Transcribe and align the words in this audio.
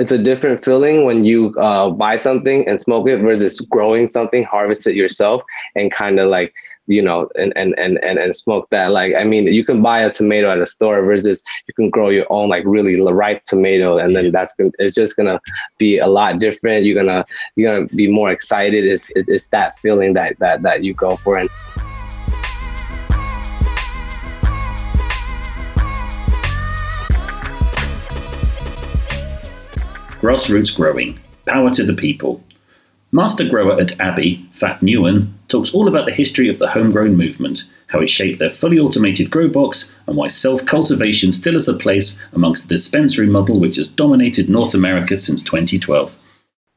it's 0.00 0.12
a 0.12 0.18
different 0.18 0.64
feeling 0.64 1.04
when 1.04 1.24
you 1.24 1.54
uh, 1.58 1.90
buy 1.90 2.16
something 2.16 2.66
and 2.66 2.80
smoke 2.80 3.06
it 3.06 3.18
versus 3.18 3.60
growing 3.60 4.08
something, 4.08 4.44
harvest 4.44 4.86
it 4.86 4.94
yourself, 4.94 5.42
and 5.74 5.92
kind 5.92 6.18
of 6.18 6.28
like 6.30 6.54
you 6.86 7.02
know 7.02 7.28
and, 7.36 7.52
and 7.54 7.78
and 7.78 8.02
and 8.02 8.18
and 8.18 8.34
smoke 8.34 8.66
that. 8.70 8.90
Like 8.90 9.14
I 9.14 9.24
mean, 9.24 9.46
you 9.46 9.64
can 9.64 9.82
buy 9.82 10.00
a 10.00 10.10
tomato 10.10 10.50
at 10.50 10.58
a 10.58 10.66
store 10.66 11.02
versus 11.02 11.42
you 11.68 11.74
can 11.74 11.90
grow 11.90 12.08
your 12.08 12.26
own 12.30 12.48
like 12.48 12.64
really 12.66 12.98
ripe 12.98 13.44
tomato, 13.44 13.98
and 13.98 14.16
then 14.16 14.32
that's 14.32 14.54
gonna, 14.54 14.70
it's 14.78 14.94
just 14.94 15.16
gonna 15.16 15.40
be 15.78 15.98
a 15.98 16.06
lot 16.06 16.40
different. 16.40 16.84
You're 16.84 17.02
gonna 17.02 17.24
you're 17.56 17.72
gonna 17.72 17.86
be 17.88 18.08
more 18.08 18.30
excited. 18.30 18.84
It's 18.84 19.12
it's 19.14 19.48
that 19.48 19.78
feeling 19.80 20.14
that 20.14 20.38
that 20.38 20.62
that 20.62 20.82
you 20.82 20.94
go 20.94 21.16
for 21.16 21.36
and. 21.36 21.50
Grassroots 30.20 30.76
growing, 30.76 31.18
power 31.46 31.70
to 31.70 31.82
the 31.82 31.94
people. 31.94 32.44
Master 33.10 33.48
grower 33.48 33.80
at 33.80 33.98
Abby, 33.98 34.46
Phat 34.52 34.78
Nguyen, 34.82 35.32
talks 35.48 35.72
all 35.72 35.88
about 35.88 36.04
the 36.04 36.12
history 36.12 36.50
of 36.50 36.58
the 36.58 36.68
homegrown 36.68 37.16
movement, 37.16 37.64
how 37.86 38.00
it 38.00 38.10
shaped 38.10 38.38
their 38.38 38.50
fully 38.50 38.78
automated 38.78 39.30
grow 39.30 39.48
box, 39.48 39.90
and 40.06 40.18
why 40.18 40.26
self 40.26 40.66
cultivation 40.66 41.32
still 41.32 41.54
has 41.54 41.68
a 41.68 41.74
place 41.74 42.20
amongst 42.34 42.68
the 42.68 42.74
dispensary 42.74 43.28
model 43.28 43.58
which 43.58 43.76
has 43.76 43.88
dominated 43.88 44.50
North 44.50 44.74
America 44.74 45.16
since 45.16 45.42
2012. 45.42 46.14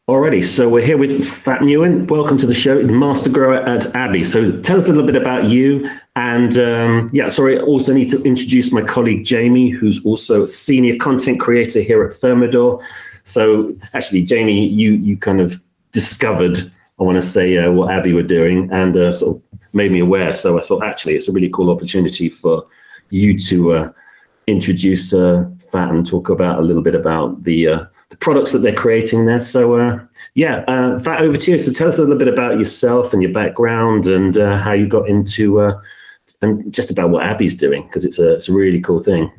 Alrighty, 0.09 0.43
so 0.43 0.69
we're 0.69 0.85
here 0.85 0.97
with 0.97 1.27
Phat 1.27 1.59
Nguyen. 1.59 2.09
Welcome 2.09 2.37
to 2.37 2.47
the 2.47 2.53
show, 2.53 2.81
Master 2.83 3.29
Grower 3.29 3.55
at 3.55 3.93
Abby. 3.93 4.23
So 4.23 4.57
tell 4.61 4.77
us 4.77 4.87
a 4.87 4.93
little 4.93 5.05
bit 5.05 5.21
about 5.21 5.49
you. 5.49 5.89
And 6.15 6.57
um, 6.57 7.09
yeah, 7.11 7.27
sorry, 7.27 7.59
I 7.59 7.61
also 7.63 7.91
need 7.93 8.09
to 8.11 8.23
introduce 8.23 8.71
my 8.71 8.81
colleague 8.83 9.25
Jamie, 9.25 9.69
who's 9.69 10.03
also 10.05 10.45
senior 10.45 10.95
content 10.95 11.41
creator 11.41 11.81
here 11.81 12.05
at 12.05 12.13
Thermador. 12.13 12.81
So 13.23 13.73
actually, 13.93 14.23
Jamie, 14.23 14.67
you 14.67 14.93
you 14.93 15.17
kind 15.17 15.41
of 15.41 15.61
discovered, 15.91 16.59
I 16.99 17.03
want 17.03 17.15
to 17.15 17.27
say, 17.27 17.57
uh, 17.57 17.71
what 17.71 17.91
Abby 17.91 18.13
were 18.13 18.23
doing 18.23 18.69
and 18.71 18.95
uh, 18.95 19.11
sort 19.11 19.37
of 19.37 19.43
made 19.73 19.91
me 19.91 19.99
aware. 19.99 20.33
So 20.33 20.59
I 20.59 20.61
thought 20.61 20.83
actually 20.83 21.15
it's 21.15 21.27
a 21.27 21.31
really 21.31 21.49
cool 21.49 21.71
opportunity 21.71 22.29
for 22.29 22.65
you 23.09 23.37
to 23.39 23.73
uh, 23.73 23.91
introduce 24.47 25.13
uh, 25.13 25.49
Phat 25.71 25.89
and 25.89 26.05
talk 26.05 26.29
about 26.29 26.59
a 26.59 26.61
little 26.61 26.83
bit 26.83 26.95
about 26.95 27.43
the 27.43 27.67
uh, 27.67 27.85
the 28.09 28.17
products 28.17 28.51
that 28.51 28.59
they're 28.59 28.75
creating 28.75 29.25
there. 29.25 29.39
So 29.39 29.75
uh, 29.75 29.99
yeah, 30.35 30.65
Phat, 30.99 31.21
over 31.21 31.37
to 31.37 31.51
you. 31.51 31.57
So 31.57 31.71
tell 31.71 31.87
us 31.87 31.97
a 31.97 32.01
little 32.01 32.17
bit 32.17 32.27
about 32.27 32.59
yourself 32.59 33.13
and 33.13 33.23
your 33.23 33.31
background 33.31 34.07
and 34.07 34.35
how 34.35 34.73
you 34.73 34.87
got 34.87 35.07
into 35.07 35.73
and 36.41 36.73
just 36.73 36.91
about 36.91 37.09
what 37.09 37.25
Abby's 37.25 37.55
doing 37.55 37.83
because 37.83 38.05
it's 38.05 38.19
a 38.19 38.33
it's 38.33 38.49
a 38.49 38.53
really 38.53 38.81
cool 38.81 39.01
thing 39.01 39.31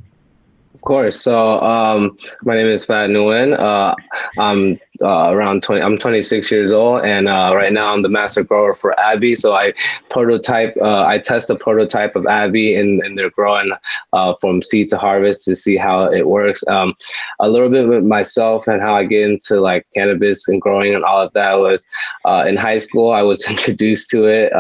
course. 0.85 1.21
So 1.21 1.61
um, 1.61 2.17
my 2.43 2.55
name 2.55 2.67
is 2.67 2.85
Phat 2.85 3.11
Nguyen. 3.11 3.59
Uh, 3.59 3.95
I'm 4.39 4.79
uh, 5.03 5.31
around 5.33 5.63
20. 5.63 5.83
I'm 5.83 5.99
26 5.99 6.51
years 6.53 6.73
old, 6.73 7.05
and 7.05 7.29
uh, 7.29 7.53
right 7.55 7.73
now 7.73 7.93
I'm 7.93 8.03
the 8.03 8.09
master 8.09 8.45
grower 8.45 8.75
for 8.75 8.99
Abby. 9.01 9.35
So 9.35 9.55
I 9.55 9.73
prototype. 10.11 10.77
Uh, 10.81 11.05
I 11.05 11.19
test 11.19 11.49
the 11.49 11.57
prototype 11.57 12.15
of 12.15 12.27
Abby, 12.27 12.77
and, 12.77 13.03
and 13.03 13.19
they're 13.19 13.31
growing 13.31 13.73
uh, 14.13 14.35
from 14.41 14.63
seed 14.63 14.89
to 14.91 14.99
harvest 14.99 15.45
to 15.47 15.57
see 15.57 15.77
how 15.77 16.05
it 16.05 16.29
works. 16.29 16.63
Um, 16.69 16.95
a 17.41 17.49
little 17.49 17.71
bit 17.71 17.89
with 17.89 18.05
myself 18.05 18.69
and 18.69 18.81
how 18.81 18.95
I 18.95 19.05
get 19.05 19.23
into 19.23 19.61
like 19.61 19.87
cannabis 19.95 20.47
and 20.49 20.61
growing 20.61 20.95
and 20.95 21.05
all 21.05 21.21
of 21.21 21.33
that 21.33 21.59
was 21.59 21.85
uh, 22.25 22.45
in 22.47 22.57
high 22.57 22.79
school. 22.79 23.11
I 23.11 23.23
was 23.23 23.45
introduced 23.51 24.11
to 24.11 24.27
it. 24.27 24.53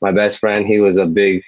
my 0.00 0.12
best 0.12 0.38
friend, 0.38 0.66
he 0.66 0.80
was 0.80 0.98
a 0.98 1.06
big 1.06 1.42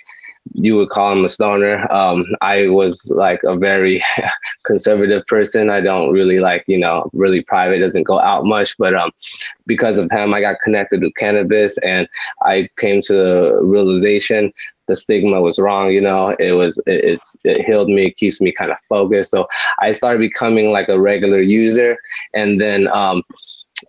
you 0.52 0.76
would 0.76 0.90
call 0.90 1.12
him 1.12 1.24
a 1.24 1.28
stoner. 1.28 1.90
Um, 1.92 2.24
I 2.40 2.68
was 2.68 3.10
like 3.14 3.40
a 3.44 3.56
very 3.56 4.02
conservative 4.64 5.26
person. 5.26 5.70
I 5.70 5.80
don't 5.80 6.12
really 6.12 6.40
like, 6.40 6.64
you 6.66 6.78
know, 6.78 7.10
really 7.12 7.42
private, 7.42 7.78
doesn't 7.78 8.04
go 8.04 8.20
out 8.20 8.44
much. 8.44 8.76
But 8.78 8.94
um, 8.94 9.10
because 9.66 9.98
of 9.98 10.10
him, 10.10 10.34
I 10.34 10.40
got 10.40 10.60
connected 10.62 11.00
to 11.00 11.12
cannabis 11.12 11.78
and 11.78 12.08
I 12.42 12.68
came 12.76 13.00
to 13.02 13.12
the 13.12 13.60
realization 13.62 14.52
the 14.88 14.96
stigma 14.96 15.40
was 15.40 15.58
wrong. 15.58 15.92
You 15.92 16.00
know, 16.00 16.34
it 16.38 16.52
was, 16.52 16.78
it, 16.86 17.04
it's, 17.04 17.38
it 17.44 17.64
healed 17.64 17.88
me, 17.88 18.06
it 18.06 18.16
keeps 18.16 18.40
me 18.40 18.50
kind 18.50 18.72
of 18.72 18.78
focused. 18.88 19.30
So 19.30 19.46
I 19.80 19.92
started 19.92 20.18
becoming 20.18 20.72
like 20.72 20.88
a 20.88 21.00
regular 21.00 21.40
user. 21.40 21.98
And 22.34 22.60
then, 22.60 22.88
um, 22.88 23.22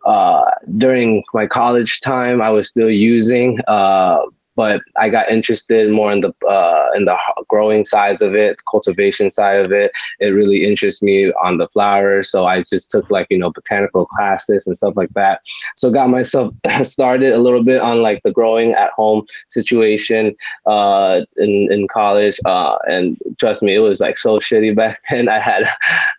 uh, 0.06 0.46
during 0.78 1.24
my 1.34 1.48
college 1.48 2.02
time, 2.02 2.42
I 2.42 2.50
was 2.52 2.68
still 2.68 2.92
using, 2.92 3.60
uh, 3.68 4.20
but 4.60 4.82
I 4.98 5.08
got 5.08 5.32
interested 5.32 5.90
more 5.90 6.12
in 6.12 6.20
the 6.20 6.34
uh, 6.46 6.90
in 6.94 7.06
the 7.06 7.16
growing 7.48 7.86
size 7.86 8.22
of 8.22 8.36
it, 8.36 8.58
cultivation 8.70 9.32
side 9.32 9.66
of 9.66 9.72
it. 9.72 9.90
It 10.20 10.32
really 10.40 10.66
interests 10.70 11.02
me 11.02 11.32
on 11.42 11.60
the 11.60 11.70
flowers, 11.70 12.30
so 12.30 12.46
I 12.46 12.64
just 12.64 12.92
took 12.92 13.10
like 13.10 13.28
you 13.30 13.38
know 13.38 13.54
botanical 13.54 14.06
classes 14.06 14.68
and 14.68 14.76
stuff 14.76 14.96
like 14.98 15.14
that. 15.14 15.40
So 15.78 15.90
got 15.92 16.10
myself 16.10 16.54
started 16.84 17.32
a 17.32 17.40
little 17.40 17.64
bit 17.64 17.80
on 17.80 18.02
like 18.02 18.22
the 18.24 18.34
growing 18.34 18.74
at 18.74 18.92
home 18.92 19.26
situation 19.48 20.36
uh, 20.66 21.22
in 21.38 21.72
in 21.72 21.88
college, 21.88 22.38
uh, 22.44 22.76
and 22.86 23.18
trust 23.40 23.64
me, 23.64 23.76
it 23.76 23.80
was 23.80 24.02
like 24.02 24.18
so 24.18 24.40
shitty 24.40 24.76
back 24.84 25.00
then. 25.10 25.30
I 25.30 25.40
had 25.40 25.70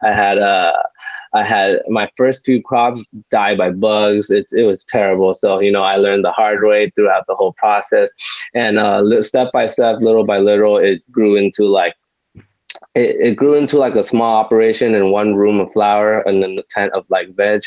I 0.03 0.15
had 0.15 0.39
uh 0.39 0.73
I 1.35 1.45
had 1.45 1.83
my 1.89 2.11
first 2.17 2.45
few 2.45 2.63
crops 2.63 3.05
die 3.31 3.55
by 3.55 3.71
bugs. 3.71 4.31
It's 4.31 4.53
it 4.53 4.63
was 4.63 4.85
terrible. 4.85 5.35
So 5.35 5.61
you 5.61 5.71
know, 5.71 5.83
I 5.83 5.97
learned 5.97 6.25
the 6.25 6.33
hard 6.33 6.63
way 6.63 6.91
throughout 6.91 7.27
the 7.27 7.35
whole 7.35 7.53
process, 7.55 8.13
and 8.55 8.79
uh, 8.79 9.23
step 9.23 9.53
by 9.53 9.67
step, 9.67 10.01
little 10.01 10.25
by 10.25 10.39
little, 10.39 10.77
it 10.77 11.03
grew 11.11 11.37
into 11.37 11.65
like 11.65 11.95
it, 12.95 13.17
it, 13.21 13.37
grew 13.37 13.55
into 13.55 13.79
like 13.79 13.95
a 13.95 14.05
small 14.05 14.37
operation 14.37 14.95
in 14.95 15.11
one 15.11 15.35
room 15.35 15.61
of 15.61 15.73
flower 15.73 16.21
and 16.21 16.43
then 16.43 16.57
the 16.57 16.65
tent 16.71 16.93
of 16.93 17.05
like 17.09 17.35
veg. 17.37 17.63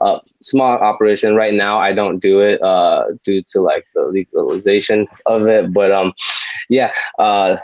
Uh, 0.00 0.18
small 0.42 0.78
operation 0.78 1.34
right 1.34 1.54
now. 1.54 1.78
I 1.78 1.92
don't 1.92 2.18
do 2.18 2.40
it 2.40 2.62
uh, 2.62 3.04
due 3.24 3.42
to 3.48 3.60
like 3.60 3.84
the 3.94 4.02
legalization 4.02 5.08
of 5.26 5.46
it, 5.46 5.72
but 5.72 5.90
um, 5.90 6.12
yeah. 6.68 6.92
Uh, 7.18 7.56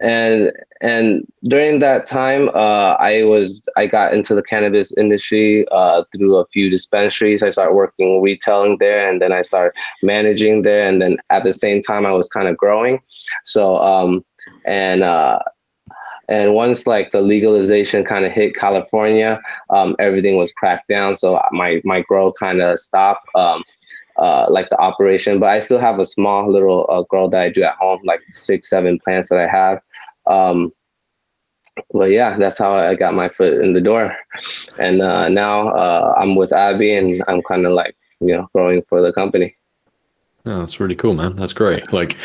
and 0.00 0.50
and 0.80 1.26
during 1.44 1.78
that 1.78 2.06
time 2.06 2.48
uh, 2.50 2.92
i 2.98 3.22
was 3.24 3.62
i 3.76 3.86
got 3.86 4.14
into 4.14 4.34
the 4.34 4.42
cannabis 4.42 4.92
industry 4.96 5.66
uh, 5.72 6.02
through 6.12 6.36
a 6.36 6.46
few 6.46 6.70
dispensaries. 6.70 7.42
I 7.42 7.50
started 7.50 7.74
working 7.74 8.22
retailing 8.22 8.78
there 8.78 9.08
and 9.08 9.20
then 9.20 9.32
i 9.32 9.42
started 9.42 9.76
managing 10.02 10.62
there. 10.62 10.88
And 10.88 11.02
then 11.02 11.18
at 11.28 11.44
the 11.44 11.52
same 11.52 11.82
time 11.82 12.06
i 12.06 12.12
was 12.12 12.28
kind 12.28 12.48
of 12.48 12.56
growing. 12.56 13.00
So 13.44 13.76
um, 13.76 14.24
and 14.64 15.02
uh, 15.02 15.40
and 16.28 16.54
once 16.54 16.86
like 16.86 17.12
the 17.12 17.20
legalization 17.20 18.04
kind 18.04 18.24
of 18.24 18.32
hit 18.32 18.54
california 18.54 19.40
um, 19.68 19.96
everything 19.98 20.36
was 20.36 20.52
cracked 20.52 20.88
down. 20.88 21.16
So 21.16 21.40
my 21.52 21.82
my 21.84 22.00
grow 22.00 22.32
kind 22.32 22.60
of 22.62 22.80
stopped. 22.80 23.28
Um, 23.34 23.62
uh, 24.20 24.46
like 24.50 24.68
the 24.70 24.78
operation, 24.78 25.40
but 25.40 25.48
I 25.48 25.58
still 25.58 25.78
have 25.78 25.98
a 25.98 26.04
small 26.04 26.52
little 26.52 26.86
uh, 26.88 27.28
that 27.28 27.40
I 27.40 27.48
do 27.48 27.62
at 27.62 27.74
home, 27.76 28.00
like 28.04 28.20
six, 28.30 28.68
seven 28.68 28.98
plants 29.02 29.30
that 29.30 29.38
I 29.38 29.48
have. 29.48 29.80
Um, 30.26 30.72
but 31.92 32.10
yeah, 32.10 32.36
that's 32.36 32.58
how 32.58 32.74
I 32.74 32.94
got 32.94 33.14
my 33.14 33.30
foot 33.30 33.62
in 33.62 33.72
the 33.72 33.80
door. 33.80 34.14
And 34.78 35.00
uh, 35.00 35.28
now 35.30 35.68
uh, 35.70 36.14
I'm 36.18 36.36
with 36.36 36.52
Abby 36.52 36.94
and 36.94 37.22
I'm 37.26 37.42
kind 37.42 37.66
of 37.66 37.72
like, 37.72 37.96
you 38.20 38.36
know, 38.36 38.48
growing 38.54 38.82
for 38.88 39.00
the 39.00 39.12
company. 39.12 39.56
Oh, 40.44 40.60
that's 40.60 40.78
really 40.78 40.94
cool, 40.94 41.14
man. 41.14 41.36
That's 41.36 41.52
great. 41.52 41.92
Like, 41.92 42.18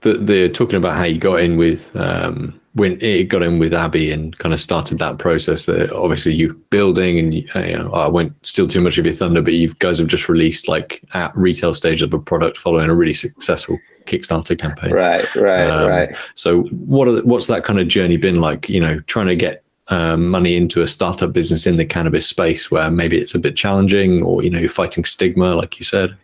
they're 0.00 0.48
talking 0.48 0.76
about 0.76 0.96
how 0.96 1.04
you 1.04 1.18
got 1.18 1.40
in 1.40 1.56
with 1.56 1.94
um, 1.96 2.60
when 2.76 3.00
it 3.00 3.24
got 3.24 3.42
in 3.42 3.58
with 3.58 3.72
Abby 3.72 4.12
and 4.12 4.36
kind 4.38 4.52
of 4.52 4.60
started 4.60 4.98
that 4.98 5.18
process. 5.18 5.64
That 5.64 5.90
obviously 5.92 6.34
you 6.34 6.52
building 6.70 7.18
and 7.18 7.34
you, 7.34 7.48
you 7.54 7.78
know 7.78 7.90
I 7.92 8.06
won't 8.06 8.34
steal 8.46 8.68
too 8.68 8.82
much 8.82 8.98
of 8.98 9.06
your 9.06 9.14
thunder, 9.14 9.40
but 9.40 9.54
you 9.54 9.72
guys 9.74 9.98
have 9.98 10.08
just 10.08 10.28
released 10.28 10.68
like 10.68 11.02
at 11.14 11.34
retail 11.34 11.74
stage 11.74 12.02
of 12.02 12.12
a 12.12 12.18
product 12.18 12.58
following 12.58 12.90
a 12.90 12.94
really 12.94 13.14
successful 13.14 13.78
Kickstarter 14.04 14.58
campaign. 14.58 14.92
Right, 14.92 15.34
right, 15.34 15.68
um, 15.68 15.88
right. 15.88 16.16
So 16.34 16.62
what 16.64 17.08
are 17.08 17.12
the, 17.12 17.24
what's 17.24 17.46
that 17.46 17.64
kind 17.64 17.80
of 17.80 17.88
journey 17.88 18.18
been 18.18 18.40
like? 18.40 18.68
You 18.68 18.80
know, 18.80 19.00
trying 19.00 19.28
to 19.28 19.36
get 19.36 19.64
um, 19.88 20.28
money 20.28 20.54
into 20.54 20.82
a 20.82 20.88
startup 20.88 21.32
business 21.32 21.66
in 21.66 21.78
the 21.78 21.86
cannabis 21.86 22.26
space 22.26 22.70
where 22.70 22.90
maybe 22.90 23.16
it's 23.16 23.34
a 23.34 23.38
bit 23.38 23.56
challenging, 23.56 24.22
or 24.22 24.42
you 24.42 24.50
know, 24.50 24.58
you're 24.58 24.68
fighting 24.68 25.04
stigma, 25.04 25.54
like 25.54 25.78
you 25.78 25.84
said. 25.84 26.14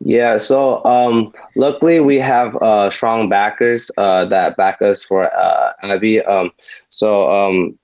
Yeah, 0.00 0.36
so 0.36 0.84
um, 0.84 1.32
luckily 1.56 2.00
we 2.00 2.18
have 2.18 2.56
uh, 2.56 2.90
strong 2.90 3.28
backers 3.28 3.90
uh, 3.96 4.24
that 4.26 4.56
back 4.56 4.82
us 4.82 5.02
for 5.02 5.34
uh, 5.34 5.72
Abby. 5.82 6.22
Um, 6.22 6.50
so 6.88 7.30
um, 7.30 7.78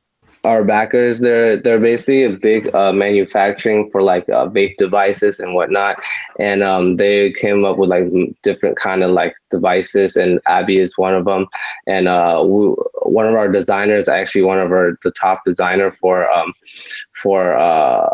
our 0.45 0.65
backers 0.65 1.21
they're 1.21 1.61
they're 1.61 1.79
basically 1.81 2.25
a 2.25 2.31
big 2.31 2.75
uh, 2.75 2.93
manufacturing 2.93 3.91
for 3.91 4.03
like 4.03 4.27
uh, 4.31 4.47
vape 4.49 4.75
devices 4.79 5.39
and 5.39 5.55
whatnot 5.55 5.97
and 6.39 6.63
um, 6.63 6.97
they 6.97 7.33
came 7.35 7.65
up 7.65 7.77
with 7.77 7.91
like 7.91 8.05
different 8.43 8.77
kind 8.77 9.03
of 9.03 9.11
like 9.11 9.35
devices 9.51 10.17
and 10.17 10.41
abby 10.47 10.79
is 10.79 10.97
one 10.97 11.15
of 11.15 11.27
them 11.27 11.47
and 11.87 12.09
uh, 12.09 12.43
we, 12.43 12.69
one 13.03 13.27
of 13.27 13.35
our 13.35 13.49
designers 13.49 14.09
actually 14.09 14.43
one 14.43 14.59
of 14.59 14.71
our 14.73 14.99
the 15.03 15.11
top 15.11 15.43
designer 15.45 15.91
for 15.91 16.31
um, 16.31 16.55
for 17.13 17.55
uh, 17.57 18.09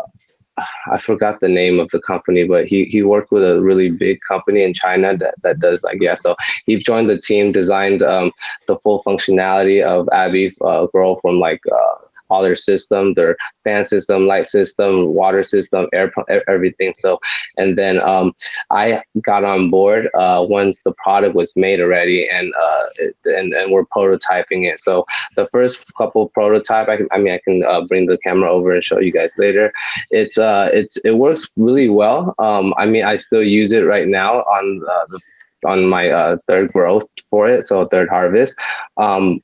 I 0.91 0.97
forgot 0.97 1.39
the 1.39 1.47
name 1.47 1.79
of 1.79 1.89
the 1.89 1.99
company, 1.99 2.43
but 2.43 2.65
he 2.65 2.85
he 2.85 3.03
worked 3.03 3.31
with 3.31 3.43
a 3.43 3.61
really 3.61 3.89
big 3.89 4.19
company 4.27 4.63
in 4.63 4.73
China 4.73 5.15
that, 5.17 5.35
that 5.43 5.59
does 5.59 5.83
like 5.83 6.01
yeah. 6.01 6.15
So 6.15 6.35
he 6.65 6.77
joined 6.77 7.09
the 7.09 7.19
team, 7.19 7.51
designed 7.51 8.01
um, 8.01 8.31
the 8.67 8.77
full 8.77 9.03
functionality 9.03 9.83
of 9.83 10.09
Abby 10.11 10.55
uh, 10.61 10.87
from 10.91 11.39
like 11.39 11.61
uh, 11.71 12.06
all 12.29 12.43
their 12.43 12.55
system, 12.55 13.13
their 13.13 13.37
fan 13.63 13.83
system, 13.83 14.27
light 14.27 14.47
system, 14.47 15.13
water 15.13 15.43
system, 15.43 15.87
air, 15.93 16.11
everything. 16.47 16.93
So, 16.95 17.19
and 17.57 17.77
then 17.77 17.99
um, 17.99 18.33
I 18.69 19.01
got 19.21 19.43
on 19.43 19.69
board 19.69 20.09
uh, 20.13 20.45
once 20.47 20.81
the 20.81 20.93
product 20.93 21.35
was 21.35 21.53
made 21.55 21.79
already, 21.79 22.27
and 22.29 22.53
uh, 22.55 22.85
and 23.25 23.53
and 23.53 23.71
we're 23.71 23.85
prototyping 23.85 24.71
it. 24.71 24.79
So 24.79 25.05
the 25.35 25.47
first 25.47 25.93
couple 25.95 26.29
prototype, 26.29 26.89
I, 26.89 26.97
can, 26.97 27.07
I 27.11 27.17
mean, 27.17 27.33
I 27.33 27.41
can 27.43 27.63
uh, 27.63 27.81
bring 27.81 28.05
the 28.07 28.17
camera 28.19 28.51
over 28.51 28.73
and 28.73 28.83
show 28.83 28.99
you 28.99 29.11
guys 29.11 29.31
later. 29.37 29.71
It's 30.11 30.37
uh, 30.37 30.69
it's 30.73 30.97
it 30.97 31.11
works 31.11 31.49
really 31.55 31.89
well. 31.89 32.35
Um, 32.39 32.73
I 32.77 32.85
mean, 32.85 33.05
I 33.05 33.15
still 33.15 33.43
use 33.43 33.71
it 33.71 33.81
right 33.81 34.07
now 34.07 34.39
on 34.39 34.81
uh, 34.89 35.05
the 35.09 35.19
on 35.65 35.85
my 35.85 36.09
uh, 36.09 36.37
third 36.47 36.71
growth 36.71 37.05
for 37.29 37.49
it, 37.49 37.65
so 37.65 37.85
third 37.87 38.09
harvest. 38.09 38.55
Um, 38.97 39.41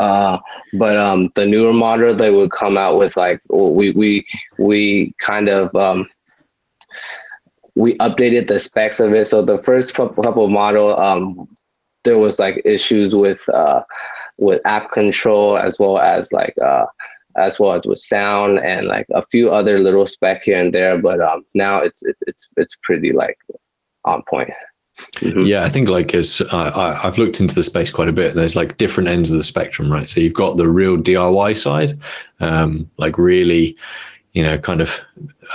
uh, 0.00 0.38
but 0.72 0.96
um, 0.96 1.30
the 1.34 1.44
newer 1.46 1.74
model 1.74 2.16
they 2.16 2.30
would 2.30 2.50
come 2.50 2.78
out 2.78 2.98
with 2.98 3.16
like 3.16 3.40
we 3.50 3.90
we 3.92 4.26
we 4.58 5.14
kind 5.20 5.48
of 5.48 5.74
um, 5.76 6.08
we 7.74 7.94
updated 7.98 8.48
the 8.48 8.58
specs 8.58 8.98
of 8.98 9.12
it. 9.12 9.26
So 9.26 9.44
the 9.44 9.62
first 9.62 9.94
couple, 9.94 10.22
couple 10.24 10.48
model, 10.48 10.98
um, 10.98 11.46
there 12.04 12.18
was 12.18 12.38
like 12.38 12.62
issues 12.64 13.14
with 13.14 13.46
uh, 13.50 13.82
with 14.38 14.62
app 14.64 14.90
control 14.90 15.58
as 15.58 15.78
well 15.78 15.98
as 15.98 16.32
like 16.32 16.54
uh, 16.64 16.86
as 17.36 17.60
well 17.60 17.74
as 17.74 17.82
with 17.84 17.98
sound 17.98 18.58
and 18.58 18.86
like 18.86 19.06
a 19.14 19.22
few 19.30 19.50
other 19.50 19.78
little 19.78 20.06
spec 20.06 20.44
here 20.44 20.58
and 20.58 20.72
there. 20.72 20.96
But 20.96 21.20
um, 21.20 21.44
now 21.54 21.78
it's 21.78 22.02
it's 22.04 22.20
it's 22.26 22.48
it's 22.56 22.76
pretty 22.82 23.12
like 23.12 23.36
on 24.06 24.22
point. 24.28 24.50
Mm-hmm. 25.16 25.42
Yeah, 25.42 25.64
I 25.64 25.68
think 25.68 25.88
like 25.88 26.14
as 26.14 26.40
uh, 26.40 26.72
I, 26.74 26.94
have 26.94 27.18
looked 27.18 27.40
into 27.40 27.54
the 27.54 27.64
space 27.64 27.90
quite 27.90 28.08
a 28.08 28.12
bit. 28.12 28.34
There's 28.34 28.56
like 28.56 28.78
different 28.78 29.08
ends 29.08 29.30
of 29.30 29.38
the 29.38 29.44
spectrum, 29.44 29.90
right? 29.90 30.08
So 30.08 30.20
you've 30.20 30.34
got 30.34 30.56
the 30.56 30.68
real 30.68 30.96
DIY 30.96 31.56
side, 31.56 31.98
um, 32.40 32.90
like 32.96 33.18
really, 33.18 33.76
you 34.32 34.42
know, 34.42 34.58
kind 34.58 34.80
of 34.80 35.00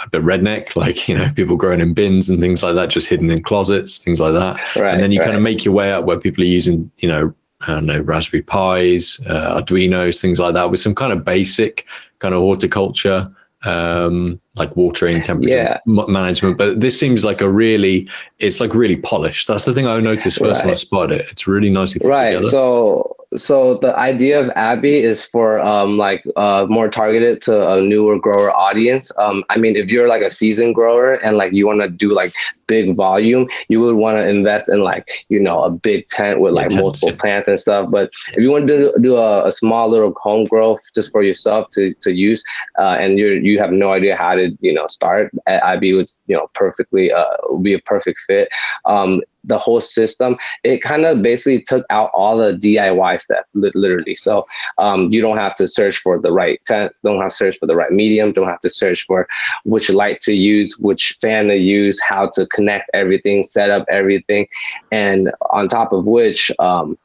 a 0.04 0.10
bit 0.10 0.24
redneck, 0.24 0.76
like 0.76 1.08
you 1.08 1.18
know, 1.18 1.30
people 1.36 1.56
growing 1.56 1.82
in 1.82 1.94
bins 1.94 2.30
and 2.30 2.40
things 2.40 2.62
like 2.64 2.76
that, 2.76 2.90
just 2.90 3.08
hidden 3.08 3.32
in 3.32 3.44
closets, 3.44 4.00
things 4.00 4.20
like 4.20 4.34
that. 4.34 4.58
Right, 4.76 4.94
and 4.94 5.02
then 5.02 5.12
you 5.12 5.20
right. 5.20 5.26
kind 5.26 5.38
of 5.38 5.44
make 5.44 5.66
your 5.66 5.74
way 5.74 5.92
up 5.94 6.06
where 6.06 6.20
people 6.20 6.44
are 6.44 6.48
using, 6.48 6.92
you 6.98 7.10
know, 7.10 7.34
I 7.62 7.74
don't 7.74 7.86
know, 7.86 8.02
Raspberry 8.02 8.44
Pis, 8.44 9.20
uh, 9.28 9.62
Arduinos, 9.62 10.22
things 10.22 10.40
like 10.40 10.54
that, 10.54 10.70
with 10.70 10.80
some 10.80 10.96
kind 10.96 11.14
of 11.14 11.26
basic 11.26 11.86
kind 12.20 12.36
of 12.36 12.42
horticulture 12.42 13.34
um, 13.66 14.40
like 14.56 14.76
watering 14.76 15.22
temperature 15.22 15.58
yeah. 15.58 15.80
m- 15.88 16.12
management. 16.12 16.58
But 16.58 16.80
this 16.80 17.00
seems 17.00 17.26
like 17.26 17.42
a 17.42 17.50
really, 17.50 18.08
it's 18.40 18.60
like 18.60 18.74
really 18.74 18.98
polished. 18.98 19.48
That's 19.48 19.66
the 19.66 19.74
thing 19.74 19.88
I 19.88 20.00
noticed 20.00 20.40
first 20.40 20.60
right. 20.60 20.66
when 20.66 20.74
I 20.74 20.76
spotted 20.76 21.22
it. 21.22 21.28
It's 21.32 21.48
really 21.48 21.70
nicely 21.70 22.00
put 22.00 22.10
right. 22.10 22.32
together. 22.32 22.50
So 22.50 23.16
so 23.36 23.76
the 23.78 23.96
idea 23.98 24.40
of 24.40 24.50
Abby 24.56 25.02
is 25.02 25.26
for 25.26 25.60
um, 25.60 25.98
like 25.98 26.26
uh, 26.36 26.66
more 26.70 26.90
targeted 26.90 27.42
to 27.44 27.74
a 27.74 27.82
newer 27.82 28.20
grower 28.20 28.56
audience. 28.56 29.12
Um, 29.18 29.44
I 29.50 29.58
mean, 29.58 29.76
if 29.76 29.90
you're 29.90 30.08
like 30.08 30.22
a 30.22 30.30
seasoned 30.30 30.76
grower 30.76 31.14
and 31.14 31.38
like 31.38 31.54
you 31.54 31.68
want 31.68 31.82
to 31.82 31.90
do 31.90 32.14
like 32.14 32.34
big 32.68 32.96
volume, 32.96 33.48
you 33.68 33.80
would 33.80 33.96
want 33.96 34.18
to 34.18 34.28
invest 34.28 34.70
in 34.70 34.82
like 34.82 35.26
you 35.30 35.40
know 35.40 35.64
a 35.64 35.70
big 35.70 36.08
tent 36.08 36.40
with 36.40 36.54
like 36.54 36.72
multiple 36.74 37.10
yeah. 37.10 37.18
plants 37.18 37.48
and 37.48 37.60
stuff. 37.60 37.90
But 37.90 38.12
if 38.30 38.38
you 38.38 38.52
want 38.52 38.68
to 38.68 38.78
do, 38.78 38.94
do 39.02 39.16
a, 39.18 39.48
a, 39.48 39.52
small 39.52 39.90
little 39.90 40.14
home 40.22 40.46
growth 40.46 40.82
just 40.94 41.12
for 41.12 41.24
yourself 41.24 41.70
to 41.72 41.94
to 42.02 42.14
use, 42.14 42.44
uh, 42.80 42.98
and 43.00 43.18
you 43.18 43.28
you 43.28 43.60
have 43.60 43.72
no 43.72 43.92
idea 43.92 44.16
how 44.16 44.36
to 44.36 44.56
you 44.62 44.74
know 44.74 44.88
start, 44.88 45.32
IB 45.48 45.94
was 45.94 46.18
you 46.28 46.36
know 46.36 46.48
perfectly 46.54 47.12
uh, 47.12 47.26
would 47.50 47.64
be 47.64 47.74
a 47.74 47.80
perfect 47.80 48.20
fit. 48.28 48.50
Um, 48.86 49.22
the 49.48 49.58
whole 49.58 49.82
system, 49.82 50.38
it 50.64 50.82
kind 50.82 51.06
of 51.06 51.22
basically 51.22 51.62
took 51.62 51.86
out 51.90 52.10
all 52.14 52.38
the 52.38 52.54
DIY 52.54 53.22
stuff, 53.22 53.46
literally. 53.54 54.16
So 54.16 54.46
um, 54.78 55.10
you 55.12 55.22
don't 55.22 55.38
have 55.38 55.56
to 55.56 55.68
search 55.68 55.98
for 55.98 56.20
the 56.20 56.32
right 56.32 56.60
tent, 56.66 56.92
don't 57.04 57.22
have 57.22 57.30
to 57.30 57.36
search 57.36 57.58
for 57.58 57.68
the 57.68 57.76
right 57.76 57.92
medium, 57.92 58.34
don't 58.34 58.48
have 58.48 58.60
to 58.60 58.70
search 58.70 59.06
for 59.06 59.28
which 59.64 59.90
light 59.90 60.22
to 60.22 60.34
use, 60.34 60.78
which 60.80 61.18
fan 61.22 61.48
to 61.48 61.58
use, 61.58 62.00
how 62.02 62.30
to 62.34 62.46
connect 62.56 62.90
everything, 62.94 63.44
set 63.44 63.70
up 63.70 63.86
everything, 63.90 64.48
and 64.92 65.32
on 65.52 65.68
top 65.68 65.92
of 65.92 66.06
which 66.06 66.52
um, 66.60 66.98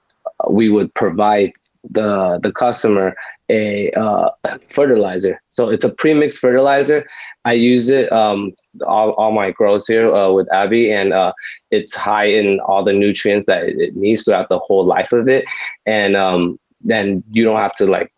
we 0.49 0.69
would 0.69 0.93
provide 0.95 1.53
the 1.91 2.39
the 2.43 2.53
customer 2.53 3.15
a 3.51 3.91
uh, 3.93 4.31
fertilizer. 4.69 5.43
So 5.51 5.69
it's 5.69 5.85
a 5.85 5.91
pre-mixed 5.91 6.39
fertilizer. 6.39 7.05
I 7.45 7.55
use 7.55 7.91
it 7.91 8.11
um, 8.13 8.53
all, 8.87 9.11
all 9.13 9.33
my 9.33 9.51
grows 9.51 9.87
here 9.87 10.15
uh, 10.15 10.31
with 10.33 10.51
Abby, 10.53 10.93
and 10.93 11.13
uh, 11.13 11.33
it's 11.71 11.95
high 11.95 12.27
in 12.27 12.61
all 12.61 12.85
the 12.85 12.93
nutrients 12.93 13.47
that 13.47 13.65
it 13.65 13.97
needs 13.97 14.25
throughout 14.25 14.49
the 14.49 14.59
whole 14.59 14.85
life 14.85 15.13
of 15.13 15.29
it. 15.29 15.45
And 15.85 16.17
um, 16.17 16.61
then 16.81 17.25
you 17.33 17.43
don't 17.45 17.59
have 17.59 17.75
to 17.77 17.87
like 17.87 18.13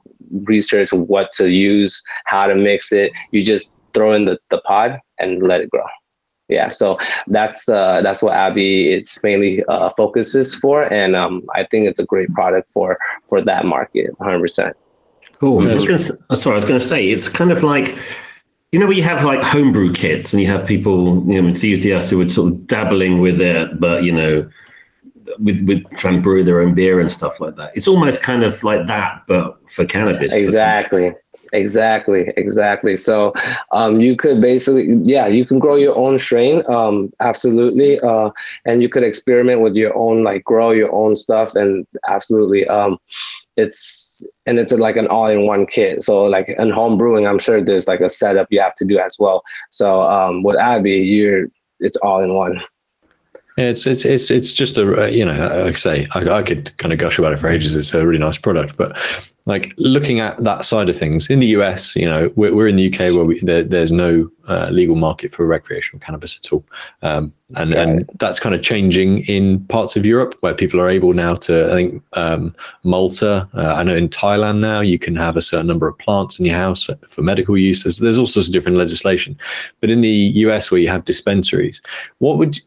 research 0.44 0.92
what 0.92 1.32
to 1.34 1.48
use, 1.48 2.02
how 2.26 2.46
to 2.46 2.54
mix 2.54 2.92
it. 2.92 3.12
You 3.30 3.42
just 3.42 3.70
throw 3.94 4.12
in 4.12 4.26
the, 4.26 4.38
the 4.50 4.58
pod 4.58 5.00
and 5.18 5.42
let 5.42 5.62
it 5.62 5.70
grow. 5.70 5.86
Yeah, 6.52 6.70
so 6.70 6.98
that's 7.26 7.68
uh, 7.68 8.02
that's 8.02 8.22
what 8.22 8.34
Abby 8.34 8.92
is 8.92 9.18
mainly 9.22 9.64
uh, 9.64 9.90
focuses 9.96 10.54
for, 10.54 10.82
and 10.92 11.16
um, 11.16 11.42
I 11.54 11.64
think 11.64 11.88
it's 11.88 12.00
a 12.00 12.04
great 12.04 12.32
product 12.34 12.68
for 12.72 12.98
for 13.28 13.42
that 13.42 13.64
market, 13.64 14.18
100. 14.18 14.40
percent 14.40 14.76
Cool. 15.40 15.60
Mm-hmm. 15.60 15.70
I 15.70 15.74
was 15.74 15.86
going 15.86 15.98
to, 15.98 16.36
sorry, 16.36 16.54
I 16.54 16.56
was 16.56 16.64
going 16.64 16.78
to 16.78 16.86
say 16.86 17.08
it's 17.08 17.28
kind 17.28 17.50
of 17.50 17.64
like 17.64 17.98
you 18.70 18.78
know, 18.78 18.86
where 18.86 18.96
you 18.96 19.02
have 19.02 19.22
like 19.22 19.42
homebrew 19.42 19.92
kits 19.92 20.32
and 20.32 20.40
you 20.40 20.48
have 20.48 20.66
people, 20.66 21.22
you 21.30 21.40
know, 21.40 21.48
enthusiasts 21.48 22.10
who 22.10 22.20
are 22.22 22.28
sort 22.28 22.52
of 22.52 22.66
dabbling 22.66 23.20
with 23.20 23.40
it, 23.40 23.78
but 23.78 24.02
you 24.02 24.12
know, 24.12 24.48
with 25.38 25.60
with 25.66 25.84
trying 25.98 26.16
to 26.16 26.20
brew 26.20 26.42
their 26.42 26.60
own 26.60 26.74
beer 26.74 27.00
and 27.00 27.10
stuff 27.10 27.40
like 27.40 27.56
that. 27.56 27.72
It's 27.74 27.86
almost 27.86 28.22
kind 28.22 28.42
of 28.42 28.62
like 28.64 28.86
that, 28.86 29.24
but 29.26 29.58
for 29.70 29.84
cannabis. 29.84 30.32
Exactly. 30.32 31.12
Exactly, 31.52 32.32
exactly. 32.38 32.96
So 32.96 33.34
um, 33.72 34.00
you 34.00 34.16
could 34.16 34.40
basically, 34.40 34.94
yeah, 35.02 35.26
you 35.26 35.44
can 35.44 35.58
grow 35.58 35.76
your 35.76 35.94
own 35.94 36.18
strain, 36.18 36.62
um, 36.68 37.12
absolutely, 37.20 38.00
uh, 38.00 38.30
and 38.64 38.80
you 38.80 38.88
could 38.88 39.02
experiment 39.02 39.60
with 39.60 39.74
your 39.74 39.94
own, 39.94 40.24
like 40.24 40.44
grow 40.44 40.70
your 40.70 40.90
own 40.92 41.14
stuff, 41.14 41.54
and 41.54 41.86
absolutely, 42.08 42.66
um, 42.68 42.96
it's 43.58 44.24
and 44.46 44.58
it's 44.58 44.72
like 44.72 44.96
an 44.96 45.08
all-in-one 45.08 45.66
kit. 45.66 46.02
So 46.02 46.24
like 46.24 46.48
in 46.48 46.70
home 46.70 46.96
brewing, 46.96 47.26
I'm 47.26 47.38
sure 47.38 47.62
there's 47.62 47.86
like 47.86 48.00
a 48.00 48.08
setup 48.08 48.48
you 48.50 48.60
have 48.60 48.74
to 48.76 48.86
do 48.86 48.98
as 48.98 49.18
well. 49.18 49.42
So 49.70 50.00
um, 50.02 50.42
with 50.42 50.56
Abby, 50.56 50.92
you're 50.92 51.48
it's 51.80 51.98
all 51.98 52.22
in 52.22 52.32
one. 52.32 52.62
It's 53.58 53.86
it's 53.86 54.06
it's 54.06 54.30
it's 54.30 54.54
just 54.54 54.78
a 54.78 55.12
you 55.12 55.26
know 55.26 55.64
like 55.64 55.74
I 55.74 55.76
say 55.76 56.08
I, 56.12 56.38
I 56.38 56.42
could 56.42 56.74
kind 56.78 56.94
of 56.94 56.98
gush 56.98 57.18
about 57.18 57.34
it 57.34 57.38
for 57.38 57.48
ages. 57.48 57.76
It's 57.76 57.92
a 57.92 58.06
really 58.06 58.18
nice 58.18 58.38
product, 58.38 58.78
but 58.78 58.96
like 59.44 59.74
looking 59.76 60.20
at 60.20 60.36
that 60.44 60.64
side 60.64 60.88
of 60.88 60.96
things 60.96 61.28
in 61.28 61.40
the 61.40 61.48
US, 61.48 61.96
you 61.96 62.06
know, 62.06 62.32
we're, 62.36 62.54
we're 62.54 62.68
in 62.68 62.76
the 62.76 62.92
UK 62.92 63.14
where 63.14 63.24
we, 63.24 63.40
there, 63.40 63.64
there's 63.64 63.90
no 63.90 64.30
uh, 64.48 64.68
legal 64.70 64.94
market 64.94 65.32
for 65.32 65.44
recreational 65.46 66.00
cannabis 66.00 66.38
at 66.38 66.52
all, 66.52 66.64
um, 67.02 67.32
and 67.56 67.70
right. 67.70 67.78
and 67.78 68.10
that's 68.18 68.38
kind 68.38 68.54
of 68.54 68.62
changing 68.62 69.20
in 69.26 69.64
parts 69.66 69.96
of 69.96 70.06
Europe 70.06 70.36
where 70.40 70.54
people 70.54 70.80
are 70.80 70.88
able 70.88 71.12
now 71.12 71.34
to. 71.34 71.66
I 71.66 71.74
think 71.74 72.02
um, 72.12 72.54
Malta, 72.84 73.48
uh, 73.54 73.74
I 73.74 73.82
know 73.82 73.96
in 73.96 74.08
Thailand 74.08 74.60
now 74.60 74.80
you 74.80 74.98
can 74.98 75.16
have 75.16 75.36
a 75.36 75.42
certain 75.42 75.66
number 75.66 75.88
of 75.88 75.98
plants 75.98 76.38
in 76.38 76.46
your 76.46 76.56
house 76.56 76.88
for 77.08 77.22
medical 77.22 77.56
use. 77.58 77.82
There's, 77.82 77.98
there's 77.98 78.18
all 78.18 78.26
sorts 78.26 78.48
of 78.48 78.54
different 78.54 78.78
legislation, 78.78 79.36
but 79.80 79.90
in 79.90 80.02
the 80.02 80.08
US 80.08 80.70
where 80.70 80.80
you 80.80 80.88
have 80.88 81.04
dispensaries, 81.04 81.82
what 82.18 82.38
would 82.38 82.58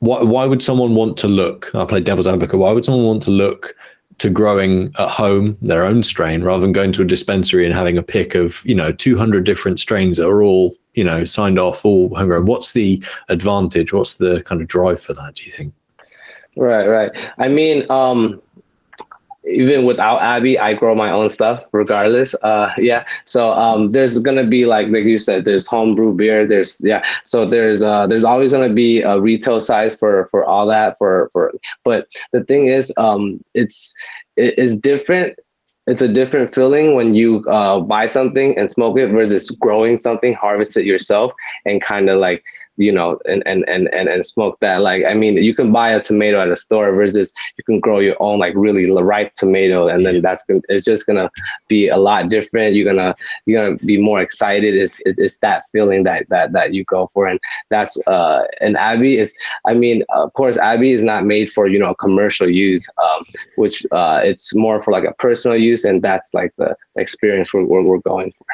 why, 0.00 0.22
why 0.22 0.46
would 0.46 0.62
someone 0.62 0.94
want 0.94 1.16
to 1.18 1.28
look? 1.28 1.74
I 1.74 1.84
play 1.84 2.00
devil's 2.00 2.26
advocate. 2.26 2.58
Why 2.58 2.72
would 2.72 2.84
someone 2.84 3.04
want 3.04 3.22
to 3.22 3.30
look 3.30 3.74
to 4.18 4.30
growing 4.30 4.92
at 4.98 5.10
home 5.10 5.56
their 5.62 5.84
own 5.84 6.02
strain 6.02 6.42
rather 6.42 6.60
than 6.60 6.72
going 6.72 6.92
to 6.92 7.02
a 7.02 7.06
dispensary 7.06 7.64
and 7.64 7.74
having 7.74 7.96
a 7.96 8.02
pick 8.02 8.34
of 8.34 8.64
you 8.64 8.74
know 8.74 8.92
200 8.92 9.44
different 9.44 9.80
strains 9.80 10.16
that 10.16 10.26
are 10.26 10.42
all 10.42 10.74
you 10.94 11.04
know 11.04 11.24
signed 11.24 11.58
off 11.58 11.84
all 11.84 12.14
homegrown? 12.14 12.46
What's 12.46 12.72
the 12.72 13.02
advantage? 13.28 13.92
What's 13.92 14.14
the 14.14 14.42
kind 14.42 14.60
of 14.60 14.68
drive 14.68 15.00
for 15.00 15.14
that? 15.14 15.34
Do 15.36 15.44
you 15.44 15.52
think? 15.52 15.74
Right, 16.56 16.86
right. 16.86 17.12
I 17.38 17.46
mean, 17.46 17.88
um, 17.88 18.42
even 19.44 19.84
without 19.84 20.20
Abby, 20.20 20.58
I 20.58 20.74
grow 20.74 20.94
my 20.94 21.10
own 21.10 21.28
stuff 21.28 21.62
regardless. 21.72 22.34
Uh, 22.42 22.72
yeah. 22.78 23.04
So 23.24 23.52
um, 23.52 23.90
there's 23.90 24.18
gonna 24.18 24.46
be 24.46 24.66
like 24.66 24.88
like 24.88 25.04
you 25.04 25.18
said, 25.18 25.44
there's 25.44 25.66
homebrew 25.66 26.14
beer. 26.14 26.46
There's 26.46 26.76
yeah. 26.80 27.04
So 27.24 27.46
there's 27.46 27.82
uh, 27.82 28.06
there's 28.06 28.24
always 28.24 28.52
gonna 28.52 28.72
be 28.72 29.02
a 29.02 29.20
retail 29.20 29.60
size 29.60 29.96
for 29.96 30.28
for 30.30 30.44
all 30.44 30.66
that 30.66 30.98
for 30.98 31.30
for. 31.32 31.52
But 31.84 32.08
the 32.32 32.44
thing 32.44 32.66
is, 32.66 32.92
um, 32.96 33.42
it's 33.54 33.94
it 34.36 34.58
is 34.58 34.78
different. 34.78 35.38
It's 35.86 36.02
a 36.02 36.08
different 36.08 36.54
feeling 36.54 36.94
when 36.94 37.14
you 37.14 37.42
uh, 37.48 37.80
buy 37.80 38.06
something 38.06 38.58
and 38.58 38.70
smoke 38.70 38.98
it 38.98 39.08
versus 39.08 39.50
growing 39.50 39.96
something, 39.96 40.34
harvest 40.34 40.76
it 40.76 40.84
yourself, 40.84 41.32
and 41.64 41.80
kind 41.80 42.10
of 42.10 42.18
like 42.20 42.44
you 42.78 42.92
know, 42.92 43.18
and, 43.26 43.42
and, 43.44 43.68
and, 43.68 43.92
and, 43.92 44.08
and 44.08 44.24
smoke 44.24 44.56
that. 44.60 44.80
Like, 44.80 45.04
I 45.04 45.12
mean, 45.12 45.36
you 45.36 45.54
can 45.54 45.72
buy 45.72 45.90
a 45.90 46.00
tomato 46.00 46.40
at 46.40 46.48
a 46.48 46.56
store 46.56 46.92
versus 46.92 47.32
you 47.56 47.64
can 47.64 47.80
grow 47.80 47.98
your 47.98 48.16
own, 48.20 48.38
like 48.38 48.54
really 48.56 48.88
ripe 48.88 49.34
tomato. 49.34 49.88
And 49.88 50.06
then 50.06 50.22
that's 50.22 50.44
gonna, 50.44 50.60
it's 50.68 50.84
just 50.84 51.06
to 51.06 51.28
be 51.66 51.88
a 51.88 51.96
lot 51.96 52.30
different. 52.30 52.74
You're 52.74 52.94
to, 52.94 53.14
you're 53.46 53.76
to 53.76 53.84
be 53.84 53.98
more 53.98 54.20
excited. 54.20 54.74
It's, 54.74 55.02
it's 55.04 55.38
that 55.38 55.64
feeling 55.72 56.04
that, 56.04 56.28
that, 56.28 56.52
that 56.52 56.72
you 56.72 56.84
go 56.84 57.10
for. 57.12 57.26
And 57.26 57.40
that's, 57.68 58.00
uh, 58.06 58.44
and 58.60 58.76
Abby 58.76 59.18
is, 59.18 59.34
I 59.66 59.74
mean, 59.74 60.04
of 60.10 60.32
course, 60.34 60.56
Abby 60.56 60.92
is 60.92 61.02
not 61.02 61.26
made 61.26 61.50
for, 61.50 61.66
you 61.66 61.80
know, 61.80 61.94
commercial 61.94 62.48
use, 62.48 62.88
um, 63.02 63.24
which, 63.56 63.84
uh, 63.90 64.20
it's 64.22 64.54
more 64.54 64.80
for 64.80 64.92
like 64.92 65.04
a 65.04 65.14
personal 65.14 65.56
use. 65.56 65.84
And 65.84 66.00
that's 66.00 66.32
like 66.32 66.52
the 66.58 66.76
experience 66.96 67.52
we're, 67.52 67.64
we're, 67.64 67.82
we're 67.82 67.98
going 67.98 68.32
for. 68.38 68.46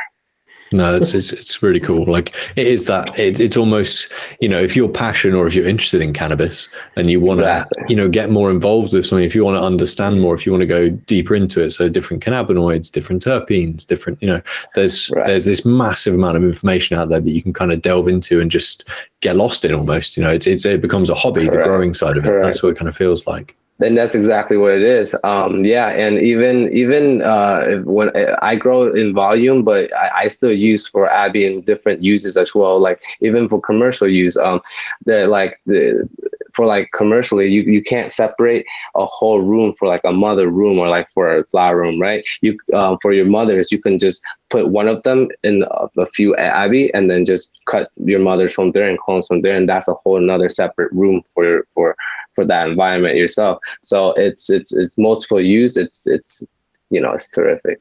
No, 0.73 0.97
it's, 0.97 1.15
it's 1.15 1.33
it's 1.33 1.63
really 1.63 1.81
cool. 1.81 2.05
Like 2.05 2.35
it 2.57 2.67
is 2.67 2.87
that 2.87 3.19
it, 3.19 3.39
it's 3.39 3.57
almost 3.57 4.13
you 4.41 4.49
know 4.49 4.61
if 4.61 4.75
you're 4.75 4.89
passionate 4.89 5.37
or 5.37 5.47
if 5.47 5.55
you're 5.55 5.67
interested 5.67 6.01
in 6.01 6.13
cannabis 6.13 6.69
and 6.97 7.11
you 7.11 7.21
want 7.21 7.41
to 7.41 7.45
exactly. 7.45 7.85
you 7.89 7.97
know 7.97 8.09
get 8.09 8.31
more 8.31 8.51
involved 8.51 8.93
with 8.93 9.07
something, 9.07 9.25
if 9.25 9.35
you 9.35 9.45
want 9.45 9.57
to 9.57 9.63
understand 9.63 10.21
more, 10.21 10.35
if 10.35 10.47
you 10.47 10.53
want 10.53 10.63
to 10.63 10.67
go 10.67 10.89
deeper 10.89 11.35
into 11.35 11.63
it, 11.63 11.71
so 11.71 11.89
different 11.89 12.25
cannabinoids, 12.25 12.91
different 12.91 13.25
terpenes, 13.25 13.87
different 13.87 14.21
you 14.21 14.29
know 14.29 14.41
there's 14.75 15.11
right. 15.11 15.27
there's 15.27 15.45
this 15.45 15.65
massive 15.65 16.15
amount 16.15 16.37
of 16.37 16.43
information 16.43 16.97
out 16.97 17.09
there 17.09 17.21
that 17.21 17.31
you 17.31 17.43
can 17.43 17.53
kind 17.53 17.73
of 17.73 17.83
delve 17.83 18.09
into 18.09 18.41
and 18.41 18.51
just 18.51 18.89
get 19.21 19.37
lost 19.37 19.65
in 19.65 19.75
almost. 19.75 20.17
You 20.17 20.23
know, 20.23 20.31
it's, 20.31 20.47
it's 20.47 20.65
it 20.65 20.81
becomes 20.81 21.11
a 21.11 21.15
hobby, 21.15 21.47
Correct. 21.47 21.59
the 21.59 21.65
growing 21.65 21.95
side 21.95 22.17
of 22.17 22.25
it. 22.25 22.29
Correct. 22.29 22.45
That's 22.45 22.63
what 22.63 22.71
it 22.71 22.79
kind 22.79 22.89
of 22.89 22.97
feels 22.97 23.27
like 23.27 23.57
then 23.79 23.95
that's 23.95 24.15
exactly 24.15 24.57
what 24.57 24.73
it 24.73 24.83
is. 24.83 25.17
Um, 25.25 25.65
yeah, 25.65 25.89
and 25.89 26.19
even 26.19 26.73
even 26.73 27.23
uh, 27.23 27.83
when 27.85 28.11
I 28.41 28.57
grow 28.57 28.93
in 28.93 29.13
volume, 29.13 29.65
but 29.65 29.95
I, 29.97 30.25
I, 30.25 30.29
still 30.29 30.53
use 30.53 30.87
for 30.87 31.11
Abby 31.11 31.45
in 31.45 31.63
different 31.63 32.03
uses 32.03 32.37
as 32.37 32.55
well. 32.55 32.79
Like 32.79 33.03
even 33.21 33.49
for 33.49 33.61
commercial 33.61 34.09
use, 34.09 34.37
um, 34.37 34.61
the 35.07 35.27
like 35.27 35.61
the 35.67 36.09
for 36.55 36.67
like 36.67 36.91
commercially, 36.97 37.49
you, 37.49 37.63
you 37.63 37.83
can't 37.83 38.13
separate 38.13 38.65
a 38.95 39.05
whole 39.05 39.41
room 39.41 39.73
for 39.73 39.89
like 39.89 40.03
a 40.05 40.13
mother 40.13 40.49
room 40.49 40.79
or 40.79 40.89
like 40.89 41.09
for 41.13 41.37
a 41.37 41.45
flower 41.47 41.79
room, 41.79 42.01
right? 42.01 42.25
You 42.43 42.57
um, 42.73 42.99
for 43.03 43.13
your 43.13 43.27
mothers, 43.27 43.73
you 43.73 43.81
can 43.81 43.99
just 43.99 44.23
put 44.51 44.69
one 44.69 44.87
of 44.87 45.03
them 45.03 45.29
in 45.43 45.65
a, 45.99 46.07
few 46.07 46.37
Abby 46.37 46.95
and 46.95 47.11
then 47.11 47.25
just 47.25 47.51
cut 47.67 47.91
your 47.97 48.21
mothers 48.21 48.55
from 48.55 48.71
there 48.71 48.89
and 48.89 48.99
clones 48.99 49.27
from 49.27 49.43
there, 49.43 49.57
and 49.57 49.69
that's 49.69 49.89
a 49.89 49.95
whole 49.95 50.17
another 50.17 50.49
separate 50.49 50.93
room 50.93 51.23
for 51.35 51.67
for 51.75 51.97
for 52.35 52.45
that 52.45 52.69
environment 52.69 53.17
yourself. 53.17 53.59
So 53.83 54.13
it's 54.13 54.51
it's 54.51 54.75
it's 54.75 54.99
multiple 54.99 55.41
use. 55.41 55.77
It's 55.77 56.07
it's 56.07 56.43
you 56.91 57.01
know 57.01 57.13
it's 57.13 57.29
terrific. 57.29 57.81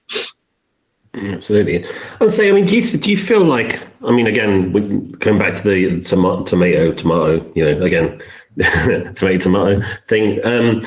Absolutely. 1.15 1.85
I'd 2.21 2.31
say. 2.31 2.49
I 2.49 2.51
mean, 2.53 2.65
do 2.65 2.75
you 2.75 2.97
do 2.97 3.11
you 3.11 3.17
feel 3.17 3.43
like? 3.43 3.85
I 4.03 4.11
mean, 4.11 4.25
again, 4.25 4.73
we 4.73 4.81
going 5.17 5.37
back 5.37 5.53
to 5.53 5.63
the 5.63 6.01
tomato, 6.01 6.43
tomato, 6.43 6.91
tomato. 6.91 7.51
You 7.53 7.65
know, 7.65 7.81
again, 7.83 8.21
tomato, 9.13 9.37
tomato 9.37 9.81
thing. 10.07 10.43
Um, 10.43 10.83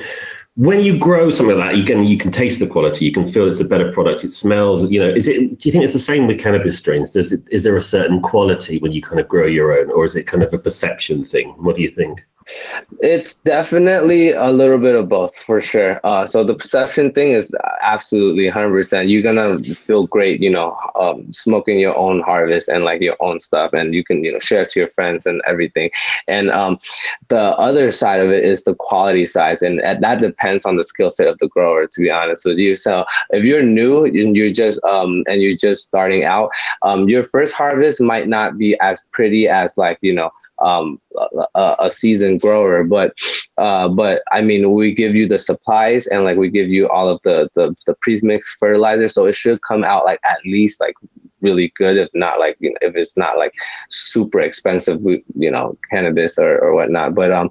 when 0.56 0.80
you 0.80 0.98
grow 0.98 1.30
something 1.30 1.56
like 1.56 1.72
that, 1.72 1.78
you 1.78 1.84
can 1.84 2.04
you 2.04 2.18
can 2.18 2.32
taste 2.32 2.58
the 2.58 2.66
quality. 2.66 3.04
You 3.04 3.12
can 3.12 3.24
feel 3.24 3.48
it's 3.48 3.60
a 3.60 3.64
better 3.64 3.92
product. 3.92 4.24
It 4.24 4.32
smells. 4.32 4.90
You 4.90 5.00
know, 5.00 5.10
is 5.10 5.28
it? 5.28 5.58
Do 5.60 5.68
you 5.68 5.72
think 5.72 5.84
it's 5.84 5.92
the 5.92 5.98
same 6.00 6.26
with 6.26 6.40
cannabis 6.40 6.78
strains? 6.78 7.10
Does 7.10 7.30
it? 7.30 7.42
Is 7.52 7.62
there 7.62 7.76
a 7.76 7.82
certain 7.82 8.20
quality 8.20 8.78
when 8.78 8.90
you 8.90 9.02
kind 9.02 9.20
of 9.20 9.28
grow 9.28 9.46
your 9.46 9.78
own, 9.78 9.92
or 9.92 10.04
is 10.04 10.16
it 10.16 10.26
kind 10.26 10.42
of 10.42 10.52
a 10.52 10.58
perception 10.58 11.24
thing? 11.24 11.50
What 11.50 11.76
do 11.76 11.82
you 11.82 11.90
think? 11.90 12.26
It's 13.00 13.34
definitely 13.34 14.30
a 14.30 14.50
little 14.50 14.78
bit 14.78 14.94
of 14.94 15.08
both 15.08 15.36
for 15.36 15.60
sure. 15.60 16.00
Uh, 16.04 16.26
so 16.26 16.44
the 16.44 16.54
perception 16.54 17.12
thing 17.12 17.32
is 17.32 17.52
absolutely 17.82 18.48
100%. 18.48 19.08
You're 19.08 19.22
gonna 19.22 19.58
feel 19.74 20.06
great, 20.06 20.40
you 20.40 20.50
know, 20.50 20.76
um, 20.94 21.32
smoking 21.32 21.80
your 21.80 21.96
own 21.96 22.20
harvest 22.20 22.68
and 22.68 22.84
like 22.84 23.00
your 23.00 23.16
own 23.20 23.40
stuff, 23.40 23.72
and 23.72 23.94
you 23.94 24.04
can, 24.04 24.22
you 24.22 24.32
know, 24.32 24.38
share 24.38 24.62
it 24.62 24.70
to 24.70 24.80
your 24.80 24.88
friends 24.90 25.26
and 25.26 25.42
everything. 25.46 25.90
And 26.28 26.50
um, 26.50 26.78
the 27.28 27.40
other 27.58 27.90
side 27.90 28.20
of 28.20 28.30
it 28.30 28.44
is 28.44 28.62
the 28.62 28.74
quality 28.74 29.26
side, 29.26 29.60
and 29.62 29.80
that 29.80 30.20
depends 30.20 30.64
on 30.64 30.76
the 30.76 30.84
skill 30.84 31.10
set 31.10 31.26
of 31.26 31.38
the 31.38 31.48
grower. 31.48 31.86
To 31.86 32.00
be 32.00 32.10
honest 32.10 32.44
with 32.44 32.58
you, 32.58 32.76
so 32.76 33.04
if 33.30 33.44
you're 33.44 33.62
new 33.62 34.04
and 34.04 34.36
you're 34.36 34.52
just 34.52 34.82
um, 34.84 35.24
and 35.26 35.42
you're 35.42 35.56
just 35.56 35.82
starting 35.84 36.24
out, 36.24 36.50
um, 36.82 37.08
your 37.08 37.24
first 37.24 37.54
harvest 37.54 38.00
might 38.00 38.28
not 38.28 38.56
be 38.56 38.78
as 38.80 39.02
pretty 39.10 39.48
as 39.48 39.76
like 39.76 39.98
you 40.00 40.14
know 40.14 40.30
um, 40.62 41.00
a, 41.54 41.76
a, 41.80 41.90
seasoned 41.90 42.40
grower. 42.40 42.84
But 42.84 43.14
uh, 43.58 43.88
but 43.88 44.22
I 44.32 44.42
mean, 44.42 44.72
we 44.72 44.94
give 44.94 45.14
you 45.14 45.28
the 45.28 45.38
supplies 45.38 46.06
and 46.06 46.24
like 46.24 46.38
we 46.38 46.50
give 46.50 46.68
you 46.68 46.88
all 46.88 47.08
of 47.08 47.20
the 47.24 47.48
the, 47.54 47.74
the 47.86 47.94
pre-mixed 48.00 48.56
fertilizer, 48.58 49.08
so 49.08 49.26
it 49.26 49.34
should 49.34 49.60
come 49.62 49.84
out 49.84 50.04
like 50.04 50.20
at 50.24 50.38
least 50.44 50.80
like 50.80 50.94
really 51.46 51.68
good 51.76 51.96
if 51.96 52.10
not 52.14 52.34
like 52.42 52.56
you 52.60 52.70
know, 52.70 52.82
if 52.88 52.92
it's 53.00 53.16
not 53.16 53.34
like 53.42 53.54
super 53.90 54.40
expensive 54.48 54.98
you 55.44 55.50
know 55.54 55.66
cannabis 55.90 56.32
or, 56.44 56.52
or 56.64 56.70
whatnot. 56.74 57.14
But 57.20 57.30
um 57.38 57.48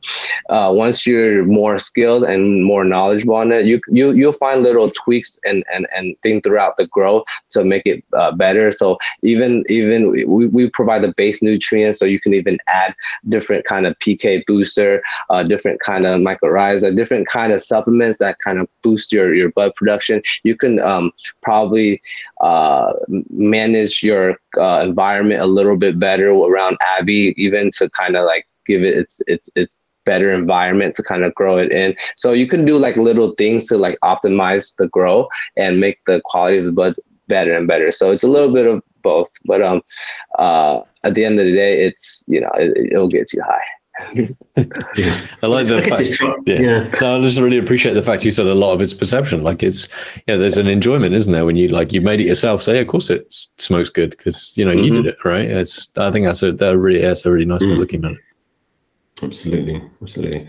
uh, 0.55 0.71
once 0.83 0.97
you're 1.07 1.45
more 1.45 1.77
skilled 1.89 2.23
and 2.31 2.41
more 2.71 2.83
knowledgeable 2.93 3.35
on 3.43 3.51
it 3.51 3.65
you 3.65 3.77
you 3.97 4.05
you'll 4.11 4.41
find 4.45 4.63
little 4.63 4.89
tweaks 4.91 5.31
and 5.49 5.59
and 5.73 5.87
and 5.95 6.05
things 6.23 6.41
throughout 6.43 6.77
the 6.77 6.87
grow 6.87 7.23
to 7.51 7.63
make 7.63 7.85
it 7.85 8.03
uh, 8.19 8.31
better. 8.31 8.71
So 8.71 8.97
even 9.21 9.63
even 9.69 9.99
we, 10.11 10.45
we 10.57 10.63
provide 10.69 11.03
the 11.03 11.13
base 11.21 11.41
nutrients 11.41 11.99
so 11.99 12.05
you 12.05 12.19
can 12.19 12.33
even 12.33 12.57
add 12.67 12.93
different 13.29 13.63
kind 13.65 13.85
of 13.87 13.97
pk 13.99 14.43
booster 14.45 15.01
uh, 15.29 15.43
different 15.43 15.79
kind 15.79 16.05
of 16.05 16.19
mycorrhiza 16.27 16.95
different 16.95 17.25
kind 17.27 17.51
of 17.53 17.61
supplements 17.61 18.17
that 18.17 18.35
kind 18.39 18.59
of 18.59 18.67
boost 18.85 19.11
your 19.11 19.33
your 19.33 19.51
bud 19.51 19.73
production. 19.75 20.21
You 20.43 20.55
can 20.55 20.79
um 20.79 21.11
probably 21.41 22.01
uh 22.41 22.93
manage 23.29 23.84
manage 23.85 24.03
your 24.03 24.37
uh, 24.57 24.81
environment 24.83 25.41
a 25.41 25.45
little 25.45 25.77
bit 25.77 25.99
better 25.99 26.29
around 26.31 26.77
Abby, 26.97 27.33
even 27.37 27.71
to 27.77 27.89
kind 27.89 28.15
of 28.15 28.25
like 28.25 28.45
give 28.65 28.83
it 28.83 28.97
its 28.97 29.21
its 29.27 29.49
its 29.55 29.71
better 30.05 30.31
environment 30.31 30.95
to 30.95 31.03
kind 31.03 31.23
of 31.23 31.33
grow 31.33 31.57
it 31.57 31.71
in. 31.71 31.95
So 32.15 32.31
you 32.31 32.47
can 32.47 32.65
do 32.65 32.77
like 32.77 32.95
little 32.95 33.33
things 33.37 33.67
to 33.67 33.77
like 33.77 33.97
optimize 34.03 34.73
the 34.77 34.87
grow 34.87 35.27
and 35.57 35.79
make 35.79 35.97
the 36.05 36.21
quality 36.25 36.59
of 36.59 36.65
the 36.65 36.71
bud 36.71 36.95
better 37.27 37.55
and 37.57 37.67
better. 37.67 37.91
So 37.91 38.11
it's 38.11 38.23
a 38.23 38.27
little 38.27 38.53
bit 38.53 38.67
of 38.67 38.83
both, 39.01 39.29
but 39.45 39.61
um, 39.61 39.81
uh, 40.37 40.81
at 41.03 41.15
the 41.15 41.25
end 41.25 41.39
of 41.39 41.45
the 41.45 41.53
day, 41.53 41.85
it's 41.85 42.23
you 42.27 42.41
know 42.41 42.51
it, 42.55 42.91
it'll 42.91 43.07
get 43.07 43.33
you 43.33 43.41
high 43.43 43.74
yeah. 44.15 45.27
I 45.41 45.47
like 45.47 45.67
the 45.67 45.81
fact, 45.81 46.39
yeah. 46.45 46.59
yeah. 46.59 46.89
No, 46.99 47.17
I 47.17 47.21
just 47.21 47.39
really 47.39 47.57
appreciate 47.57 47.93
the 47.93 48.03
fact 48.03 48.25
you 48.25 48.31
said 48.31 48.45
a 48.45 48.53
lot 48.53 48.73
of 48.73 48.81
it's 48.81 48.93
perception. 48.93 49.41
Like 49.41 49.63
it's 49.63 49.87
yeah, 50.27 50.35
there's 50.35 50.57
an 50.57 50.67
enjoyment, 50.67 51.13
isn't 51.13 51.31
there, 51.31 51.45
when 51.45 51.55
you 51.55 51.69
like 51.69 51.93
you've 51.93 52.03
made 52.03 52.19
it 52.19 52.27
yourself. 52.27 52.61
So 52.61 52.73
yeah, 52.73 52.81
of 52.81 52.87
course 52.87 53.09
it 53.09 53.25
smokes 53.57 53.89
good 53.89 54.11
because 54.11 54.55
you 54.57 54.65
know 54.65 54.71
mm-hmm. 54.71 54.83
you 54.83 54.93
did 54.93 55.05
it, 55.07 55.17
right? 55.23 55.45
It's 55.45 55.91
I 55.97 56.11
think 56.11 56.25
that's 56.25 56.43
a 56.43 56.51
that 56.53 56.77
really 56.77 57.01
that's 57.01 57.25
a 57.25 57.31
really 57.31 57.45
nice 57.45 57.61
mm. 57.61 57.67
way 57.67 57.71
of 57.71 57.77
mm. 57.77 57.81
looking 57.81 58.05
at 58.05 58.11
it. 58.11 58.17
Absolutely, 59.23 59.81
absolutely. 60.01 60.47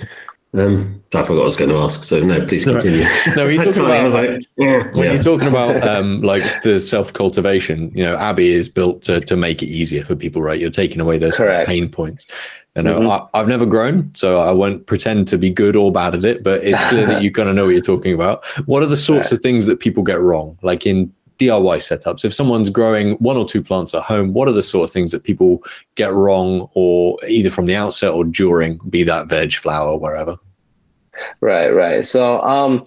Um, 0.56 1.02
I 1.12 1.22
forgot 1.22 1.36
what 1.36 1.42
I 1.42 1.44
was 1.44 1.56
going 1.56 1.70
to 1.70 1.76
ask. 1.76 2.04
So 2.04 2.20
no, 2.20 2.44
please 2.46 2.64
continue. 2.64 3.06
no, 3.36 3.46
you're 3.46 3.62
talking 3.62 3.84
about 3.84 4.10
like, 4.10 4.44
when 4.54 4.94
yeah. 5.04 5.12
you're 5.12 5.22
talking 5.22 5.48
about 5.48 5.86
um, 5.86 6.22
like 6.22 6.62
the 6.62 6.80
self 6.80 7.12
cultivation, 7.12 7.90
you 7.94 8.04
know, 8.04 8.16
Abby 8.16 8.48
is 8.48 8.68
built 8.68 9.02
to 9.02 9.20
to 9.20 9.36
make 9.36 9.62
it 9.62 9.66
easier 9.66 10.04
for 10.04 10.16
people, 10.16 10.42
right? 10.42 10.58
You're 10.58 10.70
taking 10.70 11.00
away 11.00 11.18
those 11.18 11.36
pain 11.36 11.88
points. 11.88 12.26
You 12.74 12.82
know, 12.82 13.00
mm-hmm. 13.00 13.28
I, 13.34 13.38
have 13.38 13.48
never 13.48 13.64
grown, 13.64 14.14
so 14.14 14.40
I 14.40 14.52
won't 14.52 14.86
pretend 14.86 15.28
to 15.28 15.38
be 15.38 15.48
good 15.48 15.76
or 15.76 15.90
bad 15.90 16.14
at 16.14 16.26
it, 16.26 16.42
but 16.42 16.62
it's 16.62 16.80
clear 16.88 17.06
that 17.06 17.22
you 17.22 17.30
kind 17.32 17.48
of 17.48 17.54
know 17.54 17.64
what 17.64 17.70
you're 17.72 17.80
talking 17.80 18.12
about. 18.12 18.44
What 18.66 18.82
are 18.82 18.86
the 18.86 18.98
sorts 18.98 19.32
of 19.32 19.40
things 19.40 19.64
that 19.64 19.80
people 19.80 20.02
get 20.02 20.20
wrong? 20.20 20.58
Like 20.60 20.84
in 20.84 21.10
DIY 21.38 21.78
setups, 21.78 22.22
if 22.22 22.34
someone's 22.34 22.68
growing 22.68 23.12
one 23.14 23.38
or 23.38 23.46
two 23.46 23.62
plants 23.62 23.94
at 23.94 24.02
home, 24.02 24.34
what 24.34 24.46
are 24.46 24.52
the 24.52 24.62
sort 24.62 24.88
of 24.88 24.92
things 24.92 25.12
that 25.12 25.24
people 25.24 25.62
get 25.94 26.12
wrong 26.12 26.68
or 26.74 27.18
either 27.26 27.50
from 27.50 27.64
the 27.64 27.74
outset 27.76 28.12
or 28.12 28.24
during, 28.24 28.78
be 28.90 29.02
that 29.04 29.26
veg, 29.26 29.54
flower, 29.54 29.96
wherever? 29.96 30.36
Right, 31.40 31.68
right. 31.68 32.04
So 32.04 32.40
um 32.42 32.84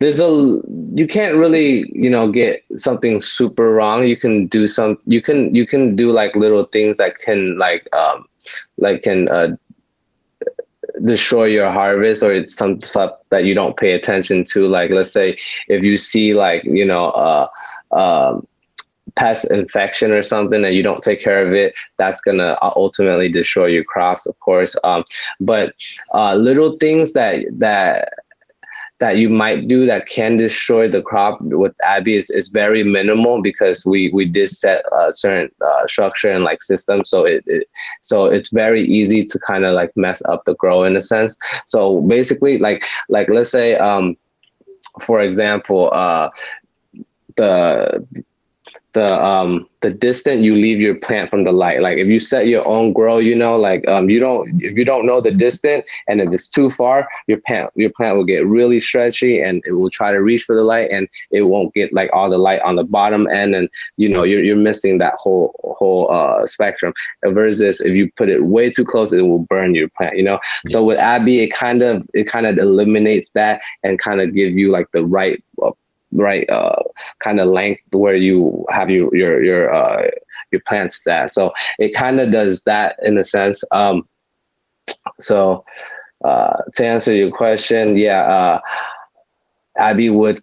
there's 0.00 0.20
a 0.20 0.60
you 0.92 1.06
can't 1.08 1.36
really, 1.36 1.90
you 1.92 2.10
know, 2.10 2.30
get 2.30 2.62
something 2.76 3.20
super 3.20 3.72
wrong. 3.72 4.06
You 4.06 4.16
can 4.16 4.46
do 4.46 4.66
some 4.66 4.98
you 5.06 5.22
can 5.22 5.54
you 5.54 5.66
can 5.66 5.96
do 5.96 6.10
like 6.12 6.34
little 6.34 6.64
things 6.64 6.96
that 6.98 7.18
can 7.18 7.58
like 7.58 7.88
um 7.94 8.26
like 8.78 9.02
can 9.02 9.28
uh, 9.28 9.48
destroy 11.04 11.44
your 11.44 11.70
harvest 11.70 12.22
or 12.22 12.32
it's 12.32 12.54
some 12.54 12.80
stuff 12.80 13.12
that 13.30 13.44
you 13.44 13.54
don't 13.54 13.76
pay 13.76 13.92
attention 13.92 14.44
to 14.44 14.66
like 14.68 14.90
let's 14.90 15.12
say 15.12 15.36
if 15.68 15.82
you 15.82 15.96
see 15.96 16.34
like 16.34 16.62
you 16.64 16.84
know 16.84 17.10
uh, 17.10 17.46
uh, 17.92 18.40
pest 19.16 19.50
infection 19.50 20.10
or 20.10 20.22
something 20.22 20.64
and 20.64 20.74
you 20.74 20.82
don't 20.82 21.02
take 21.02 21.22
care 21.22 21.46
of 21.46 21.52
it 21.52 21.74
that's 21.98 22.20
gonna 22.20 22.56
uh, 22.62 22.72
ultimately 22.76 23.28
destroy 23.28 23.66
your 23.66 23.84
crops 23.84 24.26
of 24.26 24.38
course 24.40 24.76
um, 24.84 25.04
but 25.40 25.74
uh, 26.14 26.34
little 26.34 26.76
things 26.78 27.12
that 27.12 27.44
that 27.50 28.12
that 29.02 29.16
you 29.16 29.28
might 29.28 29.66
do 29.66 29.84
that 29.84 30.06
can 30.06 30.36
destroy 30.36 30.88
the 30.88 31.02
crop 31.02 31.40
with 31.40 31.74
Abby 31.82 32.14
is, 32.14 32.30
is 32.30 32.50
very 32.50 32.84
minimal 32.84 33.42
because 33.42 33.84
we 33.84 34.10
we 34.10 34.24
did 34.24 34.48
set 34.48 34.84
a 34.96 35.12
certain 35.12 35.50
uh, 35.60 35.84
structure 35.88 36.30
and 36.30 36.44
like 36.44 36.62
system, 36.62 37.04
so 37.04 37.24
it, 37.24 37.42
it 37.48 37.68
so 38.02 38.26
it's 38.26 38.50
very 38.50 38.86
easy 38.86 39.24
to 39.24 39.40
kind 39.40 39.64
of 39.64 39.74
like 39.74 39.90
mess 39.96 40.22
up 40.26 40.44
the 40.44 40.54
grow 40.54 40.84
in 40.84 40.96
a 40.96 41.02
sense. 41.02 41.36
So 41.66 42.00
basically, 42.02 42.58
like 42.58 42.84
like 43.08 43.28
let's 43.28 43.50
say 43.50 43.74
um, 43.74 44.16
for 45.00 45.20
example, 45.20 45.90
uh, 45.92 46.30
the 47.36 48.06
the 48.92 49.24
um 49.24 49.66
the 49.80 49.90
distant 49.90 50.42
you 50.42 50.54
leave 50.54 50.80
your 50.80 50.94
plant 50.94 51.28
from 51.28 51.44
the 51.44 51.52
light. 51.52 51.80
Like 51.80 51.98
if 51.98 52.12
you 52.12 52.20
set 52.20 52.46
your 52.46 52.66
own 52.66 52.92
grow 52.92 53.18
you 53.18 53.34
know 53.34 53.56
like 53.56 53.86
um 53.88 54.08
you 54.10 54.20
don't 54.20 54.62
if 54.62 54.76
you 54.76 54.84
don't 54.84 55.06
know 55.06 55.20
the 55.20 55.30
distance 55.30 55.84
and 56.08 56.20
if 56.20 56.32
it's 56.32 56.48
too 56.48 56.70
far 56.70 57.08
your 57.26 57.38
plant 57.46 57.70
your 57.74 57.90
plant 57.90 58.16
will 58.16 58.24
get 58.24 58.46
really 58.46 58.80
stretchy 58.80 59.40
and 59.40 59.62
it 59.66 59.72
will 59.72 59.90
try 59.90 60.12
to 60.12 60.18
reach 60.18 60.44
for 60.44 60.54
the 60.54 60.62
light 60.62 60.90
and 60.90 61.08
it 61.30 61.42
won't 61.42 61.74
get 61.74 61.92
like 61.92 62.10
all 62.12 62.30
the 62.30 62.38
light 62.38 62.60
on 62.62 62.76
the 62.76 62.84
bottom 62.84 63.26
end 63.28 63.54
and 63.54 63.68
you 63.96 64.08
know 64.08 64.22
you're, 64.22 64.42
you're 64.42 64.56
missing 64.56 64.98
that 64.98 65.14
whole 65.16 65.54
whole 65.78 66.10
uh 66.12 66.46
spectrum. 66.46 66.92
Versus 67.24 67.80
if 67.80 67.96
you 67.96 68.10
put 68.16 68.28
it 68.28 68.44
way 68.44 68.70
too 68.70 68.84
close 68.84 69.12
it 69.12 69.22
will 69.22 69.40
burn 69.40 69.74
your 69.74 69.88
plant 69.96 70.16
you 70.16 70.22
know? 70.22 70.38
So 70.68 70.84
with 70.84 70.98
abby 70.98 71.40
it 71.40 71.52
kind 71.52 71.82
of 71.82 72.08
it 72.14 72.24
kind 72.24 72.46
of 72.46 72.58
eliminates 72.58 73.30
that 73.30 73.62
and 73.82 73.98
kind 73.98 74.20
of 74.20 74.34
give 74.34 74.52
you 74.52 74.70
like 74.70 74.86
the 74.92 75.04
right 75.04 75.42
uh, 75.62 75.70
right 76.12 76.48
uh, 76.50 76.82
kind 77.20 77.40
of 77.40 77.48
length 77.48 77.82
where 77.92 78.16
you 78.16 78.64
have 78.70 78.90
your 78.90 79.14
your 79.14 79.42
your 79.42 79.74
uh, 79.74 80.08
your 80.50 80.60
plants 80.66 81.06
at. 81.06 81.30
So 81.30 81.52
it 81.78 81.94
kind 81.94 82.20
of 82.20 82.32
does 82.32 82.62
that 82.62 82.96
in 83.02 83.18
a 83.18 83.24
sense. 83.24 83.62
Um, 83.72 84.08
so 85.20 85.64
uh, 86.24 86.58
to 86.74 86.86
answer 86.86 87.14
your 87.14 87.30
question, 87.30 87.96
yeah, 87.96 88.22
uh, 88.22 88.60
Abby 89.78 90.10
would 90.10 90.40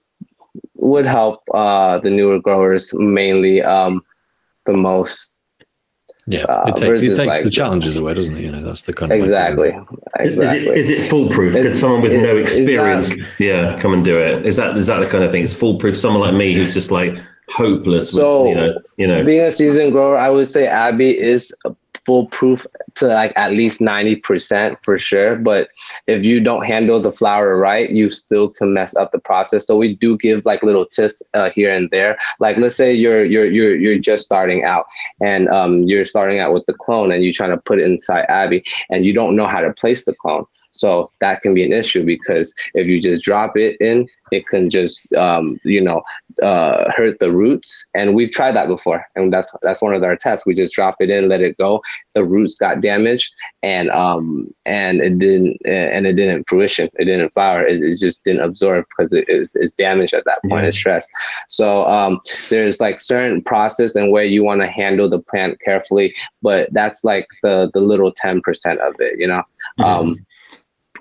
would 0.75 1.05
help 1.05 1.41
uh, 1.53 1.99
the 1.99 2.09
newer 2.09 2.39
growers 2.39 2.93
mainly 2.93 3.61
um, 3.61 4.01
the 4.65 4.73
most 4.73 5.33
yeah, 6.29 6.43
uh, 6.43 6.65
it, 6.67 6.75
take, 6.75 7.01
it 7.01 7.15
takes 7.15 7.17
like, 7.19 7.43
the 7.43 7.49
challenges 7.49 7.95
away, 7.95 8.13
doesn't 8.13 8.37
it? 8.37 8.41
You 8.41 8.51
know, 8.51 8.61
that's 8.61 8.83
the 8.83 8.93
kind 8.93 9.11
of 9.11 9.17
exactly. 9.17 9.75
exactly. 10.19 10.67
Is, 10.77 10.89
it, 10.89 10.95
is 10.95 11.05
it 11.05 11.09
foolproof? 11.09 11.53
Because 11.53 11.79
someone 11.79 12.01
with 12.01 12.13
it, 12.13 12.21
no 12.21 12.37
experience, 12.37 13.13
yeah, 13.39 13.79
come 13.79 13.93
and 13.93 14.05
do 14.05 14.19
it. 14.19 14.45
Is 14.45 14.55
that 14.57 14.77
is 14.77 14.87
that 14.87 14.99
the 14.99 15.07
kind 15.07 15.23
of 15.23 15.31
thing? 15.31 15.43
It's 15.43 15.53
foolproof. 15.53 15.97
Someone 15.97 16.21
like 16.21 16.35
me 16.35 16.53
who's 16.53 16.73
just 16.73 16.91
like 16.91 17.17
hopeless. 17.49 18.11
So 18.11 18.43
with, 18.43 18.49
you 18.49 18.55
know, 18.55 18.79
you 18.97 19.07
know, 19.07 19.23
being 19.23 19.41
a 19.41 19.51
seasoned 19.51 19.91
grower, 19.91 20.17
I 20.17 20.29
would 20.29 20.47
say 20.47 20.67
Abby 20.67 21.17
is 21.19 21.51
foolproof 22.05 22.65
to 22.95 23.07
like 23.07 23.33
at 23.35 23.51
least 23.51 23.79
90% 23.79 24.77
for 24.83 24.97
sure. 24.97 25.35
But 25.35 25.69
if 26.07 26.25
you 26.25 26.39
don't 26.39 26.65
handle 26.65 27.01
the 27.01 27.11
flower 27.11 27.57
right, 27.57 27.89
you 27.89 28.09
still 28.09 28.49
can 28.49 28.73
mess 28.73 28.95
up 28.95 29.11
the 29.11 29.19
process. 29.19 29.67
So 29.67 29.77
we 29.77 29.95
do 29.95 30.17
give 30.17 30.45
like 30.45 30.63
little 30.63 30.85
tips 30.85 31.21
uh, 31.33 31.49
here 31.49 31.73
and 31.73 31.89
there. 31.91 32.17
Like 32.39 32.57
let's 32.57 32.75
say 32.75 32.93
you're 32.93 33.25
you're 33.25 33.45
you're 33.45 33.75
you're 33.75 33.99
just 33.99 34.23
starting 34.23 34.63
out 34.63 34.85
and 35.21 35.49
um, 35.49 35.83
you're 35.83 36.05
starting 36.05 36.39
out 36.39 36.53
with 36.53 36.65
the 36.65 36.73
clone 36.73 37.11
and 37.11 37.23
you're 37.23 37.33
trying 37.33 37.51
to 37.51 37.57
put 37.57 37.79
it 37.79 37.85
inside 37.85 38.25
Abby 38.29 38.63
and 38.89 39.05
you 39.05 39.13
don't 39.13 39.35
know 39.35 39.47
how 39.47 39.61
to 39.61 39.73
place 39.73 40.05
the 40.05 40.13
clone. 40.13 40.45
So 40.71 41.11
that 41.19 41.41
can 41.41 41.53
be 41.53 41.63
an 41.63 41.73
issue 41.73 42.05
because 42.05 42.53
if 42.73 42.87
you 42.87 43.01
just 43.01 43.23
drop 43.23 43.57
it 43.57 43.77
in, 43.81 44.07
it 44.31 44.47
can 44.47 44.69
just 44.69 45.11
um, 45.13 45.59
you 45.63 45.81
know 45.81 46.03
uh, 46.41 46.91
hurt 46.95 47.19
the 47.19 47.31
roots. 47.31 47.85
And 47.93 48.15
we've 48.15 48.31
tried 48.31 48.55
that 48.55 48.67
before, 48.67 49.05
and 49.15 49.33
that's 49.33 49.51
that's 49.61 49.81
one 49.81 49.93
of 49.93 50.03
our 50.03 50.15
tests. 50.15 50.45
We 50.45 50.53
just 50.53 50.73
drop 50.73 50.95
it 50.99 51.09
in, 51.09 51.29
let 51.29 51.41
it 51.41 51.57
go. 51.57 51.81
The 52.13 52.23
roots 52.23 52.55
got 52.55 52.81
damaged, 52.81 53.33
and 53.63 53.89
um 53.89 54.53
and 54.65 55.01
it 55.01 55.19
didn't 55.19 55.57
and 55.65 56.05
it 56.05 56.13
didn't 56.13 56.47
fruition. 56.47 56.89
It 56.99 57.05
didn't 57.05 57.33
flower. 57.33 57.65
It, 57.65 57.81
it 57.81 57.97
just 57.97 58.23
didn't 58.23 58.41
absorb 58.41 58.85
because 58.89 59.13
it 59.13 59.27
is 59.27 59.55
it's 59.55 59.73
damaged 59.73 60.13
at 60.13 60.25
that 60.25 60.39
point. 60.47 60.65
It's 60.65 60.77
stressed. 60.77 61.09
So 61.47 61.85
um, 61.85 62.19
there's 62.49 62.79
like 62.79 62.99
certain 62.99 63.41
process 63.41 63.95
and 63.95 64.11
way 64.11 64.27
you 64.27 64.43
want 64.43 64.61
to 64.61 64.67
handle 64.67 65.09
the 65.09 65.19
plant 65.19 65.59
carefully, 65.61 66.15
but 66.41 66.71
that's 66.71 67.03
like 67.03 67.27
the 67.43 67.69
the 67.73 67.81
little 67.81 68.11
ten 68.11 68.41
percent 68.41 68.79
of 68.81 68.95
it. 68.99 69.19
You 69.19 69.27
know. 69.27 69.43
Mm-hmm. 69.79 69.83
Um, 69.83 70.25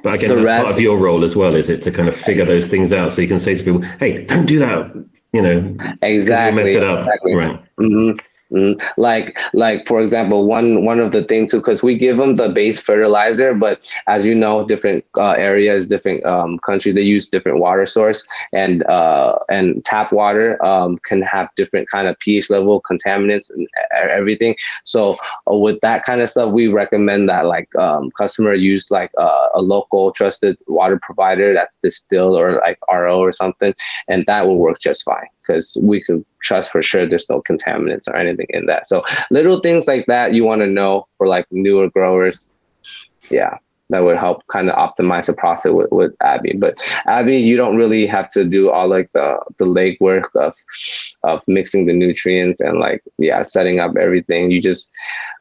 but 0.02 0.14
again, 0.14 0.28
the 0.28 0.36
that's 0.36 0.46
rest, 0.46 0.64
part 0.64 0.76
of 0.76 0.80
your 0.80 0.98
role 0.98 1.24
as 1.24 1.36
well, 1.36 1.54
is 1.54 1.68
it 1.68 1.82
to 1.82 1.90
kind 1.90 2.08
of 2.08 2.16
figure 2.16 2.44
those 2.44 2.68
things 2.68 2.92
out 2.92 3.12
so 3.12 3.20
you 3.20 3.28
can 3.28 3.38
say 3.38 3.54
to 3.54 3.62
people, 3.62 3.82
"Hey, 3.98 4.24
don't 4.24 4.46
do 4.46 4.58
that," 4.58 4.92
you 5.32 5.42
know, 5.42 5.76
exactly, 6.02 6.62
mess 6.62 6.68
it 6.74 6.84
up, 6.84 7.06
exactly. 7.06 7.34
right? 7.34 7.60
Mm-hmm. 7.78 8.18
Mm, 8.50 8.80
like 8.96 9.38
like 9.52 9.86
for 9.86 10.00
example 10.00 10.46
one 10.46 10.82
one 10.86 11.00
of 11.00 11.12
the 11.12 11.22
things 11.22 11.50
too 11.50 11.58
because 11.58 11.82
we 11.82 11.98
give 11.98 12.16
them 12.16 12.36
the 12.36 12.48
base 12.48 12.80
fertilizer 12.80 13.52
but 13.52 13.92
as 14.06 14.24
you 14.24 14.34
know 14.34 14.66
different 14.66 15.04
uh, 15.18 15.32
areas 15.32 15.86
different 15.86 16.24
um, 16.24 16.58
countries 16.60 16.94
they 16.94 17.02
use 17.02 17.28
different 17.28 17.58
water 17.58 17.84
source 17.84 18.24
and 18.54 18.84
uh, 18.84 19.36
and 19.50 19.84
tap 19.84 20.12
water 20.12 20.64
um, 20.64 20.96
can 21.04 21.20
have 21.20 21.50
different 21.56 21.90
kind 21.90 22.08
of 22.08 22.18
ph 22.20 22.48
level 22.48 22.80
contaminants 22.90 23.50
and 23.50 23.68
everything. 24.10 24.56
So 24.84 25.18
uh, 25.50 25.54
with 25.54 25.78
that 25.82 26.04
kind 26.04 26.22
of 26.22 26.30
stuff 26.30 26.50
we 26.50 26.68
recommend 26.68 27.28
that 27.28 27.44
like 27.44 27.68
um, 27.76 28.10
customer 28.12 28.54
use 28.54 28.90
like 28.90 29.10
uh, 29.18 29.48
a 29.54 29.60
local 29.60 30.10
trusted 30.12 30.56
water 30.66 30.98
provider 31.02 31.52
that's 31.52 31.74
distilled 31.82 32.38
or 32.38 32.62
like 32.64 32.78
ro 32.90 33.18
or 33.18 33.32
something 33.32 33.74
and 34.08 34.24
that 34.26 34.46
will 34.46 34.56
work 34.56 34.80
just 34.80 35.04
fine 35.04 35.26
because 35.48 35.76
we 35.82 36.02
can 36.02 36.24
trust 36.42 36.70
for 36.70 36.82
sure 36.82 37.06
there's 37.06 37.28
no 37.28 37.42
contaminants 37.42 38.08
or 38.08 38.16
anything 38.16 38.46
in 38.50 38.66
that. 38.66 38.86
So 38.86 39.02
little 39.30 39.60
things 39.60 39.86
like 39.86 40.06
that 40.06 40.34
you 40.34 40.44
want 40.44 40.60
to 40.62 40.66
know 40.66 41.06
for 41.16 41.26
like 41.26 41.46
newer 41.50 41.90
growers. 41.90 42.48
Yeah, 43.30 43.58
that 43.90 44.00
would 44.00 44.18
help 44.18 44.46
kind 44.48 44.70
of 44.70 44.76
optimize 44.76 45.26
the 45.26 45.32
process 45.32 45.72
with, 45.72 45.90
with 45.90 46.12
Abby. 46.20 46.54
But 46.54 46.76
Abby, 47.06 47.38
you 47.38 47.56
don't 47.56 47.76
really 47.76 48.06
have 48.06 48.28
to 48.30 48.44
do 48.44 48.70
all 48.70 48.88
like 48.88 49.10
the 49.12 49.38
the 49.58 49.64
legwork 49.64 50.24
of 50.34 50.54
of 51.22 51.42
mixing 51.48 51.86
the 51.86 51.92
nutrients 51.92 52.60
and 52.60 52.78
like 52.78 53.02
yeah 53.18 53.42
setting 53.42 53.80
up 53.80 53.96
everything. 53.96 54.50
You 54.50 54.60
just 54.60 54.90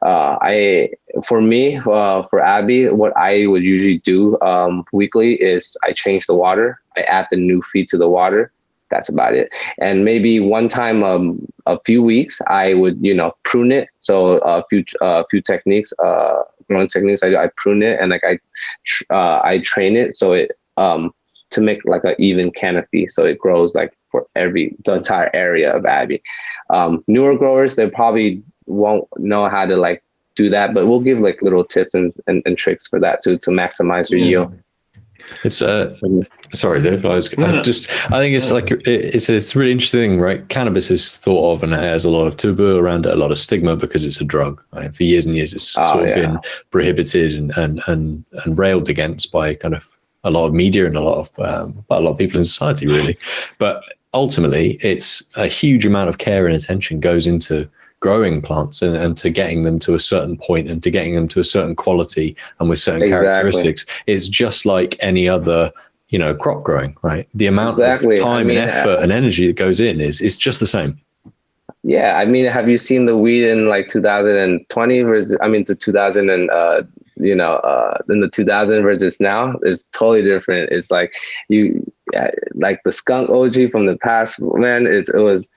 uh, 0.04 0.38
I 0.40 0.90
for 1.24 1.40
me 1.40 1.76
uh, 1.78 2.22
for 2.24 2.40
Abby, 2.40 2.88
what 2.88 3.16
I 3.16 3.46
would 3.46 3.62
usually 3.62 3.98
do 3.98 4.40
um, 4.40 4.84
weekly 4.92 5.34
is 5.34 5.76
I 5.82 5.92
change 5.92 6.26
the 6.26 6.34
water. 6.34 6.80
I 6.96 7.02
add 7.02 7.28
the 7.30 7.36
new 7.36 7.62
feed 7.62 7.88
to 7.90 7.98
the 7.98 8.08
water 8.08 8.52
that's 8.90 9.08
about 9.08 9.34
it. 9.34 9.52
And 9.78 10.04
maybe 10.04 10.40
one 10.40 10.68
time 10.68 11.02
um, 11.02 11.46
a 11.66 11.78
few 11.84 12.02
weeks, 12.02 12.40
I 12.46 12.74
would 12.74 12.98
you 13.04 13.14
know 13.14 13.32
prune 13.44 13.72
it. 13.72 13.88
So 14.00 14.38
a 14.38 14.64
few 14.68 14.84
a 15.00 15.24
few 15.30 15.40
techniques, 15.40 15.92
uh, 16.02 16.42
growing 16.68 16.88
techniques. 16.88 17.22
I, 17.22 17.34
I 17.36 17.48
prune 17.56 17.82
it 17.82 18.00
and 18.00 18.10
like 18.10 18.24
I 18.24 18.38
uh, 19.14 19.40
I 19.44 19.60
train 19.60 19.96
it 19.96 20.16
so 20.16 20.32
it 20.32 20.52
um 20.76 21.12
to 21.50 21.60
make 21.60 21.84
like 21.84 22.04
an 22.04 22.14
even 22.18 22.50
canopy 22.50 23.08
so 23.08 23.24
it 23.24 23.38
grows 23.38 23.74
like 23.74 23.96
for 24.10 24.26
every 24.36 24.76
the 24.84 24.94
entire 24.94 25.30
area 25.34 25.74
of 25.74 25.86
Abby. 25.86 26.22
Um, 26.70 27.04
newer 27.08 27.36
growers 27.36 27.74
they 27.74 27.88
probably 27.88 28.42
won't 28.66 29.08
know 29.18 29.48
how 29.48 29.66
to 29.66 29.76
like 29.76 30.02
do 30.36 30.48
that, 30.50 30.72
but 30.72 30.86
we'll 30.86 31.00
give 31.00 31.18
like 31.18 31.42
little 31.42 31.64
tips 31.64 31.94
and, 31.94 32.12
and, 32.26 32.42
and 32.46 32.56
tricks 32.56 32.86
for 32.86 33.00
that 33.00 33.22
to 33.24 33.38
to 33.38 33.50
maximize 33.50 34.10
your 34.10 34.20
yield. 34.20 34.52
It's 35.44 35.62
uh, 35.62 35.96
sorry, 36.52 36.82
Dave. 36.82 37.04
I 37.04 37.16
was 37.16 37.36
no, 37.36 37.50
no. 37.52 37.62
just. 37.62 37.90
I 38.12 38.18
think 38.18 38.34
it's 38.34 38.50
like 38.50 38.70
it's 38.86 39.28
it's 39.28 39.54
really 39.54 39.72
interesting, 39.72 40.20
right? 40.20 40.48
Cannabis 40.48 40.90
is 40.90 41.16
thought 41.18 41.52
of 41.52 41.62
and 41.62 41.72
it 41.72 41.80
has 41.80 42.04
a 42.04 42.10
lot 42.10 42.26
of 42.26 42.36
taboo 42.36 42.76
around 42.78 43.06
it, 43.06 43.12
a 43.12 43.16
lot 43.16 43.32
of 43.32 43.38
stigma 43.38 43.76
because 43.76 44.04
it's 44.04 44.20
a 44.20 44.24
drug. 44.24 44.62
Right? 44.72 44.94
For 44.94 45.04
years 45.04 45.26
and 45.26 45.36
years, 45.36 45.54
it's 45.54 45.76
oh, 45.76 45.84
sort 45.84 46.02
of 46.02 46.08
yeah. 46.08 46.14
been 46.14 46.38
prohibited 46.70 47.34
and, 47.34 47.56
and 47.56 47.82
and 47.86 48.24
and 48.44 48.58
railed 48.58 48.88
against 48.88 49.32
by 49.32 49.54
kind 49.54 49.74
of 49.74 49.88
a 50.24 50.30
lot 50.30 50.46
of 50.46 50.54
media 50.54 50.86
and 50.86 50.96
a 50.96 51.00
lot 51.00 51.18
of 51.18 51.38
um, 51.38 51.84
a 51.90 52.00
lot 52.00 52.12
of 52.12 52.18
people 52.18 52.38
in 52.38 52.44
society, 52.44 52.86
really. 52.86 53.18
But 53.58 53.82
ultimately, 54.14 54.72
it's 54.82 55.22
a 55.36 55.46
huge 55.46 55.86
amount 55.86 56.08
of 56.08 56.18
care 56.18 56.46
and 56.46 56.56
attention 56.56 57.00
goes 57.00 57.26
into 57.26 57.68
growing 58.00 58.40
plants 58.40 58.82
and, 58.82 58.96
and 58.96 59.16
to 59.16 59.30
getting 59.30 59.64
them 59.64 59.78
to 59.80 59.94
a 59.94 60.00
certain 60.00 60.36
point 60.36 60.68
and 60.68 60.82
to 60.82 60.90
getting 60.90 61.14
them 61.14 61.28
to 61.28 61.40
a 61.40 61.44
certain 61.44 61.74
quality 61.74 62.36
and 62.60 62.68
with 62.68 62.78
certain 62.78 63.02
exactly. 63.02 63.26
characteristics 63.26 63.86
is 64.06 64.28
just 64.28 64.64
like 64.64 64.96
any 65.00 65.28
other 65.28 65.72
you 66.08 66.18
know 66.18 66.34
crop 66.34 66.62
growing 66.62 66.96
right 67.02 67.28
the 67.34 67.46
amount 67.46 67.78
exactly. 67.78 68.16
of 68.16 68.22
time 68.22 68.40
I 68.40 68.44
mean, 68.44 68.58
and 68.58 68.70
effort 68.70 68.98
uh, 68.98 69.02
and 69.02 69.12
energy 69.12 69.46
that 69.48 69.56
goes 69.56 69.80
in 69.80 70.00
is 70.00 70.20
is 70.20 70.36
just 70.36 70.60
the 70.60 70.66
same 70.66 71.00
yeah 71.82 72.14
i 72.16 72.24
mean 72.24 72.46
have 72.46 72.68
you 72.68 72.78
seen 72.78 73.06
the 73.06 73.16
weed 73.16 73.44
in 73.44 73.68
like 73.68 73.88
2020 73.88 75.02
versus 75.02 75.36
i 75.42 75.48
mean 75.48 75.64
the 75.66 75.74
2000 75.74 76.30
and 76.30 76.50
uh 76.50 76.82
you 77.16 77.34
know 77.34 77.54
uh 77.56 77.98
in 78.08 78.20
the 78.20 78.28
2000 78.30 78.82
versus 78.82 79.18
now 79.20 79.56
is 79.62 79.84
totally 79.92 80.22
different 80.22 80.70
it's 80.70 80.90
like 80.90 81.14
you 81.48 81.84
like 82.54 82.80
the 82.84 82.92
skunk 82.92 83.28
og 83.28 83.54
from 83.70 83.86
the 83.86 83.96
past 83.98 84.40
man 84.40 84.86
it, 84.86 85.08
it 85.10 85.18
was 85.18 85.48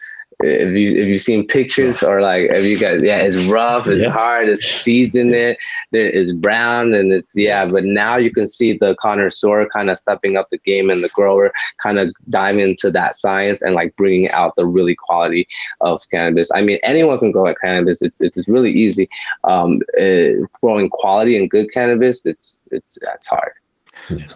if 0.43 0.75
you 0.75 1.01
if 1.01 1.07
you've 1.07 1.21
seen 1.21 1.45
pictures 1.45 2.03
or 2.03 2.21
like 2.21 2.49
if 2.51 2.63
you 2.63 2.77
guys 2.77 3.01
yeah 3.03 3.17
it's 3.17 3.37
rough 3.37 3.87
it's 3.87 4.01
yeah. 4.01 4.09
hard 4.09 4.49
it's 4.49 4.63
seasoned 4.63 5.33
it 5.33 5.57
it's 5.91 6.31
brown 6.31 6.93
and 6.93 7.11
it's 7.11 7.31
yeah 7.35 7.65
but 7.65 7.83
now 7.83 8.17
you 8.17 8.31
can 8.31 8.47
see 8.47 8.77
the 8.77 8.95
connoisseur 8.95 9.67
kind 9.69 9.89
of 9.89 9.97
stepping 9.97 10.37
up 10.37 10.49
the 10.49 10.57
game 10.59 10.89
and 10.89 11.03
the 11.03 11.09
grower 11.09 11.51
kind 11.81 11.99
of 11.99 12.13
dive 12.29 12.57
into 12.57 12.89
that 12.91 13.15
science 13.15 13.61
and 13.61 13.75
like 13.75 13.95
bringing 13.95 14.29
out 14.31 14.53
the 14.55 14.65
really 14.65 14.95
quality 14.95 15.47
of 15.81 16.01
cannabis. 16.09 16.49
I 16.53 16.61
mean 16.61 16.79
anyone 16.83 17.19
can 17.19 17.31
grow 17.31 17.47
at 17.47 17.59
cannabis 17.59 18.01
it's, 18.01 18.19
it's 18.21 18.47
really 18.47 18.71
easy. 18.71 19.09
Um 19.43 19.81
uh, 19.99 20.45
growing 20.61 20.89
quality 20.89 21.37
and 21.37 21.49
good 21.49 21.71
cannabis 21.71 22.25
it's 22.25 22.63
it's 22.71 22.97
that's 23.01 23.27
hard. 23.27 23.53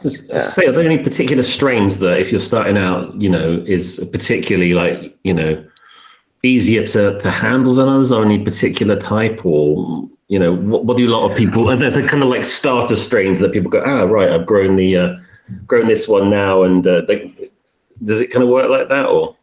Just 0.04 0.30
yeah. 0.30 0.40
say, 0.40 0.68
are 0.68 0.72
there 0.72 0.86
any 0.86 1.00
particular 1.00 1.44
strains 1.44 2.00
that, 2.00 2.20
if 2.20 2.32
you're 2.32 2.40
starting 2.40 2.78
out, 2.78 3.20
you 3.20 3.30
know, 3.30 3.64
is 3.66 4.08
particularly 4.12 4.74
like, 4.74 5.18
you 5.24 5.34
know, 5.34 5.66
easier 6.46 6.86
to, 6.86 7.20
to 7.22 7.32
handle 7.32 7.76
than 7.76 7.88
others 7.88 8.12
or 8.12 8.24
any 8.24 8.44
particular 8.44 8.96
type 9.00 9.46
or 9.46 10.10
you 10.28 10.40
know 10.40 10.56
what, 10.56 10.86
what 10.86 10.98
do 10.98 11.08
a 11.08 11.16
lot 11.16 11.30
of 11.30 11.38
people 11.38 11.70
and 11.70 11.82
they're, 11.82 11.92
they're, 11.92 12.08
kind 12.08 12.24
of 12.24 12.30
like 12.30 12.46
starter 12.46 12.96
strains 12.96 13.40
that 13.40 13.52
people 13.52 13.70
go 13.70 13.84
ah 13.86 14.04
right 14.04 14.32
i've 14.32 14.46
grown 14.46 14.76
the 14.76 14.98
uh, 14.98 15.16
grown 15.68 15.88
this 15.88 16.08
one 16.08 16.30
now 16.30 16.64
and 16.64 16.88
uh, 16.88 17.02
they, 17.02 17.34
does 18.04 18.20
it 18.20 18.32
kind 18.32 18.44
of 18.44 18.50
work 18.50 18.70
like 18.70 18.90
that 18.90 19.06
or? 19.06 19.36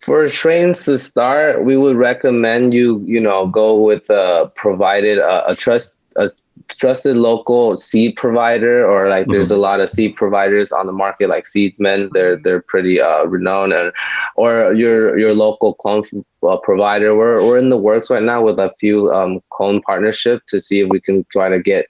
For 0.00 0.28
strains 0.28 0.84
to 0.86 0.98
start, 0.98 1.64
we 1.64 1.76
would 1.76 1.96
recommend 1.96 2.74
you, 2.74 3.04
you 3.06 3.20
know, 3.20 3.46
go 3.46 3.80
with 3.80 4.10
a 4.10 4.50
provided 4.56 5.20
uh, 5.20 5.44
a 5.46 5.54
trust 5.54 5.94
a 6.16 6.28
trusted 6.68 7.16
local 7.16 7.76
seed 7.76 8.16
provider 8.16 8.86
or 8.88 9.08
like 9.08 9.24
mm-hmm. 9.24 9.32
there's 9.32 9.50
a 9.50 9.56
lot 9.56 9.80
of 9.80 9.90
seed 9.90 10.16
providers 10.16 10.72
on 10.72 10.86
the 10.86 10.92
market 10.92 11.28
like 11.28 11.44
Seedsman 11.44 12.10
they're 12.12 12.36
they're 12.36 12.62
pretty 12.62 13.00
uh, 13.00 13.24
renowned 13.24 13.72
and 13.72 13.92
or 14.36 14.72
your 14.74 15.18
your 15.18 15.34
local 15.34 15.74
clone 15.74 16.04
uh, 16.42 16.56
provider. 16.58 17.16
We're, 17.16 17.44
we're 17.44 17.58
in 17.58 17.68
the 17.68 17.76
works 17.76 18.10
right 18.10 18.22
now 18.22 18.42
with 18.42 18.58
a 18.58 18.72
few 18.78 19.12
um, 19.12 19.40
clone 19.50 19.80
partnership 19.82 20.42
to 20.48 20.60
see 20.60 20.80
if 20.80 20.88
we 20.88 21.00
can 21.00 21.24
try 21.30 21.48
to 21.48 21.60
get 21.60 21.86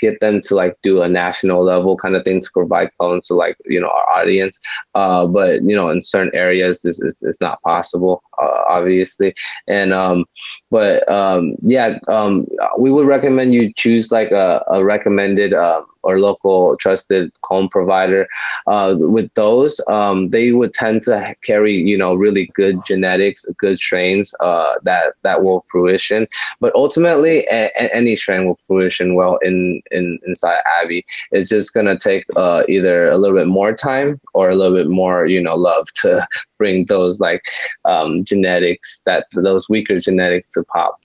get 0.00 0.18
them 0.20 0.40
to 0.42 0.56
like 0.56 0.76
do 0.82 1.00
a 1.00 1.08
national 1.08 1.62
level 1.62 1.96
kind 1.96 2.16
of 2.16 2.24
thing 2.24 2.40
to 2.40 2.50
provide 2.52 2.90
clones 2.98 3.28
to 3.28 3.34
like 3.34 3.56
you 3.66 3.80
know 3.80 3.88
our 3.88 4.20
audience. 4.20 4.60
Uh, 4.94 5.26
but 5.26 5.62
you 5.62 5.76
know 5.76 5.88
in 5.88 6.02
certain 6.02 6.34
areas 6.34 6.82
this 6.82 7.00
is, 7.00 7.16
is 7.22 7.36
not 7.40 7.62
possible 7.62 8.22
uh, 8.42 8.62
obviously. 8.68 9.34
And 9.68 9.92
um 9.92 10.24
but 10.70 11.08
um 11.08 11.54
yeah 11.62 11.98
um 12.08 12.46
we 12.78 12.90
would 12.90 13.06
recommend 13.06 13.54
you 13.54 13.72
choose 13.76 14.10
like 14.10 14.30
a, 14.32 14.62
a 14.68 14.84
recommended 14.84 15.54
um, 15.54 15.86
or 16.02 16.18
local 16.18 16.76
trusted 16.78 17.32
clone 17.42 17.68
provider. 17.68 18.26
Uh, 18.66 18.94
with 18.98 19.32
those, 19.34 19.80
um, 19.88 20.30
they 20.30 20.52
would 20.52 20.74
tend 20.74 21.02
to 21.02 21.34
carry 21.42 21.74
you 21.74 21.96
know 21.96 22.14
really 22.14 22.50
good 22.54 22.76
genetics, 22.86 23.44
good 23.58 23.78
strains 23.78 24.34
uh, 24.40 24.74
that 24.82 25.14
that 25.22 25.42
will 25.42 25.64
fruition. 25.70 26.26
But 26.60 26.74
ultimately, 26.74 27.46
a, 27.50 27.70
a, 27.76 27.94
any 27.94 28.16
strain 28.16 28.46
will 28.46 28.56
fruition 28.56 29.14
well 29.14 29.38
in 29.42 29.82
in 29.90 30.18
inside 30.26 30.60
Abby. 30.80 31.04
It's 31.30 31.50
just 31.50 31.74
gonna 31.74 31.98
take 31.98 32.24
uh, 32.36 32.62
either 32.68 33.10
a 33.10 33.18
little 33.18 33.36
bit 33.36 33.48
more 33.48 33.74
time 33.74 34.20
or 34.34 34.50
a 34.50 34.54
little 34.54 34.76
bit 34.76 34.88
more 34.88 35.26
you 35.26 35.40
know 35.42 35.56
love 35.56 35.86
to 36.02 36.26
bring 36.58 36.86
those 36.86 37.20
like 37.20 37.44
um, 37.84 38.24
genetics 38.24 39.00
that 39.06 39.26
those 39.34 39.68
weaker 39.68 39.98
genetics 39.98 40.46
to 40.48 40.62
pop. 40.64 41.00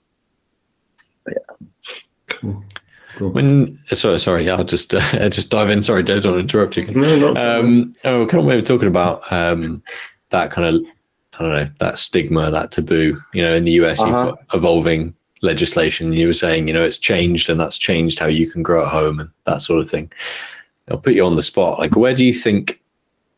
Yeah. 1.28 1.66
Cool. 2.28 2.64
Cool. 3.18 3.30
When 3.30 3.80
sorry, 3.88 4.20
sorry, 4.20 4.48
I'll 4.48 4.62
just 4.62 4.94
uh, 4.94 5.28
just 5.28 5.50
dive 5.50 5.70
in. 5.70 5.82
Sorry, 5.82 6.04
Dave, 6.04 6.22
don't 6.22 6.38
interrupt 6.38 6.76
you. 6.76 6.86
No, 6.86 7.34
um, 7.34 7.92
oh, 8.04 8.24
kind 8.26 8.40
of 8.40 8.46
maybe 8.46 8.62
talking 8.62 8.86
about 8.86 9.30
um, 9.32 9.82
that 10.30 10.52
kind 10.52 10.76
of 10.76 10.82
I 11.34 11.42
don't 11.42 11.52
know 11.52 11.70
that 11.80 11.98
stigma, 11.98 12.48
that 12.52 12.70
taboo. 12.70 13.20
You 13.34 13.42
know, 13.42 13.54
in 13.54 13.64
the 13.64 13.72
US, 13.72 14.00
uh-huh. 14.00 14.06
you've 14.06 14.36
got 14.36 14.56
evolving 14.56 15.14
legislation. 15.42 16.12
You 16.12 16.28
were 16.28 16.32
saying, 16.32 16.68
you 16.68 16.74
know, 16.74 16.84
it's 16.84 16.96
changed, 16.96 17.50
and 17.50 17.58
that's 17.58 17.76
changed 17.76 18.20
how 18.20 18.26
you 18.26 18.48
can 18.48 18.62
grow 18.62 18.84
at 18.84 18.92
home 18.92 19.18
and 19.18 19.30
that 19.46 19.62
sort 19.62 19.80
of 19.80 19.90
thing. 19.90 20.12
I'll 20.88 20.98
put 20.98 21.14
you 21.14 21.26
on 21.26 21.34
the 21.34 21.42
spot. 21.42 21.80
Like, 21.80 21.96
where 21.96 22.14
do 22.14 22.24
you 22.24 22.32
think 22.32 22.80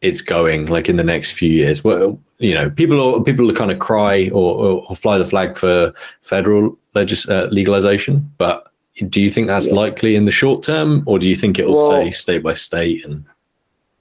it's 0.03 0.21
going? 0.21 0.67
Like 0.67 0.91
in 0.91 0.97
the 0.97 1.05
next 1.05 1.33
few 1.33 1.51
years? 1.51 1.83
Well, 1.83 2.21
you 2.37 2.53
know, 2.53 2.69
people 2.69 3.01
are 3.01 3.25
people 3.25 3.51
are 3.51 3.55
kind 3.55 3.71
of 3.71 3.79
cry 3.79 4.29
or, 4.29 4.57
or, 4.57 4.87
or 4.91 4.95
fly 4.95 5.17
the 5.17 5.25
flag 5.25 5.57
for 5.57 5.95
federal 6.21 6.79
legis- 6.95 7.31
uh, 7.31 7.49
legalization, 7.51 8.31
but 8.37 8.71
do 9.09 9.21
you 9.21 9.31
think 9.31 9.47
that's 9.47 9.69
yeah. 9.69 9.75
likely 9.75 10.17
in 10.17 10.25
the 10.25 10.31
short 10.31 10.63
term, 10.63 11.03
or 11.07 11.19
do 11.19 11.29
you 11.29 11.37
think 11.37 11.59
it 11.59 11.67
will 11.67 11.89
well, 11.89 12.03
say 12.03 12.11
state 12.11 12.43
by 12.43 12.55
state? 12.55 13.05
And 13.05 13.25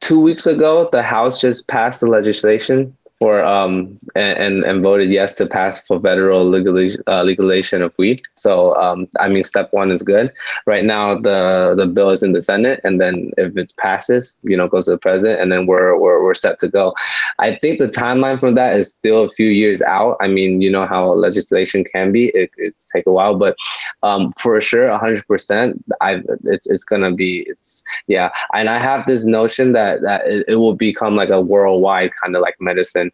two 0.01 0.19
weeks 0.19 0.45
ago, 0.45 0.89
the 0.91 1.03
House 1.03 1.41
just 1.41 1.67
passed 1.67 2.01
the 2.01 2.07
legislation 2.07 2.95
for 3.19 3.43
um 3.43 3.99
and, 4.15 4.63
and 4.63 4.81
voted 4.81 5.09
yes 5.09 5.35
to 5.35 5.45
pass 5.45 5.81
for 5.81 5.99
federal 5.99 6.49
legalization, 6.49 7.03
uh, 7.07 7.23
legalization 7.23 7.81
of 7.81 7.93
weed. 7.97 8.21
So 8.35 8.75
um, 8.75 9.07
I 9.19 9.27
mean, 9.27 9.43
step 9.43 9.69
one 9.71 9.91
is 9.91 10.03
good. 10.03 10.31
Right 10.65 10.85
now, 10.85 11.19
the 11.19 11.73
the 11.77 11.85
bill 11.85 12.09
is 12.09 12.23
in 12.23 12.33
the 12.33 12.41
Senate, 12.41 12.81
and 12.83 12.99
then 12.99 13.31
if 13.37 13.55
it 13.57 13.73
passes, 13.77 14.35
you 14.43 14.57
know, 14.57 14.67
goes 14.67 14.85
to 14.85 14.91
the 14.91 14.97
president, 14.97 15.41
and 15.41 15.51
then 15.51 15.65
we're 15.65 15.97
we're 15.97 16.23
we're 16.23 16.33
set 16.33 16.59
to 16.59 16.67
go. 16.67 16.93
I 17.39 17.55
think 17.55 17.79
the 17.79 17.87
timeline 17.87 18.39
for 18.39 18.51
that 18.51 18.77
is 18.77 18.91
still 18.91 19.23
a 19.23 19.29
few 19.29 19.47
years 19.47 19.81
out. 19.81 20.17
I 20.21 20.27
mean, 20.27 20.61
you 20.61 20.71
know 20.71 20.85
how 20.85 21.13
legislation 21.13 21.83
can 21.93 22.11
be; 22.11 22.27
it 22.29 22.51
it's 22.57 22.89
take 22.91 23.07
a 23.07 23.11
while, 23.11 23.35
but 23.35 23.55
um, 24.03 24.33
for 24.39 24.59
sure, 24.61 24.97
hundred 24.97 25.25
percent, 25.27 25.83
I 26.01 26.21
it's 26.43 26.69
it's 26.69 26.83
gonna 26.83 27.13
be 27.13 27.45
it's 27.47 27.83
yeah. 28.07 28.29
And 28.53 28.69
I 28.69 28.79
have 28.79 29.05
this 29.05 29.25
notion 29.25 29.73
that 29.73 30.01
that 30.01 30.27
it, 30.27 30.45
it 30.47 30.55
will 30.55 30.75
become 30.75 31.15
like 31.15 31.29
a 31.29 31.41
worldwide 31.41 32.11
kind 32.21 32.35
of 32.35 32.41
like 32.41 32.55
medicine 32.59 33.11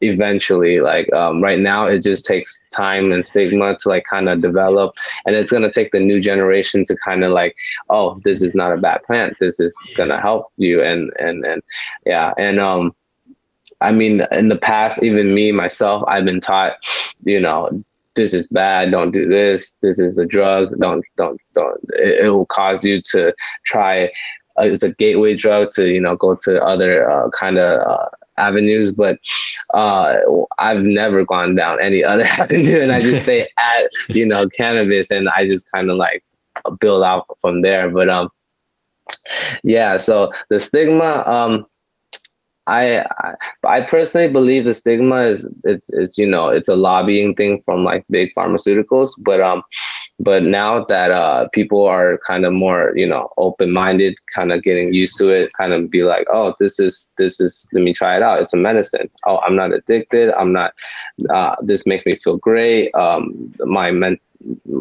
eventually 0.00 0.80
like 0.80 1.12
um, 1.12 1.42
right 1.42 1.58
now 1.58 1.84
it 1.84 2.02
just 2.02 2.24
takes 2.24 2.62
time 2.72 3.12
and 3.12 3.24
stigma 3.24 3.76
to 3.76 3.88
like 3.88 4.04
kind 4.08 4.28
of 4.28 4.40
develop 4.40 4.94
and 5.26 5.36
it's 5.36 5.50
going 5.50 5.62
to 5.62 5.72
take 5.72 5.92
the 5.92 6.00
new 6.00 6.20
generation 6.20 6.84
to 6.84 6.96
kind 7.04 7.22
of 7.22 7.32
like 7.32 7.54
oh 7.90 8.20
this 8.24 8.42
is 8.42 8.54
not 8.54 8.72
a 8.72 8.78
bad 8.78 9.02
plant 9.04 9.36
this 9.40 9.60
is 9.60 9.76
going 9.94 10.08
to 10.08 10.18
help 10.18 10.50
you 10.56 10.82
and 10.82 11.12
and 11.18 11.44
and 11.44 11.62
yeah 12.06 12.32
and 12.38 12.58
um 12.58 12.94
i 13.80 13.92
mean 13.92 14.22
in 14.32 14.48
the 14.48 14.56
past 14.56 15.02
even 15.02 15.34
me 15.34 15.52
myself 15.52 16.02
i've 16.08 16.24
been 16.24 16.40
taught 16.40 16.72
you 17.24 17.40
know 17.40 17.68
this 18.14 18.34
is 18.34 18.48
bad 18.48 18.90
don't 18.90 19.12
do 19.12 19.28
this 19.28 19.72
this 19.82 19.98
is 19.98 20.18
a 20.18 20.26
drug 20.26 20.76
don't 20.78 21.04
don't 21.16 21.40
don't 21.54 21.80
it, 21.90 22.24
it 22.24 22.30
will 22.30 22.46
cause 22.46 22.84
you 22.84 23.00
to 23.02 23.34
try 23.64 24.10
uh, 24.58 24.64
it's 24.64 24.82
a 24.82 24.90
gateway 24.90 25.34
drug 25.34 25.70
to 25.72 25.88
you 25.88 26.00
know 26.00 26.16
go 26.16 26.34
to 26.34 26.62
other 26.64 27.08
uh, 27.08 27.30
kind 27.30 27.58
of 27.58 27.80
uh, 27.86 28.08
avenues, 28.36 28.92
but 28.92 29.18
uh, 29.74 30.16
I've 30.58 30.82
never 30.82 31.24
gone 31.24 31.54
down 31.54 31.80
any 31.80 32.02
other 32.10 32.24
avenue, 32.24 32.80
and 32.80 32.92
I 32.92 33.00
just 33.00 33.22
stay 33.22 33.42
at 33.58 33.90
you 34.08 34.26
know 34.26 34.48
cannabis, 34.48 35.10
and 35.10 35.28
I 35.30 35.46
just 35.46 35.70
kind 35.72 35.90
of 35.90 35.96
like 35.96 36.24
build 36.80 37.02
out 37.02 37.26
from 37.40 37.62
there. 37.62 37.90
But 37.90 38.08
um, 38.08 38.30
yeah. 39.62 39.96
So 39.96 40.32
the 40.48 40.60
stigma, 40.60 41.24
um, 41.26 41.66
I, 42.66 43.00
I, 43.00 43.34
I 43.64 43.80
personally 43.82 44.28
believe 44.28 44.64
the 44.64 44.74
stigma 44.74 45.22
is 45.22 45.48
it's 45.64 45.90
it's 45.92 46.18
you 46.18 46.26
know 46.26 46.48
it's 46.48 46.68
a 46.68 46.76
lobbying 46.76 47.34
thing 47.34 47.62
from 47.64 47.84
like 47.84 48.04
big 48.10 48.30
pharmaceuticals, 48.36 49.10
but 49.18 49.40
um, 49.40 49.62
but 50.20 50.42
now 50.42 50.84
that 50.84 51.10
uh 51.10 51.48
people 51.48 51.86
are 51.86 52.18
kind 52.26 52.44
of 52.44 52.52
more 52.52 52.92
you 52.94 53.06
know 53.06 53.30
open 53.38 53.72
minded, 53.72 54.16
kind 54.34 54.52
of 54.52 54.62
getting 54.62 54.92
used 54.92 55.16
to 55.18 55.30
it, 55.30 55.50
kind 55.54 55.72
of 55.72 55.90
be 55.90 56.02
like, 56.02 56.26
oh, 56.32 56.54
this 56.60 56.78
is 56.78 57.10
this 57.18 57.40
is 57.40 57.66
let 57.72 57.82
me 57.82 57.92
try 57.92 58.16
it 58.16 58.22
out. 58.22 58.40
It's 58.40 58.54
a 58.54 58.58
medicine. 58.58 59.10
Oh, 59.26 59.38
I'm 59.38 59.56
not 59.56 59.72
addicted. 59.72 60.32
I'm 60.38 60.52
not. 60.52 60.74
Uh, 61.30 61.56
this 61.62 61.86
makes 61.86 62.06
me 62.06 62.14
feel 62.16 62.36
great. 62.36 62.94
Um, 62.94 63.52
my 63.60 63.90
men, 63.90 64.18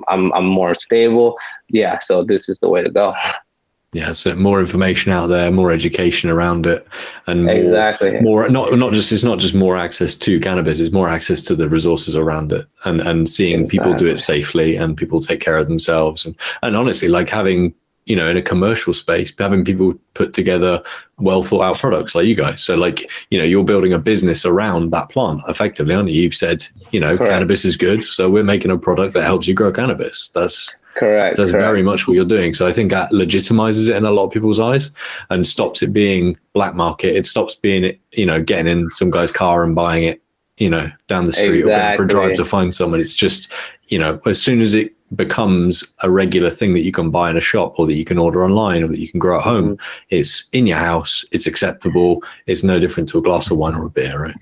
I'm 0.08 0.32
I'm 0.34 0.46
more 0.46 0.76
stable. 0.76 1.38
Yeah, 1.70 2.00
so 2.00 2.24
this 2.24 2.50
is 2.50 2.60
the 2.60 2.70
way 2.70 2.84
to 2.84 2.90
go. 2.90 3.14
Yeah, 3.92 4.12
so 4.12 4.36
more 4.36 4.60
information 4.60 5.12
out 5.12 5.28
there, 5.28 5.50
more 5.50 5.72
education 5.72 6.30
around 6.30 6.68
it, 6.68 6.88
and 7.26 7.46
more, 7.46 7.56
exactly 7.56 8.22
more 8.22 8.48
not 8.48 8.78
not 8.78 8.94
just 8.94 9.12
it's 9.12 9.24
not 9.24 9.40
just 9.40 9.56
more 9.56 9.78
access 9.78 10.16
to 10.18 10.40
cannabis, 10.40 10.80
it's 10.80 10.94
more 10.94 11.10
access 11.10 11.42
to 11.44 11.56
the 11.56 11.68
resources 11.68 12.16
around 12.16 12.52
it, 12.52 12.68
and 12.86 13.02
and 13.02 13.28
seeing 13.28 13.62
exactly. 13.62 13.80
people 13.80 13.94
do 13.96 14.08
it 14.08 14.20
safely 14.20 14.76
and 14.76 14.96
people 14.96 15.20
take 15.20 15.42
care 15.42 15.58
of 15.58 15.68
themselves, 15.68 16.24
and 16.24 16.36
and 16.62 16.76
honestly, 16.76 17.08
like 17.08 17.30
having 17.30 17.74
you 18.06 18.16
know 18.16 18.28
in 18.28 18.38
a 18.38 18.44
commercial 18.44 18.94
space, 18.94 19.34
having 19.40 19.66
people 19.66 19.96
put 20.14 20.34
together 20.34 20.84
well 21.18 21.42
thought 21.42 21.64
out 21.64 21.80
products 21.80 22.14
like 22.14 22.28
you 22.28 22.36
guys. 22.36 22.62
So 22.62 22.76
like 22.76 23.10
you 23.32 23.40
know 23.40 23.44
you're 23.44 23.64
building 23.64 23.94
a 23.94 23.98
business 24.00 24.46
around 24.46 24.92
that 24.92 25.10
plant 25.10 25.42
effectively, 25.48 25.96
aren't 25.96 26.10
you? 26.10 26.22
You've 26.22 26.36
said 26.36 26.64
you 26.92 27.00
know 27.00 27.18
Correct. 27.18 27.32
cannabis 27.32 27.66
is 27.66 27.76
good, 27.76 28.04
so 28.04 28.30
we're 28.30 28.44
making 28.44 28.70
a 28.70 28.78
product 28.78 29.16
that 29.16 29.24
helps 29.24 29.48
you 29.48 29.56
grow 29.56 29.72
cannabis. 29.72 30.30
That's 30.30 30.76
Correct. 30.96 31.38
That's 31.38 31.52
correct. 31.52 31.64
very 31.64 31.84
much 31.84 32.08
what 32.08 32.16
you're 32.16 32.26
doing. 32.26 32.54
So 32.54 32.68
I 32.68 32.74
think 32.74 32.92
that 32.92 33.12
legitimizes 33.12 33.90
it 33.90 33.96
in 33.96 34.06
a 34.06 34.12
lot 34.12 34.26
of 34.26 34.32
people's 34.32 34.60
eyes 34.60 34.92
and 35.30 35.46
stops 35.46 35.82
it 35.82 35.94
being 35.94 36.38
black 36.54 36.76
market. 36.76 37.16
It 37.16 37.28
stops 37.28 37.56
being, 37.56 37.98
you 38.12 38.26
know, 38.26 38.42
getting 38.42 38.68
in 38.68 38.92
some 38.92 39.10
guy's 39.10 39.32
car 39.32 39.64
and 39.64 39.76
buying 39.76 40.04
it, 40.04 40.22
you 40.58 40.70
know, 40.70 40.92
down 41.08 41.26
the 41.26 41.32
street 41.32 41.60
exactly. 41.60 41.72
or 41.72 41.78
going 41.78 41.98
for 41.98 42.04
a 42.04 42.08
drive 42.08 42.36
to 42.38 42.46
find 42.46 42.74
someone. 42.74 43.00
It's 43.00 43.14
just, 43.14 43.52
you 43.88 44.00
know, 44.00 44.20
as 44.26 44.42
soon 44.42 44.62
as 44.62 44.74
it 44.74 44.94
becomes 45.16 45.84
a 46.04 46.12
regular 46.12 46.50
thing 46.50 46.74
that 46.74 46.82
you 46.82 46.92
can 46.92 47.10
buy 47.10 47.30
in 47.30 47.38
a 47.38 47.42
shop 47.42 47.80
or 47.80 47.88
that 47.88 47.96
you 47.96 48.06
can 48.06 48.18
order 48.18 48.44
online 48.44 48.84
or 48.84 48.88
that 48.88 49.00
you 49.00 49.10
can 49.10 49.20
grow 49.20 49.38
at 49.38 49.44
home, 49.44 49.76
mm-hmm. 49.76 50.06
it's 50.10 50.50
in 50.52 50.68
your 50.68 50.78
house, 50.78 51.24
it's 51.32 51.48
acceptable, 51.48 52.24
it's 52.46 52.64
no 52.64 52.80
different 52.80 53.10
to 53.10 53.18
a 53.18 53.22
glass 53.22 53.50
of 53.50 53.58
wine 53.58 53.76
or 53.76 53.86
a 53.86 53.90
beer, 53.90 54.24
right? 54.24 54.36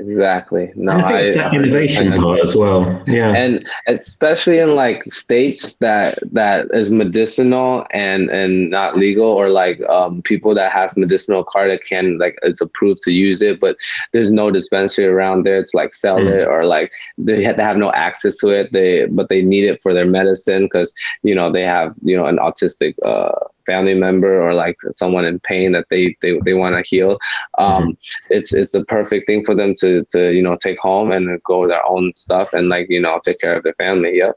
Exactly. 0.00 0.72
No, 0.76 0.92
I, 0.92 1.10
I 1.10 1.18
it's 1.20 1.34
that 1.34 1.54
innovation 1.54 2.12
I, 2.12 2.16
part 2.16 2.40
as 2.40 2.56
well. 2.56 3.02
Yeah, 3.06 3.34
and 3.34 3.68
especially 3.86 4.58
in 4.58 4.74
like 4.74 5.04
states 5.12 5.76
that 5.76 6.18
that 6.32 6.68
is 6.72 6.90
medicinal 6.90 7.86
and 7.90 8.30
and 8.30 8.70
not 8.70 8.96
legal, 8.96 9.26
or 9.26 9.50
like 9.50 9.80
um, 9.82 10.22
people 10.22 10.54
that 10.54 10.72
have 10.72 10.96
medicinal 10.96 11.44
card 11.44 11.70
that 11.70 11.84
can 11.84 12.18
like 12.18 12.38
it's 12.42 12.62
approved 12.62 13.02
to 13.02 13.12
use 13.12 13.42
it, 13.42 13.60
but 13.60 13.76
there's 14.12 14.30
no 14.30 14.50
dispensary 14.50 15.06
around 15.06 15.44
there 15.44 15.62
to 15.62 15.76
like 15.76 15.92
sell 15.92 16.18
mm. 16.18 16.32
it, 16.32 16.48
or 16.48 16.64
like 16.64 16.90
they 17.18 17.44
have 17.44 17.56
to 17.56 17.64
have 17.64 17.76
no 17.76 17.92
access 17.92 18.38
to 18.38 18.48
it. 18.48 18.72
They 18.72 19.06
but 19.06 19.28
they 19.28 19.42
need 19.42 19.64
it 19.64 19.82
for 19.82 19.92
their 19.92 20.06
medicine 20.06 20.64
because 20.64 20.92
you 21.22 21.34
know 21.34 21.52
they 21.52 21.62
have 21.62 21.94
you 22.02 22.16
know 22.16 22.24
an 22.24 22.38
autistic. 22.38 22.94
Uh, 23.04 23.32
family 23.70 23.94
member 23.94 24.32
or 24.44 24.52
like 24.54 24.76
someone 24.92 25.24
in 25.24 25.38
pain 25.40 25.72
that 25.72 25.86
they 25.90 26.16
they, 26.22 26.32
they 26.44 26.54
want 26.54 26.74
to 26.74 26.88
heal 26.92 27.12
um 27.58 27.82
mm-hmm. 27.82 27.90
it's 28.36 28.50
it's 28.60 28.74
a 28.74 28.84
perfect 28.96 29.26
thing 29.26 29.44
for 29.44 29.54
them 29.54 29.74
to 29.74 30.04
to 30.14 30.20
you 30.36 30.42
know 30.46 30.56
take 30.56 30.78
home 30.78 31.12
and 31.12 31.42
go 31.44 31.58
their 31.66 31.84
own 31.86 32.12
stuff 32.16 32.52
and 32.52 32.68
like 32.68 32.86
you 32.88 33.00
know 33.00 33.20
take 33.24 33.40
care 33.40 33.56
of 33.56 33.62
their 33.64 33.74
family 33.74 34.16
yep 34.16 34.36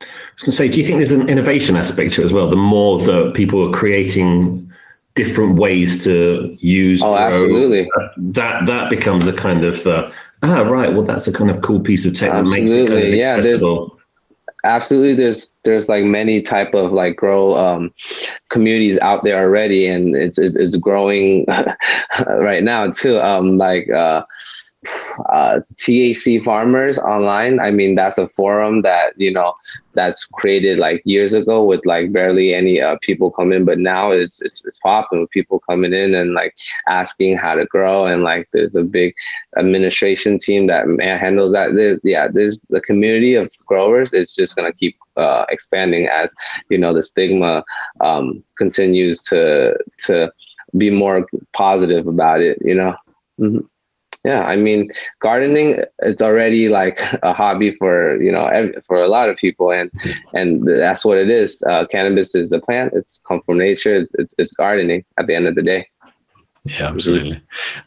I 0.00 0.06
was 0.34 0.42
going 0.42 0.50
to 0.50 0.52
say, 0.52 0.68
do 0.68 0.80
you 0.80 0.86
think 0.86 0.98
there's 0.98 1.12
an 1.12 1.28
innovation 1.28 1.76
aspect 1.76 2.12
to 2.14 2.22
it 2.22 2.24
as 2.24 2.32
well? 2.32 2.50
The 2.50 2.56
more 2.56 2.98
that 2.98 3.32
people 3.34 3.66
are 3.66 3.72
creating 3.72 4.70
different 5.14 5.56
ways 5.56 6.04
to 6.04 6.56
use. 6.60 7.02
Oh, 7.02 7.12
grow, 7.12 7.16
absolutely. 7.16 7.88
That 8.16 8.66
that 8.66 8.90
becomes 8.90 9.26
a 9.26 9.32
kind 9.32 9.64
of 9.64 9.86
uh, 9.86 10.10
ah 10.42 10.62
right. 10.62 10.92
Well, 10.92 11.04
that's 11.04 11.26
a 11.26 11.32
kind 11.32 11.50
of 11.50 11.62
cool 11.62 11.80
piece 11.80 12.04
of 12.04 12.14
tech 12.14 12.32
that 12.32 12.44
makes 12.44 12.70
it 12.70 12.88
kind 12.88 12.98
of 12.98 13.04
Absolutely, 13.04 13.18
yeah, 13.18 13.36
accessible. 13.36 13.93
Absolutely 14.64 15.14
there's 15.14 15.50
there's 15.64 15.88
like 15.88 16.04
many 16.04 16.42
type 16.42 16.74
of 16.74 16.92
like 16.92 17.16
grow 17.16 17.56
um 17.56 17.92
communities 18.50 18.98
out 19.00 19.22
there 19.24 19.42
already 19.42 19.86
and 19.86 20.16
it's 20.16 20.38
it's, 20.38 20.56
it's 20.56 20.76
growing 20.76 21.46
right 22.40 22.62
now 22.64 22.90
too. 22.90 23.18
Um 23.20 23.58
like 23.58 23.88
uh 23.90 24.24
uh 25.30 25.60
THC 25.76 26.42
farmers 26.42 26.98
online. 26.98 27.60
I 27.60 27.70
mean 27.70 27.94
that's 27.94 28.18
a 28.18 28.28
forum 28.28 28.82
that 28.82 29.12
you 29.16 29.32
know 29.32 29.54
that's 29.94 30.26
created 30.26 30.78
like 30.78 31.02
years 31.04 31.34
ago 31.34 31.64
with 31.64 31.84
like 31.86 32.12
barely 32.12 32.52
any 32.54 32.80
uh, 32.80 32.96
people 33.00 33.30
come 33.30 33.52
in 33.52 33.64
but 33.64 33.78
now 33.78 34.10
it's, 34.10 34.42
it's 34.42 34.64
it's 34.64 34.78
popping 34.78 35.20
with 35.20 35.30
people 35.30 35.60
coming 35.68 35.92
in 35.92 36.14
and 36.14 36.34
like 36.34 36.54
asking 36.88 37.36
how 37.36 37.54
to 37.54 37.64
grow. 37.66 38.06
And 38.06 38.22
like 38.22 38.48
there's 38.52 38.74
a 38.74 38.82
big 38.82 39.14
administration 39.56 40.38
team 40.38 40.66
that 40.66 40.84
handles 41.00 41.52
that. 41.52 41.74
There's 41.74 42.00
yeah 42.02 42.28
there's 42.32 42.62
the 42.70 42.80
community 42.80 43.34
of 43.34 43.50
growers 43.66 44.12
it's 44.12 44.34
just 44.34 44.56
to 44.56 44.72
keep 44.72 44.96
uh, 45.16 45.44
expanding 45.48 46.08
as 46.08 46.34
you 46.70 46.78
know 46.78 46.92
the 46.92 47.02
stigma 47.02 47.64
um, 48.00 48.42
continues 48.58 49.20
to 49.22 49.76
to 50.06 50.30
be 50.76 50.90
more 50.90 51.26
positive 51.52 52.06
about 52.06 52.40
it 52.40 52.58
you 52.62 52.74
know? 52.74 52.94
Mhm. 53.40 53.64
Yeah 54.24 54.42
i 54.44 54.56
mean 54.56 54.90
gardening 55.20 55.82
it's 56.00 56.22
already 56.22 56.68
like 56.68 56.98
a 57.22 57.32
hobby 57.32 57.70
for 57.72 58.20
you 58.22 58.32
know 58.32 58.72
for 58.86 59.02
a 59.02 59.08
lot 59.08 59.28
of 59.28 59.36
people 59.36 59.70
and 59.70 59.90
and 60.32 60.66
that's 60.66 61.04
what 61.04 61.18
it 61.18 61.28
is 61.28 61.62
uh, 61.68 61.86
cannabis 61.86 62.34
is 62.34 62.52
a 62.52 62.60
plant 62.60 62.92
it's 62.94 63.20
come 63.26 63.40
from 63.42 63.58
nature 63.58 63.94
it's, 63.94 64.12
it's, 64.14 64.34
it's 64.38 64.52
gardening 64.52 65.04
at 65.18 65.26
the 65.26 65.34
end 65.34 65.46
of 65.46 65.54
the 65.54 65.62
day 65.62 65.86
Yeah, 66.66 66.88
absolutely. 66.88 67.38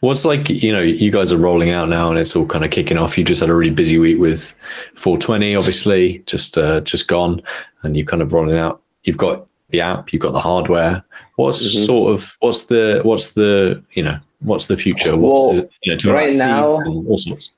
What's 0.06 0.24
like, 0.24 0.48
you 0.48 0.72
know, 0.72 0.80
you 0.80 1.10
guys 1.10 1.32
are 1.32 1.36
rolling 1.48 1.70
out 1.70 1.88
now 1.88 2.10
and 2.10 2.18
it's 2.18 2.36
all 2.36 2.46
kind 2.46 2.64
of 2.64 2.70
kicking 2.70 2.96
off. 2.96 3.18
You 3.18 3.24
just 3.24 3.40
had 3.40 3.50
a 3.50 3.54
really 3.60 3.74
busy 3.74 3.98
week 3.98 4.20
with 4.20 4.54
420, 4.94 5.56
obviously, 5.56 6.22
just 6.26 6.56
uh, 6.56 6.80
just 6.82 7.08
gone, 7.08 7.42
and 7.82 7.96
you're 7.96 8.06
kind 8.06 8.22
of 8.22 8.32
rolling 8.32 8.56
out. 8.56 8.80
You've 9.02 9.16
got 9.16 9.48
the 9.70 9.80
app, 9.80 10.12
you've 10.12 10.22
got 10.22 10.32
the 10.32 10.38
hardware. 10.38 11.02
What's 11.34 11.58
Mhm. 11.66 11.86
sort 11.86 12.12
of 12.14 12.36
what's 12.38 12.66
the 12.66 13.00
what's 13.02 13.32
the 13.32 13.82
you 13.96 14.04
know 14.04 14.20
what's 14.40 14.66
the 14.66 14.76
future? 14.76 15.16
What's 15.16 15.58
Well, 15.58 15.68
you 15.82 15.96
know, 15.96 16.12
right 16.12 16.34
now- 16.34 16.70
all 16.70 17.18
sorts. 17.18 17.52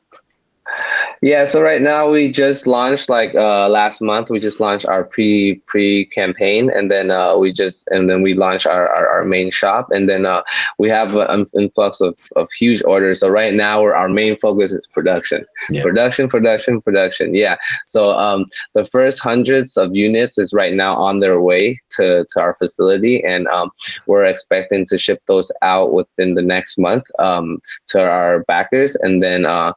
Yeah, 1.23 1.45
so 1.45 1.61
right 1.61 1.83
now 1.83 2.11
we 2.11 2.33
just 2.33 2.67
launched 2.67 3.11
like 3.11 3.35
uh 3.35 3.69
last 3.69 4.01
month 4.01 4.31
we 4.31 4.41
just 4.41 4.59
launched 4.59 4.87
our 4.87 5.05
pre 5.05 5.61
pre 5.67 6.07
campaign 6.07 6.71
and 6.75 6.91
then 6.91 7.11
uh 7.11 7.37
we 7.37 7.53
just 7.53 7.87
and 7.89 8.09
then 8.09 8.23
we 8.23 8.33
launched 8.33 8.67
our, 8.67 8.89
our, 8.89 9.07
our 9.07 9.25
main 9.25 9.51
shop 9.51 9.89
and 9.91 10.09
then 10.09 10.25
uh 10.25 10.43
we 10.79 10.89
have 10.89 11.15
an 11.15 11.47
influx 11.59 12.01
of, 12.01 12.17
of 12.37 12.49
huge 12.59 12.83
orders. 12.85 13.21
So 13.21 13.29
right 13.29 13.53
now 13.53 13.83
we're, 13.83 13.93
our 13.93 14.09
main 14.09 14.35
focus 14.39 14.73
is 14.73 14.87
production. 14.87 15.45
Yeah. 15.69 15.83
Production, 15.83 16.27
production, 16.27 16.81
production. 16.81 17.35
Yeah. 17.35 17.57
So 17.85 18.13
um 18.13 18.47
the 18.75 18.87
first 18.87 19.21
hundreds 19.21 19.77
of 19.77 19.95
units 19.95 20.39
is 20.39 20.55
right 20.55 20.73
now 20.73 20.97
on 20.97 21.21
their 21.21 21.39
way 21.39 21.79
to 21.97 22.25
to 22.31 22.41
our 22.41 22.55
facility 22.55 23.23
and 23.23 23.47
um 23.49 23.71
we're 24.07 24.25
expecting 24.25 24.87
to 24.87 24.97
ship 24.97 25.21
those 25.27 25.53
out 25.61 25.93
within 25.93 26.33
the 26.33 26.43
next 26.43 26.79
month 26.79 27.05
um 27.19 27.59
to 27.89 28.01
our 28.01 28.43
backers 28.45 28.97
and 28.97 29.23
then 29.23 29.45
uh 29.45 29.75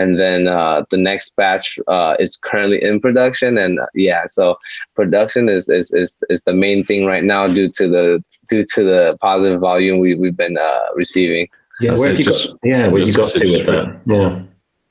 and 0.00 0.10
then 0.22 0.40
uh, 0.58 0.76
the 0.92 1.00
next 1.10 1.28
batch 1.40 1.66
uh, 1.96 2.14
is 2.24 2.32
currently 2.48 2.78
in 2.88 2.94
production 3.06 3.50
and 3.64 3.72
uh, 3.84 3.86
yeah 3.94 4.22
so 4.36 4.44
production 5.00 5.42
is, 5.56 5.64
is 5.78 5.86
is 6.02 6.10
is 6.34 6.40
the 6.48 6.56
main 6.64 6.80
thing 6.88 7.02
right 7.12 7.24
now 7.34 7.42
due 7.58 7.70
to 7.78 7.84
the 7.94 8.04
due 8.52 8.64
to 8.74 8.80
the 8.92 9.02
positive 9.20 9.60
volume 9.68 9.96
we, 10.04 10.10
we've 10.22 10.36
been 10.44 10.58
uh, 10.70 10.86
receiving 11.02 11.44
Yeah, 11.80 11.92
where 11.98 12.08
it, 12.08 12.10
have 12.10 12.18
you 12.20 12.24
just- 12.30 12.48
got? 12.50 12.58
Yeah, 12.72 12.84
where 12.92 13.02
you 13.08 13.14
got 13.20 13.28
to 13.34 13.40
with 13.54 13.66
that? 13.72 13.86
Yeah. 14.16 14.32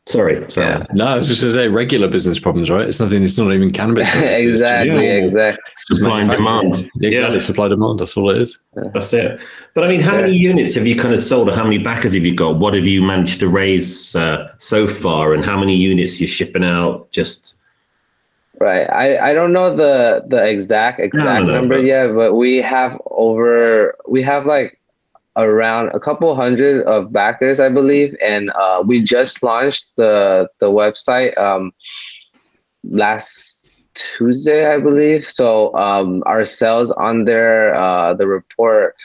Sorry, 0.09 0.43
sorry. 0.49 0.67
Yeah. 0.69 0.85
No, 0.93 1.05
I 1.05 1.17
was 1.17 1.27
just 1.27 1.41
going 1.41 1.53
to 1.53 1.59
say 1.59 1.67
regular 1.67 2.07
business 2.07 2.39
problems, 2.39 2.71
right? 2.71 2.87
It's 2.87 2.99
nothing. 2.99 3.21
It's 3.21 3.37
not 3.37 3.53
even 3.53 3.69
cannabis. 3.71 4.07
It's 4.15 4.43
just 4.43 4.63
exactly 4.63 4.89
normal- 4.89 5.25
exactly 5.27 5.63
Supply 5.77 6.21
and 6.21 6.29
demand. 6.31 6.67
Exactly. 6.73 7.11
Yeah. 7.11 7.37
Supply 7.39 7.67
demand. 7.67 7.99
That's 7.99 8.17
all 8.17 8.31
it 8.31 8.37
is. 8.41 8.59
That's 8.73 9.13
it. 9.13 9.39
But 9.75 9.83
I 9.83 9.87
mean, 9.87 10.01
how 10.01 10.15
Yeah. 10.15 10.21
many 10.21 10.35
units 10.35 10.73
have 10.73 10.87
you 10.87 10.95
kind 10.95 11.13
of 11.13 11.19
sold, 11.19 11.47
or 11.47 11.55
how 11.55 11.63
many 11.63 11.77
backers 11.77 12.15
have 12.15 12.25
you 12.25 12.33
got? 12.33 12.57
What 12.57 12.73
have 12.73 12.87
you 12.87 13.03
managed 13.03 13.39
to 13.41 13.47
raise 13.47 14.15
uh, 14.15 14.51
so 14.57 14.87
far, 14.87 15.35
and 15.35 15.45
how 15.45 15.59
many 15.59 15.75
units 15.75 16.19
you're 16.19 16.27
shipping 16.27 16.63
out? 16.63 17.11
Just 17.11 17.53
right 18.59 18.89
I, 18.89 19.29
I 19.29 19.33
don't 19.33 19.53
know 19.53 19.73
the 19.75 20.23
the 20.27 20.43
exact 20.43 20.99
exact 20.99 21.45
no, 21.45 21.53
number 21.53 21.75
but- 21.77 21.85
yet 21.85 22.13
but 22.15 22.33
we 22.33 22.57
have 22.57 22.99
over 23.11 23.95
we 24.07 24.23
have 24.23 24.45
like 24.47 24.78
around 25.43 25.89
a 25.93 25.99
couple 25.99 26.33
hundred 26.35 26.83
of 26.85 27.11
backers 27.11 27.59
i 27.59 27.69
believe 27.69 28.15
and 28.23 28.49
uh, 28.51 28.81
we 28.85 29.01
just 29.03 29.43
launched 29.43 29.87
the 29.97 30.47
the 30.59 30.67
website 30.69 31.37
um 31.37 31.71
last 32.83 33.69
tuesday 33.93 34.65
i 34.73 34.77
believe 34.77 35.25
so 35.25 35.73
um 35.75 36.23
our 36.25 36.43
sales 36.45 36.91
on 36.93 37.25
there 37.25 37.73
uh 37.75 38.13
the 38.13 38.27
report 38.27 38.95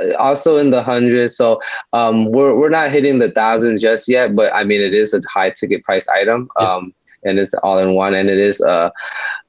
uh, 0.00 0.14
also 0.18 0.56
in 0.56 0.70
the 0.70 0.82
hundreds 0.82 1.36
so 1.36 1.58
um 1.92 2.30
we're, 2.30 2.54
we're 2.54 2.68
not 2.68 2.90
hitting 2.90 3.18
the 3.18 3.30
thousands 3.32 3.80
just 3.82 4.08
yet 4.08 4.34
but 4.34 4.52
i 4.52 4.64
mean 4.64 4.80
it 4.80 4.94
is 4.94 5.14
a 5.14 5.20
high 5.32 5.50
ticket 5.50 5.82
price 5.84 6.06
item 6.08 6.48
Yeah. 6.58 6.68
um 6.76 6.92
and 7.24 7.38
it's 7.38 7.54
all 7.62 7.78
in 7.78 7.94
one 7.94 8.14
and 8.14 8.28
it 8.28 8.38
is 8.38 8.60
uh 8.62 8.90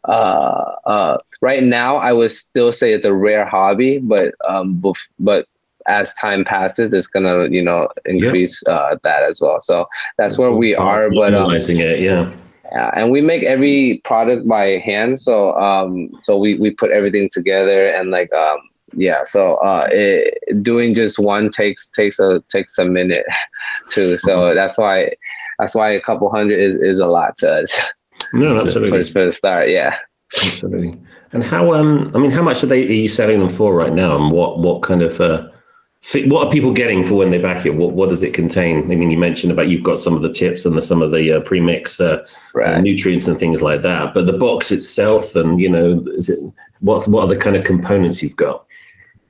uh 0.08 0.72
uh 0.86 1.18
right 1.42 1.64
now 1.64 1.98
i 1.98 2.12
would 2.12 2.32
still 2.32 2.72
say 2.72 2.94
it's 2.94 3.06
a 3.06 3.14
rare 3.14 3.46
hobby 3.46 4.00
but 4.00 4.34
um 4.48 4.80
bef- 4.82 5.08
but 5.20 5.46
as 5.90 6.14
time 6.16 6.46
passes 6.46 6.94
it's 6.94 7.08
gonna 7.08 7.48
you 7.50 7.62
know 7.62 7.88
increase 8.06 8.66
uh 8.68 8.96
that 9.04 9.24
as 9.24 9.42
well 9.42 9.60
so 9.60 9.86
that's 10.18 10.38
where 10.38 10.52
we 10.52 10.76
are 10.76 11.10
but 11.10 11.34
um, 11.34 11.54
it, 11.54 12.00
yeah. 12.00 12.34
yeah, 12.72 12.92
and 12.96 13.12
we 13.12 13.22
make 13.22 13.44
every 13.44 14.02
product 14.04 14.48
by 14.48 14.78
hand. 14.80 15.20
So 15.20 15.54
um, 15.60 16.10
so 16.24 16.38
we 16.38 16.56
we 16.60 16.72
put 16.72 16.92
everything 16.92 17.30
together 17.32 17.90
and 17.90 18.10
like 18.10 18.32
um, 18.34 18.58
yeah. 18.94 19.24
So 19.26 19.56
uh, 19.56 19.88
it, 19.92 20.64
doing 20.64 20.94
just 20.94 21.20
one 21.20 21.52
takes 21.52 21.90
takes 21.90 22.20
a 22.20 22.42
takes 22.50 22.78
a 22.78 22.86
minute 22.86 23.26
too. 23.90 24.18
So 24.18 24.54
that's 24.54 24.78
why 24.78 25.12
that's 25.58 25.76
why 25.76 25.90
a 25.90 26.02
couple 26.02 26.30
hundred 26.30 26.60
is 26.60 26.76
is 26.76 27.00
a 27.00 27.08
lot 27.08 27.36
to 27.38 27.52
us 27.52 27.80
No, 28.34 28.54
absolutely, 28.60 29.04
for 29.04 29.12
for 29.12 29.26
the 29.26 29.32
start. 29.32 29.70
Yeah. 29.70 29.98
absolutely. 30.42 31.00
And 31.32 31.44
how? 31.44 31.74
Um, 31.74 32.12
I 32.16 32.20
mean, 32.20 32.32
how 32.32 32.44
much 32.44 32.64
are 32.64 32.68
they? 32.68 32.84
Are 32.88 32.92
you 32.92 33.08
selling 33.08 33.40
them 33.40 33.50
for 33.50 33.74
right 33.74 33.94
now? 33.94 34.16
And 34.16 34.32
what? 34.32 34.60
What 34.60 34.84
kind 34.84 35.02
of? 35.02 35.20
Uh, 35.20 35.49
what 36.28 36.48
are 36.48 36.52
people 36.52 36.72
getting 36.74 37.06
for 37.06 37.16
when 37.16 37.30
they 37.30 37.38
back 37.38 37.66
it? 37.66 37.76
What 37.76 37.92
What 37.92 38.10
does 38.10 38.24
it 38.24 38.34
contain? 38.34 38.92
I 38.92 38.96
mean, 38.96 39.12
you 39.12 39.18
mentioned 39.18 39.52
about 39.52 39.68
you've 39.68 39.84
got 39.84 40.00
some 40.00 40.16
of 40.16 40.22
the 40.22 40.32
tips 40.32 40.66
and 40.66 40.76
the, 40.76 40.82
some 40.82 41.02
of 41.02 41.12
the 41.12 41.34
uh, 41.34 41.40
premix 41.42 42.00
uh, 42.00 42.06
uh, 42.06 42.26
Right. 42.54 42.82
nutrients 42.82 43.28
and 43.28 43.38
things 43.40 43.62
like 43.62 43.82
that. 43.84 44.14
But 44.14 44.26
the 44.26 44.34
box 44.38 44.72
itself, 44.72 45.36
and 45.36 45.60
you 45.60 45.70
know, 45.70 46.04
is 46.16 46.30
it? 46.30 46.40
What's 46.80 47.08
what 47.08 47.24
are 47.26 47.28
the 47.28 47.36
kind 47.38 47.56
of 47.56 47.64
components 47.66 48.24
you've 48.24 48.38
got? 48.38 48.66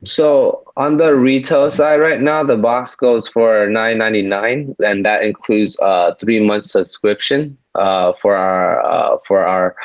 So 0.05 0.63
on 0.77 0.95
the 0.95 1.13
retail 1.15 1.69
side 1.71 1.97
right 1.97 2.21
now, 2.21 2.43
the 2.43 2.55
box 2.55 2.95
goes 2.95 3.27
for 3.27 3.67
nine 3.67 3.97
ninety 3.97 4.21
nine, 4.21 4.73
and 4.79 5.03
that 5.03 5.23
includes 5.23 5.77
uh 5.81 6.13
three 6.21 6.39
month 6.39 6.65
subscription 6.65 7.57
uh 7.75 8.13
for 8.13 8.35
our 8.35 8.81
uh 8.85 9.17
for 9.25 9.43
our 9.45 9.75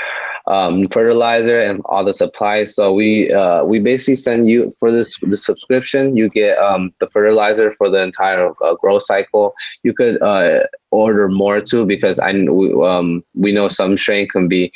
um 0.47 0.87
fertilizer 0.89 1.59
and 1.61 1.81
all 1.87 2.05
the 2.05 2.13
supplies. 2.13 2.75
So 2.75 2.93
we 2.93 3.33
uh 3.33 3.65
we 3.65 3.81
basically 3.81 4.17
send 4.17 4.47
you 4.47 4.75
for 4.79 4.91
this 4.91 5.19
the 5.21 5.37
subscription, 5.37 6.17
you 6.17 6.29
get 6.29 6.59
um 6.59 6.93
the 7.01 7.09
fertilizer 7.09 7.75
for 7.79 7.89
the 7.89 8.03
entire 8.03 8.51
uh, 8.63 8.99
cycle. 9.01 9.55
You 9.83 9.95
could 9.95 10.21
uh 10.23 10.61
order 10.91 11.29
more 11.29 11.61
too 11.61 11.85
because 11.85 12.19
I 12.19 12.31
um 12.31 13.25
we 13.35 13.53
know 13.53 13.69
some 13.69 13.97
strain 13.97 14.29
can 14.29 14.49
be 14.49 14.73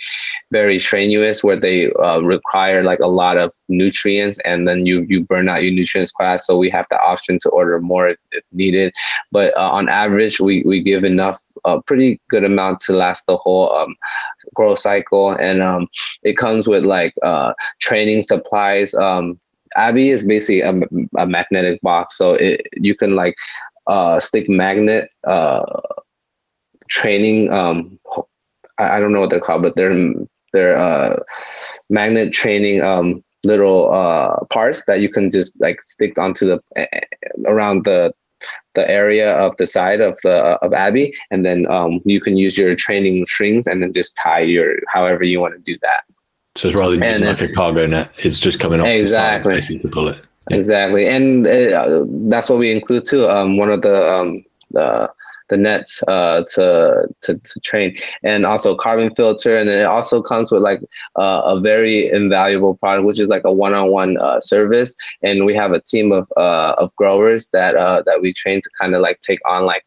very 0.50 0.78
strenuous 0.78 1.44
where 1.44 1.58
they 1.58 1.92
uh, 1.92 2.18
require 2.20 2.82
like 2.82 2.98
a 3.00 3.06
lot 3.06 3.36
of 3.36 3.52
nutrients 3.68 4.38
and 4.44 4.66
then 4.66 4.84
you 4.86 5.06
you 5.08 5.22
burn 5.22 5.48
out 5.48 5.62
your 5.62 5.72
nutrients 5.72 6.12
class. 6.12 6.46
so 6.46 6.56
we 6.58 6.70
have 6.70 6.86
the 6.90 6.98
option 7.00 7.38
to 7.42 7.48
order 7.50 7.80
more 7.80 8.08
if, 8.08 8.18
needed 8.52 8.92
but 9.30 9.56
uh, 9.56 9.70
on 9.70 9.88
average 9.88 10.40
we 10.40 10.62
we 10.66 10.82
give 10.82 11.04
enough 11.04 11.38
a 11.64 11.82
pretty 11.82 12.20
good 12.30 12.44
amount 12.44 12.80
to 12.80 12.92
last 12.92 13.26
the 13.26 13.36
whole 13.36 13.72
um, 13.74 13.94
grow 14.54 14.74
cycle 14.74 15.30
and 15.30 15.62
um, 15.62 15.88
it 16.22 16.36
comes 16.36 16.66
with 16.66 16.84
like 16.84 17.14
uh, 17.24 17.52
training 17.80 18.22
supplies. 18.22 18.94
Um, 18.94 19.38
abby 19.76 20.10
is 20.10 20.26
basically 20.26 20.60
a, 20.62 20.72
a 21.18 21.26
magnetic 21.26 21.80
box 21.82 22.16
so 22.16 22.34
it 22.34 22.66
you 22.72 22.94
can 22.94 23.14
like 23.14 23.34
uh, 23.86 24.18
stick 24.20 24.48
magnet 24.48 25.10
uh, 25.26 25.62
training 26.88 27.52
um, 27.52 27.98
I, 28.78 28.96
I 28.96 29.00
don't 29.00 29.12
know 29.12 29.20
what 29.20 29.30
they're 29.30 29.40
called 29.40 29.62
but 29.62 29.76
they're 29.76 30.14
they're 30.52 30.78
uh, 30.78 31.20
magnet 31.90 32.32
training 32.32 32.80
um, 32.80 33.22
little 33.44 33.92
uh, 33.92 34.44
parts 34.46 34.84
that 34.86 35.00
you 35.00 35.08
can 35.08 35.30
just 35.30 35.60
like 35.60 35.82
stick 35.82 36.18
onto 36.18 36.46
the 36.46 36.88
around 37.46 37.84
the 37.84 38.12
the 38.74 38.88
area 38.88 39.32
of 39.34 39.56
the 39.58 39.66
side 39.66 40.00
of 40.00 40.16
the 40.22 40.34
of 40.62 40.72
Abby, 40.72 41.12
and 41.30 41.44
then 41.44 41.66
um, 41.70 42.00
you 42.04 42.20
can 42.20 42.36
use 42.36 42.56
your 42.58 42.74
training 42.74 43.26
strings 43.26 43.66
and 43.66 43.82
then 43.82 43.92
just 43.92 44.16
tie 44.16 44.40
your 44.40 44.76
however 44.92 45.24
you 45.24 45.40
want 45.40 45.54
to 45.54 45.60
do 45.60 45.78
that. 45.82 46.02
So 46.56 46.68
it's 46.68 46.76
rather 46.76 46.94
than 46.94 47.02
And 47.04 47.12
using 47.12 47.26
then- 47.26 47.36
like 47.36 47.50
a 47.50 47.52
cargo 47.54 47.86
net, 47.86 48.10
it's 48.18 48.40
just 48.40 48.58
coming 48.60 48.80
off 48.80 48.86
the 48.86 48.98
Exactly. 49.00 49.52
sides 49.52 49.56
basically 49.68 49.88
to 49.88 49.94
pull 49.94 50.08
it. 50.08 50.18
exactly, 50.50 51.06
and 51.08 51.46
uh, 51.46 52.04
that's 52.28 52.48
what 52.50 52.58
we 52.58 52.72
include 52.72 53.06
too. 53.06 53.28
Um, 53.28 53.56
one 53.56 53.70
of 53.70 53.82
the 53.82 53.96
um, 54.12 54.44
the 54.70 55.10
the 55.48 55.56
nets 55.56 56.02
uh, 56.08 56.44
to, 56.54 57.06
to 57.22 57.34
to 57.34 57.60
train, 57.60 57.96
and 58.22 58.46
also 58.46 58.74
carbon 58.74 59.14
filter, 59.14 59.56
and 59.58 59.68
then 59.68 59.80
it 59.80 59.84
also 59.84 60.22
comes 60.22 60.52
with 60.52 60.62
like 60.62 60.80
uh, 61.16 61.42
a 61.44 61.60
very 61.60 62.10
invaluable 62.10 62.76
product, 62.76 63.06
which 63.06 63.20
is 63.20 63.28
like 63.28 63.44
a 63.44 63.52
one-on-one 63.52 64.18
uh, 64.18 64.40
service, 64.40 64.94
and 65.22 65.44
we 65.44 65.54
have 65.54 65.72
a 65.72 65.80
team 65.80 66.12
of 66.12 66.30
uh, 66.36 66.74
of 66.78 66.94
growers 66.96 67.48
that 67.52 67.76
uh, 67.76 68.02
that 68.06 68.20
we 68.20 68.32
train 68.32 68.60
to 68.60 68.70
kind 68.80 68.94
of 68.94 69.00
like 69.00 69.20
take 69.20 69.40
on 69.46 69.64
like 69.64 69.84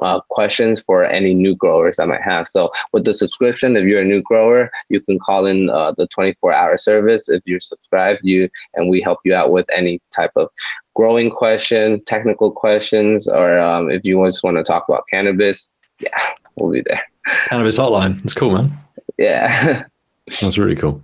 uh, 0.00 0.20
questions 0.30 0.80
for 0.80 1.04
any 1.04 1.34
new 1.34 1.54
growers 1.54 1.98
I 1.98 2.04
might 2.04 2.22
have. 2.22 2.48
So 2.48 2.70
with 2.92 3.04
the 3.04 3.14
subscription, 3.14 3.76
if 3.76 3.84
you're 3.84 4.02
a 4.02 4.04
new 4.04 4.22
grower, 4.22 4.70
you 4.88 5.00
can 5.00 5.18
call 5.18 5.46
in 5.46 5.70
uh, 5.70 5.92
the 5.96 6.06
24 6.08 6.52
hour 6.52 6.76
service. 6.76 7.28
If 7.28 7.42
you're 7.46 7.60
subscribed, 7.60 8.20
you 8.22 8.48
and 8.74 8.88
we 8.90 9.00
help 9.00 9.20
you 9.24 9.34
out 9.34 9.52
with 9.52 9.66
any 9.74 10.00
type 10.14 10.32
of 10.36 10.48
growing 10.96 11.30
question, 11.30 12.02
technical 12.04 12.50
questions, 12.50 13.28
or 13.28 13.58
um, 13.58 13.90
if 13.90 14.04
you 14.04 14.24
just 14.26 14.42
want 14.42 14.56
to 14.56 14.64
talk 14.64 14.88
about 14.88 15.04
cannabis, 15.08 15.70
yeah, 16.00 16.32
we'll 16.56 16.72
be 16.72 16.82
there. 16.86 17.02
Cannabis 17.50 17.78
hotline. 17.78 18.22
It's 18.24 18.34
cool, 18.34 18.50
man. 18.50 18.76
Yeah. 19.18 19.84
That's 20.40 20.58
really 20.58 20.74
cool. 20.74 21.00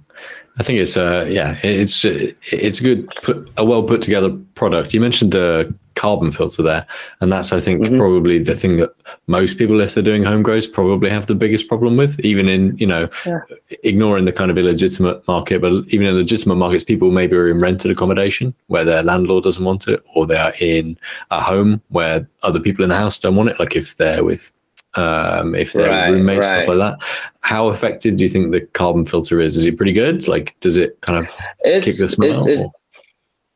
I 0.59 0.63
think 0.63 0.81
it's 0.81 0.97
uh 0.97 1.27
yeah 1.29 1.57
it's 1.63 2.05
it's 2.05 2.81
a 2.81 2.83
good 2.83 3.09
put, 3.23 3.51
a 3.57 3.65
well 3.65 3.83
put 3.83 4.03
together 4.03 4.31
product. 4.55 4.93
You 4.93 5.01
mentioned 5.01 5.33
the 5.33 5.73
carbon 5.95 6.31
filter 6.31 6.63
there, 6.63 6.87
and 7.21 7.33
that's 7.33 7.53
I 7.53 7.61
think 7.61 7.81
mm-hmm. 7.81 7.97
probably 7.97 8.39
the 8.39 8.55
thing 8.55 8.77
that 8.77 8.91
most 9.27 9.57
people, 9.57 9.81
if 9.81 9.95
they're 9.95 10.03
doing 10.03 10.25
home 10.25 10.43
grows, 10.43 10.67
probably 10.67 11.09
have 11.09 11.27
the 11.27 11.35
biggest 11.35 11.69
problem 11.69 11.97
with. 11.97 12.21
Even 12.21 12.49
in 12.49 12.77
you 12.77 12.87
know 12.87 13.09
yeah. 13.25 13.41
ignoring 13.83 14.27
the 14.27 14.33
kind 14.33 14.51
of 14.51 14.59
illegitimate 14.59 15.27
market, 15.27 15.63
but 15.63 15.73
even 15.89 16.07
in 16.07 16.15
legitimate 16.15 16.57
markets, 16.57 16.85
people 16.85 17.11
maybe 17.11 17.35
are 17.35 17.49
in 17.49 17.61
rented 17.61 17.91
accommodation 17.91 18.55
where 18.67 18.85
their 18.85 19.03
landlord 19.03 19.45
doesn't 19.45 19.65
want 19.65 19.89
it, 19.89 20.05
or 20.15 20.27
they 20.27 20.37
are 20.37 20.53
in 20.61 20.99
a 21.31 21.41
home 21.41 21.81
where 21.89 22.29
other 22.43 22.61
people 22.61 22.83
in 22.83 22.91
the 22.91 22.97
house 22.97 23.19
don't 23.19 23.37
want 23.37 23.49
it. 23.49 23.59
Like 23.59 23.75
if 23.75 23.97
they're 23.97 24.25
with 24.25 24.53
um, 24.95 25.55
if 25.55 25.73
they're 25.73 25.91
right, 25.91 26.09
roommates, 26.09 26.47
right. 26.47 26.63
stuff 26.63 26.69
like 26.69 26.79
that. 26.79 26.99
How 27.41 27.69
effective 27.71 28.17
do 28.17 28.25
you 28.25 28.31
think 28.31 28.53
the 28.53 28.61
carbon 28.61 29.05
filter 29.05 29.41
is? 29.41 29.57
Is 29.57 29.67
it 29.67 29.77
pretty 29.77 29.93
good? 29.93 30.29
Like, 30.29 30.55
does 30.61 30.77
it 30.77 31.01
kind 31.01 31.19
of 31.19 31.35
it's, 31.61 31.85
kick 31.85 31.97
the 31.97 32.09
smell? 32.09 32.39
It's, 32.39 32.47
it's, 32.47 32.69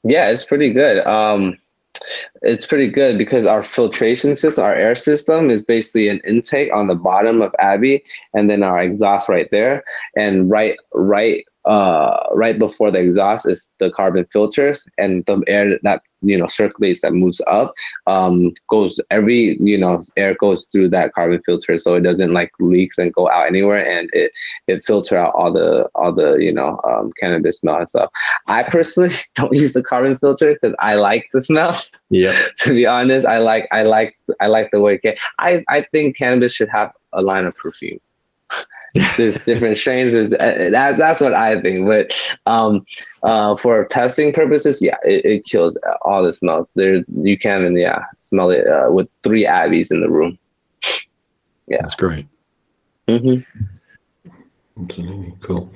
yeah, 0.04 0.28
it's 0.28 0.44
pretty 0.44 0.72
good. 0.72 1.06
Um, 1.06 1.58
it's 2.42 2.66
pretty 2.66 2.90
good 2.90 3.18
because 3.18 3.46
our 3.46 3.62
filtration 3.62 4.36
system, 4.36 4.64
our 4.64 4.74
air 4.74 4.94
system, 4.94 5.50
is 5.50 5.62
basically 5.62 6.08
an 6.08 6.20
intake 6.26 6.72
on 6.72 6.86
the 6.86 6.94
bottom 6.94 7.42
of 7.42 7.54
Abby, 7.58 8.04
and 8.34 8.50
then 8.50 8.62
our 8.62 8.80
exhaust 8.80 9.28
right 9.28 9.48
there, 9.50 9.82
and 10.16 10.50
right, 10.50 10.76
right 10.92 11.44
uh, 11.66 12.16
right 12.32 12.58
before 12.58 12.90
the 12.90 12.98
exhaust 12.98 13.48
is 13.48 13.70
the 13.80 13.90
carbon 13.90 14.24
filters 14.32 14.86
and 14.98 15.24
the 15.26 15.42
air 15.48 15.78
that 15.82 16.02
you 16.22 16.38
know 16.38 16.46
circulates 16.46 17.02
that 17.02 17.12
moves 17.12 17.40
up 17.46 17.74
um, 18.06 18.52
goes 18.70 19.00
every 19.10 19.58
you 19.60 19.76
know 19.76 20.00
air 20.16 20.34
goes 20.34 20.66
through 20.70 20.88
that 20.88 21.12
carbon 21.12 21.40
filter 21.44 21.76
so 21.76 21.94
it 21.94 22.02
doesn't 22.02 22.32
like 22.32 22.50
leaks 22.60 22.98
and 22.98 23.12
go 23.12 23.28
out 23.30 23.46
anywhere 23.46 23.84
and 23.84 24.08
it 24.12 24.32
it 24.66 24.84
filter 24.84 25.16
out 25.16 25.34
all 25.34 25.52
the 25.52 25.88
all 25.94 26.12
the 26.12 26.36
you 26.36 26.52
know 26.52 26.80
um, 26.84 27.12
cannabis 27.20 27.58
smell 27.58 27.76
and 27.76 27.88
stuff. 27.88 28.10
I 28.46 28.62
personally 28.62 29.14
don't 29.34 29.52
use 29.52 29.72
the 29.72 29.82
carbon 29.82 30.18
filter 30.18 30.54
because 30.54 30.74
I 30.78 30.94
like 30.94 31.28
the 31.32 31.40
smell. 31.40 31.82
Yeah. 32.10 32.46
to 32.58 32.74
be 32.74 32.86
honest, 32.86 33.26
I 33.26 33.38
like 33.38 33.68
I 33.72 33.82
like 33.82 34.16
I 34.40 34.46
like 34.46 34.70
the 34.70 34.80
way 34.80 34.94
it 34.94 35.02
can. 35.02 35.16
I 35.38 35.64
I 35.68 35.82
think 35.82 36.16
cannabis 36.16 36.52
should 36.52 36.68
have 36.68 36.92
a 37.12 37.22
line 37.22 37.44
of 37.44 37.56
perfume 37.56 37.98
there's 39.16 39.38
different 39.40 39.76
strains. 39.76 40.14
There's 40.14 40.32
uh, 40.32 40.70
that, 40.70 40.96
that's 40.98 41.20
what 41.20 41.34
I 41.34 41.60
think. 41.60 41.86
But 41.86 42.36
um, 42.46 42.84
uh, 43.22 43.56
for 43.56 43.84
testing 43.86 44.32
purposes, 44.32 44.80
yeah, 44.82 44.96
it, 45.04 45.24
it, 45.24 45.44
kills 45.44 45.78
all 46.02 46.22
the 46.22 46.32
smells. 46.32 46.68
There, 46.74 47.04
you 47.20 47.38
can 47.38 47.76
yeah 47.76 48.04
smell 48.20 48.50
it 48.50 48.66
uh, 48.66 48.90
with 48.90 49.08
three 49.22 49.44
Abbys 49.44 49.90
in 49.90 50.00
the 50.00 50.10
room. 50.10 50.38
Yeah, 51.66 51.78
that's 51.80 51.94
great. 51.94 52.26
Mm-hmm. 53.08 53.64
Absolutely 54.82 55.34
cool. 55.40 55.72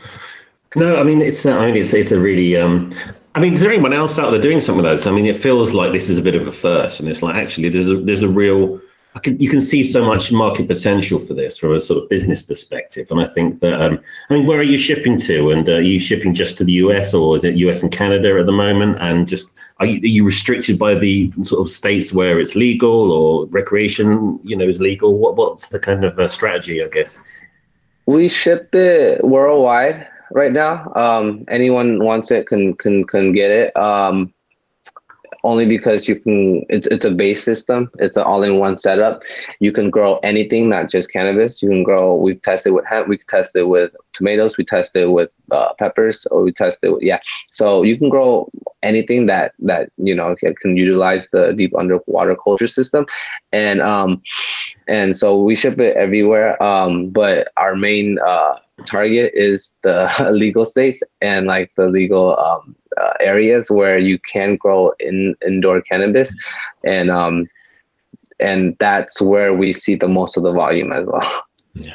No, 0.77 0.97
I 0.97 1.03
mean 1.03 1.21
it's. 1.23 1.45
I 1.47 1.67
mean 1.67 1.77
it's. 1.77 1.93
It's 1.95 2.13
a 2.13 2.21
really. 2.21 2.57
Um, 2.57 2.93
I 3.35 3.41
mean, 3.41 3.53
is 3.53 3.61
there 3.61 3.71
anyone 3.71 3.93
else 3.93 4.19
out 4.19 4.31
there 4.31 4.41
doing 4.41 4.61
something 4.61 4.85
like 4.85 4.97
this? 4.97 5.07
I 5.07 5.13
mean, 5.13 5.27
it 5.27 5.37
feels 5.37 5.73
like 5.73 5.93
this 5.93 6.11
is 6.11 6.19
a 6.19 6.23
bit 6.23 6.35
of 6.35 6.47
a 6.49 6.53
first, 6.53 7.01
and 7.01 7.09
it's 7.09 7.23
like 7.23 7.37
actually 7.37 7.69
there's 7.69 7.89
a 7.89 7.97
there's 7.97 8.23
a 8.23 8.29
real 8.29 8.81
can, 9.19 9.41
you 9.41 9.49
can 9.49 9.61
see 9.61 9.83
so 9.83 10.05
much 10.05 10.31
market 10.31 10.69
potential 10.69 11.19
for 11.19 11.35
this 11.35 11.59
from 11.59 11.75
a 11.75 11.81
sort 11.81 12.03
of 12.03 12.09
business 12.09 12.43
perspective. 12.43 13.11
And 13.11 13.21
I 13.21 13.27
think 13.27 13.61
that, 13.61 13.81
um, 13.81 13.99
I 14.29 14.35
mean, 14.35 14.47
where 14.47 14.61
are 14.61 14.63
you 14.65 14.79
shipping 14.79 15.19
to? 15.19 15.51
And 15.51 15.69
uh, 15.69 15.75
are 15.75 15.81
you 15.81 15.99
shipping 15.99 16.33
just 16.33 16.57
to 16.59 16.65
the 16.65 16.73
US 16.75 17.13
or 17.13 17.37
is 17.37 17.43
it 17.43 17.57
US 17.57 17.83
and 17.83 17.91
Canada 17.91 18.39
at 18.39 18.47
the 18.47 18.53
moment? 18.53 18.99
And 19.01 19.27
just, 19.27 19.51
are 19.79 19.87
you, 19.87 20.01
are 20.01 20.07
you 20.07 20.25
restricted 20.25 20.79
by 20.79 20.95
the 20.95 21.33
sort 21.43 21.61
of 21.61 21.69
states 21.69 22.13
where 22.13 22.39
it's 22.39 22.55
legal 22.55 23.11
or 23.11 23.47
recreation, 23.47 24.39
you 24.45 24.57
know, 24.57 24.69
is 24.69 24.81
legal? 24.81 25.19
What, 25.19 25.35
what's 25.35 25.71
the 25.71 25.81
kind 25.81 26.05
of 26.05 26.17
uh, 26.19 26.29
strategy, 26.29 26.83
I 26.83 26.89
guess? 26.89 27.19
We 28.07 28.29
ship 28.29 28.73
it 28.75 29.25
worldwide 29.25 30.07
right 30.31 30.53
now. 30.53 30.93
Um, 30.95 31.45
anyone 31.49 32.05
wants 32.05 32.31
it 32.31 32.47
can, 32.47 32.77
can, 32.77 33.05
can 33.05 33.33
get 33.33 33.51
it. 33.51 33.77
Um, 33.77 34.33
only 35.45 35.67
because 35.67 36.09
you 36.09 36.19
can 36.19 36.65
it's, 36.69 36.87
it's 36.89 37.05
a 37.05 37.11
base 37.11 37.43
system. 37.43 37.91
It's 37.99 38.17
an 38.17 38.25
all-in-one 38.25 38.79
setup. 38.79 39.23
You 39.61 39.73
can 39.73 39.91
grow 39.91 40.19
anything 40.19 40.69
not 40.69 40.91
just 40.91 41.13
cannabis. 41.13 41.63
You 41.63 41.69
can 41.69 41.83
grow 41.83 42.15
we've 42.15 42.41
tested 42.43 42.73
with 42.73 42.85
hemp 42.87 43.09
we've 43.09 43.27
tested 43.27 43.67
with 43.67 43.93
tomatoes 44.13 44.57
we 44.57 44.65
tested 44.65 45.09
with 45.11 45.31
uh, 45.51 45.73
peppers 45.79 46.27
or 46.31 46.43
we 46.43 46.53
tested 46.53 46.93
with, 46.93 47.03
yeah. 47.03 47.21
So 47.53 47.83
you 47.83 47.99
can 47.99 48.09
grow 48.09 48.51
anything 48.83 49.27
that 49.27 49.53
that 49.61 49.91
you 49.97 50.15
know 50.15 50.35
can, 50.37 50.55
can 50.57 50.77
utilize 50.77 51.29
the 51.31 51.53
deep 51.53 51.77
underwater 51.77 52.37
culture 52.37 52.67
system. 52.67 53.07
And 53.53 53.81
um 53.81 54.23
and 54.89 55.17
so 55.17 55.43
we 55.43 55.55
ship 55.55 55.79
it 55.81 55.97
everywhere. 55.97 56.61
Um 56.63 57.11
but 57.11 57.49
our 57.57 57.75
main 57.75 58.19
uh 58.27 58.57
target 58.87 59.33
is 59.35 59.77
the 59.83 60.09
legal 60.33 60.65
states 60.65 61.03
and 61.21 61.47
like 61.47 61.71
the 61.77 61.87
legal 61.89 62.39
um 62.39 62.77
uh, 63.01 63.13
areas 63.21 63.71
where 63.71 63.99
you 63.99 64.19
can 64.19 64.57
grow 64.57 64.93
in 65.01 65.35
indoor 65.47 65.81
cannabis, 65.83 66.37
and 66.85 67.11
um, 67.11 67.49
and 68.39 68.77
that's 68.79 69.21
where 69.21 69.55
we 69.55 69.73
see 69.73 69.95
the 69.95 70.09
most 70.09 70.37
of 70.37 70.43
the 70.43 70.53
volume 70.53 70.93
as 70.93 71.07
well. 71.07 71.45
Yeah. 71.75 71.95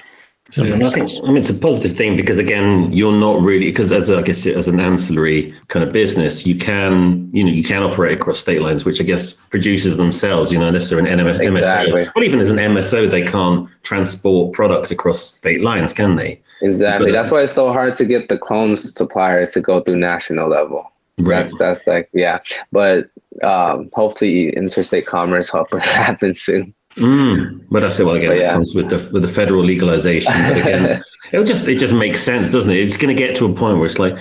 I 0.58 0.62
mean, 0.62 0.84
I 0.84 0.90
think 0.90 1.10
I 1.24 1.28
mean 1.28 1.38
it's 1.38 1.50
a 1.50 1.56
positive 1.56 1.98
thing 1.98 2.16
because 2.16 2.38
again, 2.38 2.94
you're 2.94 3.12
not 3.12 3.42
really 3.42 3.66
because 3.66 3.92
as 3.92 4.10
a, 4.10 4.20
I 4.20 4.22
guess 4.22 4.46
as 4.46 4.68
an 4.68 4.80
ancillary 4.80 5.54
kind 5.70 5.84
of 5.84 5.92
business, 5.92 6.46
you 6.46 6.56
can 6.56 7.30
you 7.34 7.44
know 7.44 7.50
you 7.50 7.64
can 7.64 7.82
operate 7.82 8.18
across 8.20 8.40
state 8.40 8.62
lines, 8.62 8.86
which 8.86 9.02
I 9.02 9.04
guess 9.04 9.34
producers 9.34 9.98
themselves, 9.98 10.54
you 10.54 10.60
know, 10.60 10.68
unless 10.68 10.90
they're 10.90 11.00
an 11.00 11.08
NM- 11.08 11.42
exactly. 11.42 12.06
MSO, 12.06 12.12
or 12.16 12.24
even 12.24 12.40
as 12.40 12.52
an 12.52 12.58
MSO, 12.58 13.10
they 13.10 13.24
can't 13.24 13.68
transport 13.82 14.54
products 14.54 14.92
across 14.92 15.20
state 15.20 15.62
lines, 15.62 15.94
can 15.94 16.16
they? 16.16 16.40
Exactly. 16.62 17.08
But, 17.08 17.14
That's 17.14 17.32
why 17.32 17.42
it's 17.42 17.54
so 17.54 17.74
hard 17.74 17.96
to 17.98 18.06
get 18.06 18.30
the 18.30 18.38
clones 18.38 18.94
suppliers 18.94 19.52
to 19.52 19.62
go 19.62 19.82
through 19.82 19.98
national 19.98 20.50
level. 20.50 20.92
Right. 21.18 21.44
That's 21.44 21.58
that's 21.58 21.88
like 21.88 22.10
yeah, 22.14 22.40
but 22.72 23.10
um, 23.42 23.90
hopefully 23.94 24.50
interstate 24.50 25.06
commerce 25.06 25.50
hopefully 25.50 25.82
happens 25.86 26.42
soon. 26.42 26.74
Mm, 26.98 27.66
but 27.70 27.82
that's 27.82 28.00
it. 28.00 28.06
Well, 28.06 28.16
again, 28.16 28.38
yeah. 28.38 28.48
it 28.48 28.52
comes 28.52 28.74
with 28.74 28.90
the 28.90 29.10
with 29.12 29.22
the 29.22 29.28
federal 29.28 29.64
legalization. 29.64 30.32
But 30.34 30.58
again, 30.58 31.04
it 31.32 31.44
just 31.44 31.68
it 31.68 31.76
just 31.76 31.94
makes 31.94 32.22
sense, 32.22 32.52
doesn't 32.52 32.72
it? 32.72 32.80
It's 32.80 32.98
going 32.98 33.16
to 33.16 33.22
get 33.22 33.36
to 33.38 33.46
a 33.46 33.54
point 33.54 33.78
where 33.78 33.86
it's 33.86 34.00
like, 34.00 34.18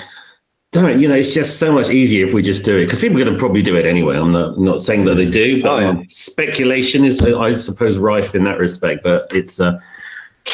don't 0.73 1.01
you 1.01 1.07
know? 1.07 1.15
It's 1.15 1.33
just 1.33 1.61
so 1.61 1.73
much 1.73 1.91
easier 1.91 2.27
if 2.27 2.33
we 2.33 2.43
just 2.43 2.65
do 2.65 2.77
it 2.77 2.87
because 2.87 2.99
people 2.99 3.21
are 3.21 3.25
going 3.25 3.33
to 3.33 3.39
probably 3.39 3.63
do 3.63 3.77
it 3.77 3.87
anyway. 3.87 4.17
I'm 4.17 4.33
not 4.33 4.59
not 4.59 4.81
saying 4.81 5.05
that 5.05 5.15
they 5.15 5.29
do, 5.29 5.63
but 5.63 5.69
oh, 5.69 5.79
yeah. 5.79 5.89
um, 5.91 6.05
speculation 6.09 7.05
is, 7.05 7.23
I 7.23 7.53
suppose, 7.55 7.99
rife 7.99 8.35
in 8.35 8.43
that 8.45 8.59
respect. 8.59 9.05
But 9.05 9.29
it's, 9.31 9.61
uh, 9.61 9.79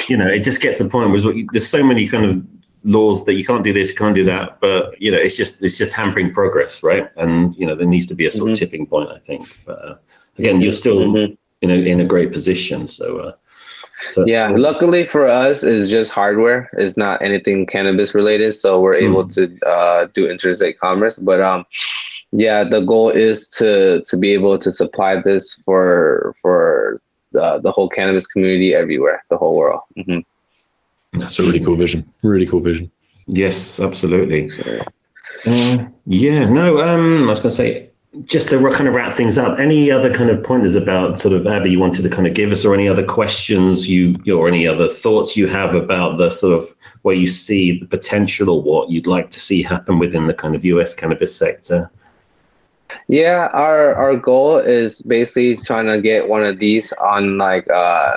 you 0.08 0.16
know, 0.18 0.26
it 0.26 0.40
just 0.40 0.60
gets 0.60 0.78
a 0.80 0.84
point 0.84 1.10
where 1.10 1.34
there's 1.52 1.68
so 1.68 1.82
many 1.82 2.06
kind 2.06 2.26
of 2.26 2.49
laws 2.84 3.24
that 3.24 3.34
you 3.34 3.44
can't 3.44 3.64
do 3.64 3.72
this, 3.72 3.90
you 3.90 3.96
can't 3.96 4.14
do 4.14 4.24
that, 4.24 4.60
but 4.60 5.00
you 5.00 5.10
know, 5.10 5.18
it's 5.18 5.36
just 5.36 5.62
it's 5.62 5.78
just 5.78 5.94
hampering 5.94 6.32
progress, 6.32 6.82
right? 6.82 7.08
And 7.16 7.54
you 7.56 7.66
know, 7.66 7.74
there 7.74 7.86
needs 7.86 8.06
to 8.08 8.14
be 8.14 8.26
a 8.26 8.30
sort 8.30 8.44
mm-hmm. 8.44 8.52
of 8.52 8.58
tipping 8.58 8.86
point, 8.86 9.10
I 9.10 9.18
think. 9.18 9.48
But 9.64 9.84
uh, 9.84 9.96
again, 10.38 10.60
you're 10.60 10.72
still 10.72 11.00
mm-hmm. 11.00 11.34
in 11.62 11.70
a 11.70 11.74
in 11.74 12.00
a 12.00 12.04
great 12.04 12.32
position, 12.32 12.86
so. 12.86 13.18
Uh, 13.18 13.32
so 14.12 14.24
yeah, 14.26 14.48
cool. 14.48 14.60
luckily 14.60 15.04
for 15.04 15.28
us, 15.28 15.62
it's 15.62 15.90
just 15.90 16.10
hardware. 16.10 16.70
It's 16.72 16.96
not 16.96 17.20
anything 17.20 17.66
cannabis 17.66 18.14
related, 18.14 18.54
so 18.54 18.80
we're 18.80 18.94
mm. 18.94 19.10
able 19.10 19.28
to 19.28 19.58
uh, 19.68 20.06
do 20.14 20.26
interstate 20.26 20.80
commerce. 20.80 21.18
But 21.18 21.42
um, 21.42 21.66
yeah, 22.32 22.64
the 22.64 22.80
goal 22.80 23.10
is 23.10 23.46
to 23.48 24.02
to 24.06 24.16
be 24.16 24.32
able 24.32 24.58
to 24.58 24.72
supply 24.72 25.20
this 25.20 25.54
for 25.66 26.34
for 26.40 27.02
uh, 27.38 27.58
the 27.58 27.70
whole 27.72 27.88
cannabis 27.88 28.26
community 28.26 28.74
everywhere, 28.74 29.22
the 29.28 29.36
whole 29.36 29.56
world. 29.56 29.82
Mm-hmm. 29.98 30.20
That's 31.12 31.38
a 31.38 31.42
really 31.42 31.60
cool 31.60 31.76
vision. 31.76 32.12
Really 32.22 32.46
cool 32.46 32.60
vision. 32.60 32.90
Yes, 33.26 33.80
absolutely. 33.80 34.50
Uh, 35.46 35.86
yeah, 36.06 36.48
no, 36.48 36.80
um, 36.80 37.24
I 37.24 37.26
was 37.26 37.40
going 37.40 37.50
to 37.50 37.56
say, 37.56 37.90
just 38.24 38.50
to 38.50 38.70
kind 38.70 38.88
of 38.88 38.94
wrap 38.94 39.12
things 39.12 39.38
up, 39.38 39.58
any 39.58 39.90
other 39.90 40.12
kind 40.12 40.30
of 40.30 40.42
pointers 40.42 40.74
about 40.74 41.18
sort 41.18 41.34
of 41.34 41.46
Abby 41.46 41.70
you 41.70 41.78
wanted 41.78 42.02
to 42.02 42.08
kind 42.08 42.26
of 42.26 42.34
give 42.34 42.50
us, 42.50 42.64
or 42.64 42.74
any 42.74 42.88
other 42.88 43.04
questions 43.04 43.88
you, 43.88 44.16
or 44.32 44.48
any 44.48 44.66
other 44.66 44.88
thoughts 44.88 45.36
you 45.36 45.46
have 45.46 45.74
about 45.74 46.18
the 46.18 46.30
sort 46.30 46.60
of 46.60 46.74
where 47.02 47.14
you 47.14 47.26
see 47.26 47.78
the 47.78 47.86
potential 47.86 48.50
or 48.50 48.62
what 48.62 48.90
you'd 48.90 49.06
like 49.06 49.30
to 49.30 49.40
see 49.40 49.62
happen 49.62 49.98
within 49.98 50.26
the 50.26 50.34
kind 50.34 50.54
of 50.54 50.64
US 50.64 50.94
cannabis 50.94 51.34
sector? 51.34 51.90
Yeah, 53.06 53.48
our 53.52 53.94
our 53.94 54.16
goal 54.16 54.58
is 54.58 55.02
basically 55.02 55.56
trying 55.56 55.86
to 55.86 56.00
get 56.00 56.28
one 56.28 56.44
of 56.44 56.58
these 56.58 56.92
on 56.94 57.38
like 57.38 57.68
uh 57.70 58.16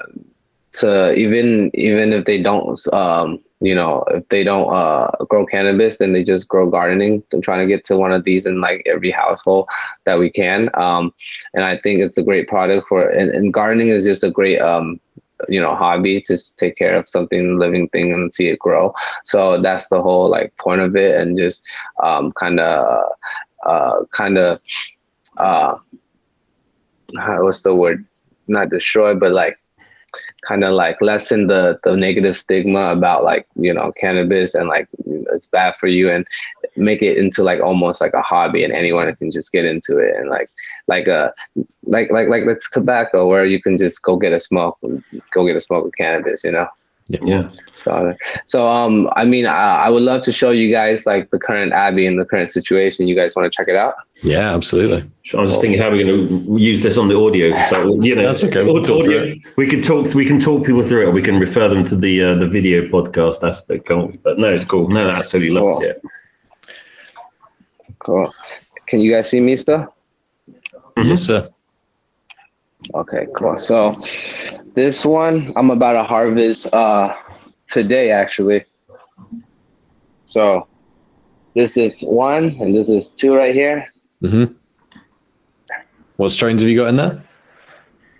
to 0.74 1.14
even 1.14 1.72
even 1.74 2.14
if 2.14 2.26
they 2.26 2.42
don't 2.42 2.94
um 2.94 3.40
you 3.62 3.74
know 3.74 4.04
if 4.12 4.28
they 4.30 4.44
don't 4.44 4.74
uh 4.74 5.10
grow 5.30 5.46
cannabis 5.46 5.98
then 5.98 6.14
they 6.14 6.24
just 6.24 6.48
grow 6.48 6.70
gardening 6.70 7.24
i'm 7.32 7.42
trying 7.42 7.60
to 7.60 7.68
get 7.68 7.86
to 7.86 7.96
one 7.96 8.12
of 8.12 8.24
these 8.24 8.46
in 8.46 8.60
like 8.60 8.84
every 8.86 9.12
household 9.12 9.68
that 10.06 10.20
we 10.20 10.30
can. 10.30 10.70
Um 10.74 11.14
and 11.54 11.64
i 11.64 11.78
think 11.78 12.02
it's 12.02 12.18
a 12.18 12.24
great 12.24 12.48
product 12.48 12.88
for 12.88 13.08
and, 13.08 13.30
and 13.32 13.54
gardening 13.54 13.90
is 13.90 14.04
just 14.06 14.24
a 14.24 14.32
great 14.32 14.60
um 14.60 15.00
you 15.50 15.60
know 15.60 15.76
hobby 15.76 16.22
to 16.22 16.38
take 16.58 16.76
care 16.76 16.96
of 16.96 17.10
something 17.10 17.58
living 17.58 17.90
thing 17.90 18.14
and 18.14 18.34
see 18.34 18.48
it 18.48 18.60
grow. 18.60 18.94
So 19.24 19.62
that's 19.62 19.88
the 19.88 20.02
whole 20.02 20.30
like 20.30 20.56
point 20.58 20.82
of 20.82 20.96
it 20.96 21.20
and 21.20 21.38
just 21.38 21.64
kind 22.02 22.60
of 22.60 23.12
kind 24.12 24.38
of 24.38 24.60
what's 27.42 27.62
the 27.62 27.76
word? 27.76 28.06
Not 28.48 28.70
destroy 28.70 29.16
but 29.16 29.32
like 29.32 29.58
kind 30.48 30.64
of 30.64 30.74
like 30.74 31.02
lessen 31.02 31.48
the 31.48 31.80
the 31.84 31.96
negative 31.96 32.38
stigma 32.38 32.92
about 32.92 33.24
like 33.24 33.48
you 33.56 33.74
know 33.74 33.92
cannabis 34.00 34.54
and 34.56 34.68
like 34.68 34.88
it's 35.34 35.48
bad 35.48 35.76
for 35.76 35.88
you 35.88 36.10
and 36.10 36.28
make 36.76 37.02
it 37.02 37.18
into 37.18 37.44
like 37.44 37.62
almost 37.62 38.02
like 38.02 38.14
a 38.14 38.22
hobby 38.22 38.64
and 38.64 38.74
anyone 38.74 39.14
can 39.16 39.32
just 39.32 39.52
get 39.52 39.66
into 39.66 39.98
it 39.98 40.16
and 40.16 40.30
like 40.30 40.50
like 40.88 41.08
a 41.08 41.34
like 41.86 42.12
like 42.12 42.28
like 42.30 42.44
it's 42.44 42.70
tobacco 42.70 43.28
where 43.28 43.46
you 43.46 43.62
can 43.62 43.78
just 43.78 44.02
go 44.02 44.16
get 44.16 44.34
a 44.34 44.40
smoke 44.40 44.78
go 45.32 45.46
get 45.46 45.56
a 45.56 45.62
smoke 45.62 45.86
of 45.86 45.94
cannabis 45.98 46.44
you 46.44 46.52
know 46.52 46.68
yeah. 47.10 47.50
So, 47.78 48.16
so 48.46 48.68
um, 48.68 49.10
I 49.16 49.26
mean, 49.26 49.46
I, 49.46 49.86
I, 49.86 49.90
would 49.90 50.04
love 50.04 50.22
to 50.24 50.32
show 50.32 50.52
you 50.52 50.72
guys 50.72 51.06
like 51.06 51.30
the 51.32 51.40
current 51.40 51.74
Abby 51.74 52.08
and 52.08 52.18
the 52.18 52.24
current 52.24 52.50
situation. 52.50 53.08
You 53.08 53.16
guys 53.16 53.36
want 53.36 53.52
to 53.52 53.56
check 53.56 53.68
it 53.68 53.76
out? 53.76 53.96
Yeah, 54.24 54.54
absolutely. 54.54 55.10
I 55.34 55.42
was 55.42 55.52
just 55.52 55.62
thinking 55.62 55.82
how 55.82 55.92
we're 55.92 56.06
going 56.06 56.28
to 56.30 56.58
use 56.58 56.82
this 56.82 56.98
on 56.98 57.10
the 57.10 57.18
audio. 57.18 57.52
So, 57.70 58.02
you 58.02 58.16
know, 58.16 58.24
that's 58.24 58.44
okay. 58.46 58.64
We'll 58.64 58.78
audio, 58.80 59.36
we 59.58 59.68
can 59.68 59.82
talk. 59.82 60.14
We 60.14 60.26
can 60.26 60.40
talk 60.40 60.66
people 60.66 60.82
through 60.82 61.02
it. 61.02 61.06
Or 61.06 61.12
we 61.12 61.22
can 61.22 61.40
refer 61.40 61.68
them 61.68 61.84
to 61.86 61.96
the 61.98 62.24
uh, 62.24 62.36
the 62.36 62.48
video 62.48 62.88
podcast 62.88 63.48
aspect, 63.48 63.88
can't 63.88 64.12
we? 64.12 64.18
But 64.18 64.40
no, 64.40 64.54
it's 64.54 64.64
cool. 64.64 64.88
No, 64.88 65.10
absolutely 65.10 65.54
loves 65.54 65.82
it. 65.82 66.02
Cool. 68.00 68.34
Can 68.88 69.02
you 69.02 69.12
guys 69.12 69.30
see 69.30 69.42
me 69.42 69.58
still? 69.58 69.94
Mm-hmm. 70.48 71.10
Yes, 71.10 71.24
sir. 71.24 71.50
Okay, 72.94 73.28
cool. 73.36 73.58
So 73.58 74.02
this 74.74 75.06
one 75.06 75.54
I'm 75.56 75.70
about 75.70 75.94
to 75.94 76.04
harvest 76.04 76.74
uh 76.74 77.16
today 77.70 78.12
actually. 78.12 78.66
So 80.26 80.68
this 81.56 81.78
is 81.78 82.02
one 82.02 82.56
and 82.60 82.76
this 82.76 82.90
is 82.90 83.10
two 83.10 83.36
right 83.36 83.54
here. 83.54 83.92
Mm-hmm. 84.22 84.54
What 86.18 86.30
strains 86.30 86.62
have 86.62 86.70
you 86.70 86.78
got 86.78 86.90
in 86.90 86.96
there? 86.96 87.24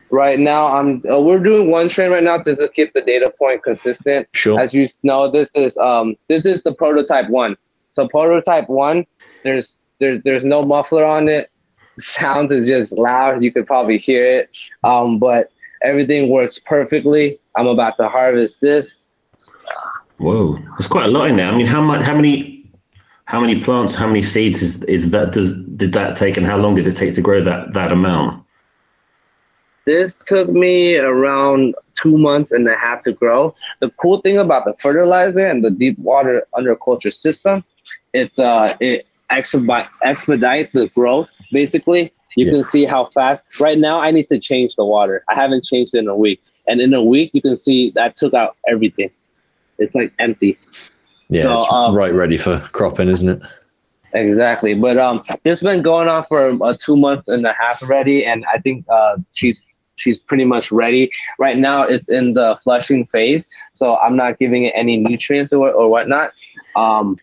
Right 0.10 0.38
now, 0.38 0.68
I'm 0.68 1.02
uh, 1.10 1.20
we're 1.20 1.40
doing 1.40 1.72
one 1.72 1.90
strain 1.90 2.12
right 2.12 2.24
now 2.24 2.38
to 2.38 2.70
keep 2.76 2.94
the 2.94 3.02
data 3.02 3.34
point 3.38 3.64
consistent. 3.64 4.28
Sure. 4.34 4.60
As 4.60 4.74
you 4.74 4.88
know, 5.02 5.32
this 5.32 5.52
is 5.56 5.76
um 5.78 6.16
this 6.28 6.46
is 6.46 6.62
the 6.62 6.74
prototype 6.74 7.30
one. 7.30 7.56
So 7.94 8.08
prototype 8.08 8.70
one, 8.70 9.06
there's 9.44 9.76
there's 10.00 10.22
there's 10.24 10.46
no 10.46 10.64
muffler 10.64 11.04
on 11.04 11.28
it 11.28 11.50
sounds 12.00 12.52
is 12.52 12.68
just 12.68 12.92
loud. 12.92 13.44
You 13.44 13.52
could 13.52 13.66
probably 13.66 13.98
hear 13.98 14.26
it. 14.26 14.50
Um, 14.84 15.20
but 15.20 15.52
everything 15.84 16.30
works 16.30 16.60
perfectly. 16.60 17.40
I'm 17.56 17.68
about 17.68 17.98
to 17.98 18.08
harvest 18.10 18.62
this. 18.62 18.96
Whoa, 20.18 20.58
there's 20.58 20.88
quite 20.88 21.06
a 21.06 21.12
lot 21.12 21.30
in 21.30 21.36
there. 21.36 21.52
I 21.52 21.56
mean, 21.56 21.66
how 21.66 21.82
much? 21.82 22.02
How 22.02 22.16
many? 22.16 22.52
How 23.26 23.40
many 23.40 23.62
plants? 23.62 23.96
How 23.96 24.08
many 24.08 24.22
seeds 24.22 24.62
is 24.62 24.84
is 24.86 25.12
that? 25.12 25.34
Does 25.34 25.62
did 25.76 25.94
that 25.94 26.16
take, 26.16 26.38
and 26.38 26.46
how 26.46 26.58
long 26.58 26.76
did 26.76 26.88
it 26.88 26.96
take 26.96 27.14
to 27.16 27.22
grow 27.22 27.44
that 27.44 27.74
that 27.74 27.92
amount? 27.92 28.44
This 29.86 30.16
took 30.26 30.50
me 30.50 30.96
around 30.96 31.76
two 31.96 32.18
months 32.18 32.52
and 32.52 32.68
a 32.68 32.78
half 32.78 33.04
to 33.04 33.12
grow. 33.12 33.54
The 33.82 33.90
cool 34.02 34.22
thing 34.22 34.38
about 34.38 34.66
the 34.66 34.74
fertilizer 34.80 35.46
and 35.46 35.64
the 35.64 35.70
deep 35.70 36.00
water 36.00 36.46
underculture 36.56 37.14
system, 37.14 37.64
it's 38.14 38.40
uh 38.40 38.78
it 38.80 39.06
expedite 39.30 39.88
expedite 40.04 40.72
the 40.72 40.88
growth 40.90 41.28
basically. 41.52 42.14
You 42.36 42.46
yeah. 42.46 42.52
can 42.52 42.64
see 42.64 42.86
how 42.86 43.10
fast. 43.14 43.44
Right 43.60 43.78
now, 43.78 44.00
I 44.00 44.12
need 44.12 44.28
to 44.30 44.40
change 44.40 44.76
the 44.76 44.86
water. 44.86 45.24
I 45.30 45.36
haven't 45.36 45.64
changed 45.64 45.96
it 45.96 46.00
in 46.00 46.08
a 46.08 46.16
week, 46.16 46.42
and 46.68 46.82
in 46.82 46.94
a 46.94 47.04
week, 47.04 47.32
you 47.34 47.42
can 47.42 47.58
see 47.58 47.92
that 47.92 48.16
took 48.16 48.34
out 48.34 48.58
everything. 48.68 49.10
It's 49.78 49.94
like 49.96 50.14
empty. 50.20 50.58
Yeah, 51.30 51.44
so, 51.44 51.54
it's 51.56 51.72
um, 51.72 51.96
right 51.96 52.14
ready 52.14 52.38
for 52.38 52.60
cropping, 52.72 53.10
isn't 53.10 53.30
it? 53.30 53.42
Exactly. 54.14 54.76
But 54.76 54.98
um, 54.98 55.24
it's 55.44 55.64
been 55.64 55.82
going 55.82 56.08
on 56.08 56.26
for 56.26 56.64
uh, 56.64 56.78
two 56.80 56.96
months 56.96 57.28
and 57.28 57.46
a 57.46 57.54
half 57.54 57.82
already, 57.82 58.26
and 58.26 58.46
I 58.54 58.60
think 58.60 58.86
uh, 58.90 59.18
she's 59.32 59.62
she's 59.96 60.20
pretty 60.20 60.46
much 60.46 60.72
ready. 60.72 61.12
Right 61.40 61.58
now, 61.58 61.84
it's 61.84 62.10
in 62.10 62.34
the 62.34 62.58
flushing 62.64 63.06
phase, 63.08 63.48
so 63.74 63.98
I'm 63.98 64.16
not 64.16 64.40
giving 64.40 64.66
it 64.66 64.74
any 64.76 64.98
nutrients 64.98 65.54
or, 65.54 65.72
or 65.72 65.90
whatnot. 65.90 66.34
Um, 66.76 67.18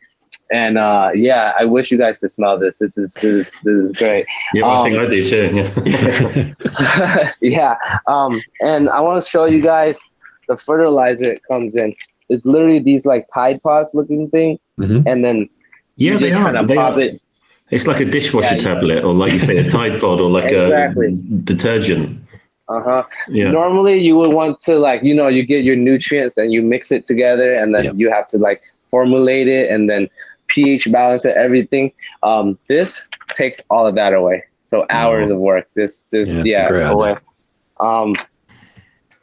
and 0.51 0.79
uh, 0.79 1.11
yeah, 1.15 1.53
I 1.59 1.65
wish 1.65 1.91
you 1.91 1.99
guys 1.99 2.19
could 2.19 2.33
smell 2.33 2.59
this. 2.59 2.77
This 2.79 2.91
is 2.97 3.11
this 3.15 3.25
is, 3.25 3.47
this 3.63 3.75
is 3.75 3.93
great. 3.97 4.27
Yeah, 4.55 4.65
um, 4.65 4.79
I 4.79 4.85
think 4.85 4.99
I 4.99 5.07
do 5.07 5.25
too. 5.25 5.73
Yeah. 5.87 7.33
yeah. 7.41 7.77
Um, 8.09 8.41
and 8.61 8.91
I 8.91 9.01
want 9.01 9.23
to 9.23 9.29
show 9.29 9.45
you 9.45 9.63
guys 9.63 10.01
the 10.49 10.57
fertilizer 10.57 11.27
it 11.27 11.43
comes 11.45 11.77
in. 11.77 11.95
It's 12.29 12.45
literally 12.45 12.81
these 12.81 13.07
like 13.07 13.29
Tide 13.33 13.63
Pods 13.63 13.93
looking 13.95 14.29
thing, 14.31 14.59
mm-hmm. 14.79 15.07
and 15.07 15.25
then 15.25 15.49
yeah, 15.97 16.17
they 16.17 16.33
are. 16.33 16.67
They 16.67 16.77
are. 16.77 17.01
It. 17.01 17.23
It's 17.71 17.87
like 17.87 18.01
a 18.01 18.05
dishwasher 18.05 18.57
yeah, 18.57 18.61
tablet, 18.61 19.05
or 19.05 19.15
like 19.15 19.33
you 19.33 19.39
say, 19.39 19.57
a 19.59 19.69
Tide 19.69 20.01
Pod, 20.01 20.21
or 20.21 20.29
like 20.29 20.51
exactly. 20.51 21.07
a 21.07 21.11
detergent. 21.13 22.21
Uh 22.69 22.83
huh. 22.83 23.03
Yeah. 23.29 23.53
Normally, 23.53 23.99
you 24.01 24.17
would 24.17 24.33
want 24.33 24.61
to 24.63 24.79
like 24.79 25.05
you 25.05 25.15
know 25.15 25.29
you 25.29 25.45
get 25.47 25.63
your 25.63 25.77
nutrients 25.77 26.37
and 26.37 26.53
you 26.53 26.63
mix 26.63 26.91
it 26.91 27.07
together, 27.07 27.55
and 27.55 27.73
then 27.73 27.97
you 27.97 28.11
have 28.11 28.27
to 28.29 28.39
like 28.39 28.63
formulate 28.91 29.49
it 29.49 29.71
and 29.71 29.89
then 29.89 30.09
pH 30.51 30.91
balance 30.93 31.25
and 31.25 31.35
everything. 31.35 31.93
Um, 32.23 32.59
this 32.69 33.03
takes 33.35 33.61
all 33.71 33.87
of 33.87 33.95
that 33.95 34.13
away. 34.13 34.45
So 34.65 34.87
hours 34.91 35.31
oh. 35.31 35.35
of 35.35 35.41
work. 35.41 35.69
This, 35.75 36.03
this, 36.11 36.37
yeah, 36.37 36.69
yeah 36.71 36.91
away. 36.91 37.17
Um, 37.79 38.15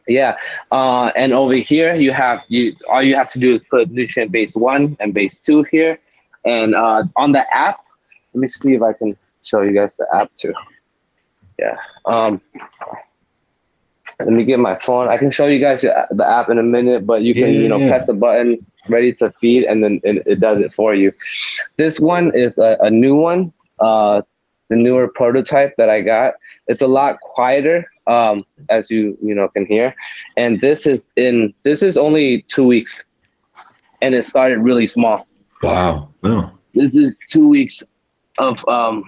yeah. 0.07 0.37
Uh, 0.71 1.11
and 1.15 1.33
over 1.33 1.55
here 1.55 1.95
you 1.95 2.11
have 2.11 2.43
you 2.47 2.73
all 2.89 3.03
you 3.03 3.15
have 3.15 3.29
to 3.31 3.39
do 3.39 3.55
is 3.55 3.61
put 3.69 3.91
nutrient 3.91 4.31
base 4.31 4.55
one 4.55 4.97
and 4.99 5.13
base 5.13 5.37
two 5.45 5.63
here. 5.63 5.99
And 6.45 6.75
uh, 6.75 7.03
on 7.15 7.33
the 7.33 7.43
app, 7.53 7.79
let 8.33 8.41
me 8.41 8.47
see 8.47 8.73
if 8.73 8.81
I 8.81 8.93
can 8.93 9.17
show 9.43 9.61
you 9.61 9.73
guys 9.73 9.95
the 9.97 10.07
app 10.13 10.31
too. 10.37 10.53
Yeah. 11.59 11.77
Um, 12.05 12.41
let 14.19 14.29
me 14.29 14.43
get 14.43 14.59
my 14.59 14.75
phone. 14.79 15.07
I 15.07 15.17
can 15.17 15.29
show 15.29 15.45
you 15.45 15.59
guys 15.59 15.81
the 15.81 16.27
app 16.27 16.49
in 16.49 16.57
a 16.57 16.63
minute, 16.63 17.05
but 17.05 17.21
you 17.21 17.33
can, 17.33 17.53
yeah, 17.53 17.59
you 17.59 17.67
know, 17.67 17.77
yeah. 17.77 17.89
press 17.89 18.07
the 18.07 18.13
button 18.13 18.65
ready 18.89 19.13
to 19.13 19.31
feed, 19.33 19.63
and 19.63 19.83
then 19.83 20.01
it, 20.03 20.23
it 20.25 20.39
does 20.39 20.59
it 20.59 20.73
for 20.73 20.95
you. 20.95 21.13
This 21.77 21.99
one 21.99 22.35
is 22.35 22.57
a, 22.57 22.77
a 22.81 22.89
new 22.89 23.15
one, 23.15 23.53
uh, 23.79 24.21
the 24.69 24.75
newer 24.75 25.07
prototype 25.07 25.75
that 25.77 25.89
I 25.89 26.01
got. 26.01 26.35
It's 26.67 26.81
a 26.81 26.87
lot 26.87 27.19
quieter, 27.21 27.85
um, 28.07 28.43
as 28.69 28.89
you 28.89 29.17
you 29.21 29.35
know 29.35 29.49
can 29.49 29.65
hear, 29.65 29.93
and 30.35 30.61
this 30.61 30.87
is 30.87 30.99
in 31.15 31.53
this 31.63 31.83
is 31.83 31.97
only 31.97 32.41
two 32.43 32.65
weeks, 32.65 32.99
and 34.01 34.15
it 34.15 34.25
started 34.25 34.59
really 34.59 34.87
small. 34.87 35.27
Wow! 35.61 36.09
Wow! 36.23 36.53
This 36.73 36.97
is 36.97 37.15
two 37.29 37.47
weeks 37.47 37.83
of 38.39 38.67
um 38.67 39.03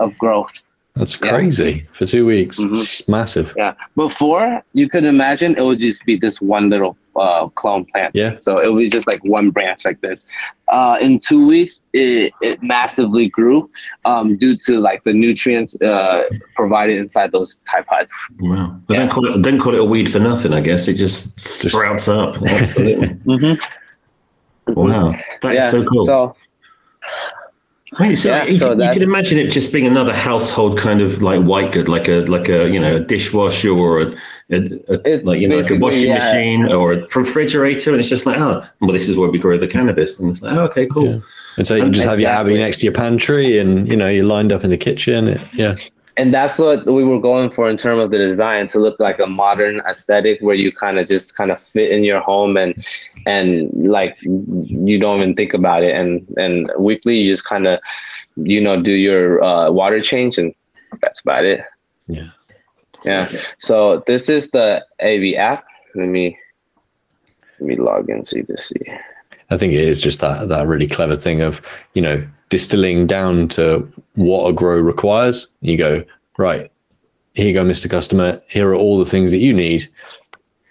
of 0.00 0.18
growth. 0.18 0.50
That's 0.98 1.16
crazy 1.16 1.70
yeah. 1.70 1.92
for 1.92 2.06
two 2.06 2.26
weeks. 2.26 2.60
Mm-hmm. 2.60 2.74
It's 2.74 3.08
massive. 3.08 3.54
Yeah. 3.56 3.74
Before 3.94 4.62
you 4.72 4.88
could 4.88 5.04
imagine 5.04 5.56
it 5.56 5.62
would 5.62 5.78
just 5.78 6.04
be 6.04 6.16
this 6.16 6.40
one 6.40 6.70
little 6.70 6.96
uh, 7.14 7.48
clone 7.48 7.84
plant. 7.84 8.14
Yeah. 8.14 8.36
So 8.40 8.58
it 8.58 8.68
was 8.68 8.90
just 8.90 9.06
like 9.06 9.22
one 9.24 9.50
branch 9.50 9.84
like 9.84 10.00
this. 10.00 10.24
Uh, 10.68 10.98
in 11.00 11.20
two 11.20 11.46
weeks, 11.46 11.82
it, 11.92 12.32
it 12.40 12.62
massively 12.62 13.28
grew 13.28 13.70
um, 14.04 14.36
due 14.36 14.56
to 14.64 14.80
like 14.80 15.04
the 15.04 15.12
nutrients 15.12 15.80
uh, 15.82 16.24
provided 16.54 16.98
inside 16.98 17.32
those 17.32 17.60
Tide 17.70 17.86
Pods. 17.86 18.14
Wow. 18.40 18.76
But 18.86 18.94
yeah. 18.94 19.00
then 19.00 19.10
call 19.10 19.34
it 19.34 19.42
then 19.42 19.58
call 19.58 19.74
it 19.74 19.80
a 19.80 19.84
weed 19.84 20.10
for 20.10 20.18
nothing. 20.18 20.52
I 20.52 20.60
guess 20.60 20.88
it 20.88 20.94
just 20.94 21.38
sprouts 21.38 22.08
up. 22.08 22.42
Absolutely. 22.48 23.08
mm-hmm. 23.08 24.72
Wow. 24.74 25.14
That's 25.42 25.54
yeah. 25.54 25.70
so 25.70 25.84
cool. 25.84 26.06
So 26.06 26.36
Right, 27.98 28.16
so, 28.16 28.28
yeah, 28.28 28.44
you, 28.44 28.58
so 28.58 28.72
you, 28.72 28.92
can 28.92 29.02
imagine 29.02 29.38
it 29.38 29.50
just 29.50 29.72
being 29.72 29.86
another 29.86 30.12
household 30.12 30.76
kind 30.76 31.00
of 31.00 31.22
like 31.22 31.42
white 31.42 31.72
good, 31.72 31.88
like 31.88 32.06
a 32.06 32.20
like 32.26 32.48
a 32.48 32.68
you 32.68 32.78
know 32.78 32.96
a 32.96 33.00
dishwasher 33.00 33.70
or 33.70 34.02
a, 34.02 34.16
a, 34.50 35.06
a 35.06 35.20
like 35.22 35.40
you 35.40 35.48
know 35.48 35.56
like 35.56 35.70
a 35.70 35.76
washing 35.76 36.08
yeah. 36.08 36.18
machine 36.18 36.70
or 36.70 36.92
a 36.92 37.06
refrigerator, 37.14 37.90
and 37.90 38.00
it's 38.00 38.10
just 38.10 38.26
like 38.26 38.38
oh 38.38 38.62
well, 38.80 38.92
this 38.92 39.08
is 39.08 39.16
where 39.16 39.30
we 39.30 39.38
grow 39.38 39.56
the 39.56 39.66
cannabis, 39.66 40.20
and 40.20 40.30
it's 40.30 40.42
like 40.42 40.54
oh, 40.54 40.64
okay, 40.64 40.86
cool. 40.86 41.14
Yeah. 41.14 41.20
And 41.56 41.66
so 41.66 41.76
you 41.76 41.88
just 41.88 42.06
have 42.06 42.20
your 42.20 42.30
Abby 42.30 42.58
next 42.58 42.80
to 42.80 42.84
your 42.84 42.92
pantry, 42.92 43.58
and 43.58 43.88
you 43.88 43.96
know 43.96 44.08
you're 44.08 44.26
lined 44.26 44.52
up 44.52 44.64
in 44.64 44.70
the 44.70 44.76
kitchen. 44.76 45.40
Yeah, 45.54 45.76
and 46.18 46.34
that's 46.34 46.58
what 46.58 46.84
we 46.84 47.04
were 47.04 47.20
going 47.20 47.48
for 47.48 47.70
in 47.70 47.76
terms 47.76 48.02
of 48.02 48.10
the 48.10 48.18
design 48.18 48.66
to 48.68 48.80
look 48.80 48.98
like 48.98 49.20
a 49.20 49.26
modern 49.26 49.80
aesthetic 49.88 50.40
where 50.40 50.56
you 50.56 50.72
kind 50.72 50.98
of 50.98 51.06
just 51.06 51.36
kind 51.36 51.52
of 51.52 51.60
fit 51.60 51.92
in 51.92 52.02
your 52.02 52.20
home 52.20 52.56
and 52.56 52.84
and 53.24 53.70
like 53.72 54.18
you 54.22 54.98
don't 54.98 55.20
even 55.20 55.36
think 55.36 55.54
about 55.54 55.84
it. 55.84 55.94
And 55.94 56.26
and 56.36 56.70
weekly 56.76 57.18
you 57.18 57.32
just 57.32 57.44
kind 57.44 57.68
of 57.68 57.78
you 58.34 58.60
know 58.60 58.82
do 58.82 58.90
your 58.90 59.42
uh, 59.42 59.70
water 59.70 60.00
change 60.00 60.38
and 60.38 60.52
that's 61.00 61.20
about 61.20 61.44
it. 61.44 61.60
Yeah. 62.08 62.30
yeah. 63.04 63.28
So 63.58 64.02
this 64.08 64.28
is 64.28 64.50
the 64.50 64.84
Abby 64.98 65.36
app. 65.36 65.64
Let 65.94 66.08
me 66.08 66.36
let 67.60 67.68
me 67.68 67.76
log 67.76 68.10
in 68.10 68.24
so 68.24 68.38
you 68.38 68.44
can 68.44 68.56
see. 68.56 68.80
I 69.50 69.56
think 69.56 69.72
it 69.72 69.80
is 69.80 70.00
just 70.00 70.18
that 70.20 70.48
that 70.48 70.66
really 70.66 70.88
clever 70.88 71.16
thing 71.16 71.42
of 71.42 71.62
you 71.94 72.02
know 72.02 72.26
distilling 72.48 73.06
down 73.06 73.48
to 73.48 73.90
what 74.14 74.48
a 74.48 74.52
grow 74.52 74.78
requires. 74.78 75.48
You 75.60 75.76
go 75.76 76.04
right 76.36 76.70
here, 77.34 77.46
you 77.46 77.54
go, 77.54 77.64
Mister 77.64 77.88
Customer. 77.88 78.40
Here 78.48 78.68
are 78.68 78.74
all 78.74 78.98
the 78.98 79.10
things 79.10 79.30
that 79.30 79.38
you 79.38 79.52
need. 79.52 79.88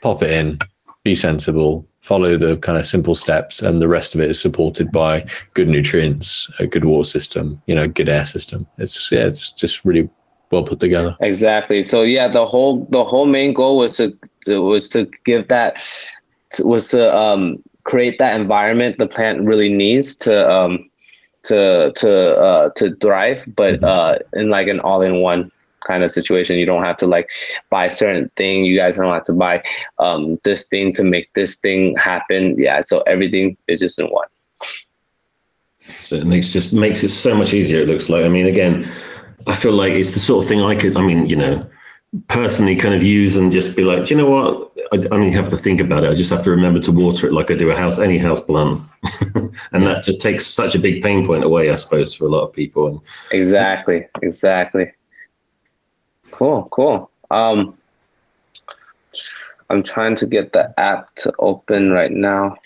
Pop 0.01 0.21
it 0.23 0.32
in. 0.32 0.59
Be 1.03 1.15
sensible. 1.15 1.88
Follow 2.01 2.38
the 2.38 2.55
kind 2.57 2.78
of 2.78 2.88
simple 2.88 3.15
steps, 3.15 3.61
and 3.61 3.82
the 3.82 3.88
rest 3.88 4.15
of 4.15 4.21
it 4.21 4.30
is 4.30 4.39
supported 4.39 4.91
by 4.91 5.25
good 5.53 5.67
nutrients, 5.67 6.49
a 6.57 6.65
good 6.65 6.86
water 6.86 7.07
system, 7.07 7.61
you 7.67 7.75
know, 7.75 7.88
good 7.88 8.07
air 8.07 8.25
system. 8.25 8.65
It's 8.78 9.11
yeah, 9.11 9.25
it's 9.25 9.51
just 9.51 9.84
really 9.84 10.09
well 10.49 10.63
put 10.63 10.80
together. 10.80 11.17
Exactly. 11.19 11.84
So 11.84 12.03
yeah, 12.03 12.30
the 12.30 12.45
whole 12.45 12.86
the 12.91 13.03
whole 13.03 13.25
main 13.25 13.53
goal 13.53 13.78
was 13.78 13.97
to, 13.97 14.17
to 14.45 14.61
was 14.61 14.88
to 14.89 15.09
give 15.25 15.49
that 15.49 15.84
was 16.59 16.88
to 16.89 17.13
um, 17.13 17.61
create 17.84 18.19
that 18.19 18.39
environment 18.39 18.97
the 18.99 19.07
plant 19.07 19.41
really 19.41 19.69
needs 19.69 20.15
to 20.15 20.49
um, 20.49 20.89
to 21.47 21.91
to 21.95 22.37
uh, 22.37 22.69
to 22.75 22.95
thrive, 22.97 23.43
but 23.55 23.83
uh, 23.83 24.19
in 24.33 24.49
like 24.49 24.67
an 24.67 24.79
all 24.79 25.01
in 25.01 25.21
one 25.21 25.51
kind 25.87 26.03
of 26.03 26.11
situation. 26.11 26.57
You 26.57 26.65
don't 26.65 26.83
have 26.83 26.97
to 26.97 27.07
like 27.07 27.31
buy 27.69 27.85
a 27.85 27.91
certain 27.91 28.29
thing. 28.35 28.65
You 28.65 28.77
guys 28.77 28.97
don't 28.97 29.13
have 29.13 29.23
to 29.25 29.33
buy 29.33 29.63
um, 29.99 30.39
this 30.43 30.63
thing 30.65 30.93
to 30.93 31.03
make 31.03 31.33
this 31.33 31.57
thing 31.57 31.95
happen. 31.95 32.55
Yeah. 32.59 32.83
So 32.85 33.01
everything 33.01 33.57
is 33.67 33.79
just 33.79 33.97
in 33.97 34.07
one. 34.07 34.27
So 36.01 36.15
it 36.17 36.27
makes 36.27 36.51
just 36.51 36.73
makes 36.73 37.03
it 37.03 37.09
so 37.09 37.33
much 37.33 37.53
easier. 37.53 37.81
It 37.81 37.87
looks 37.87 38.09
like. 38.09 38.25
I 38.25 38.27
mean, 38.27 38.45
again, 38.45 38.87
I 39.47 39.55
feel 39.55 39.71
like 39.71 39.93
it's 39.93 40.11
the 40.11 40.19
sort 40.19 40.43
of 40.43 40.49
thing 40.49 40.61
I 40.61 40.75
could. 40.75 40.97
I 40.97 41.01
mean, 41.01 41.27
you 41.27 41.37
know, 41.37 41.65
personally, 42.28 42.76
kind 42.76 42.93
of 42.93 43.03
use 43.03 43.38
and 43.38 43.51
just 43.51 43.76
be 43.76 43.84
like, 43.84 44.05
do 44.05 44.15
you 44.15 44.22
know 44.22 44.30
what? 44.30 44.72
I, 44.91 44.95
I 44.95 44.99
don't 44.99 45.24
even 45.24 45.34
have 45.34 45.49
to 45.49 45.57
think 45.57 45.82
about 45.82 46.03
it. 46.03 46.09
I 46.09 46.13
just 46.13 46.30
have 46.30 46.43
to 46.43 46.51
remember 46.51 46.80
to 46.82 46.91
water 46.91 47.28
it 47.28 47.34
like 47.34 47.51
I 47.51 47.55
do 47.55 47.70
a 47.70 47.76
house, 47.76 47.99
any 47.99 48.18
house 48.18 48.39
plant, 48.39 48.82
and 49.72 49.84
that 49.84 50.03
just 50.03 50.22
takes 50.22 50.45
such 50.45 50.76
a 50.76 50.80
big 50.80 51.03
pain 51.03 51.26
point 51.26 51.43
away, 51.43 51.72
I 51.72 51.76
suppose, 51.76 52.13
for 52.13 52.26
a 52.26 52.30
lot 52.30 52.41
of 52.41 52.53
people. 52.53 52.88
And 52.88 52.99
Exactly. 53.32 54.07
Exactly. 54.22 54.91
Cool. 56.32 56.68
Cool. 56.72 57.09
Um, 57.32 57.78
I'm 59.70 59.84
trying 59.84 60.15
to 60.15 60.26
get 60.26 60.53
the 60.53 60.74
app 60.80 61.13
to 61.15 61.34
open 61.39 61.91
right 61.91 62.11
now. 62.11 62.57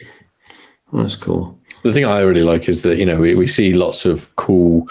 that's 0.94 1.16
cool. 1.16 1.58
The 1.84 1.94
thing 1.94 2.06
I 2.06 2.20
really 2.20 2.44
like 2.44 2.70
is 2.70 2.84
that 2.84 2.98
you 2.98 3.06
know 3.06 3.20
we, 3.20 3.34
we 3.34 3.48
see 3.48 3.74
lots 3.74 4.06
of 4.06 4.36
cool 4.36 4.88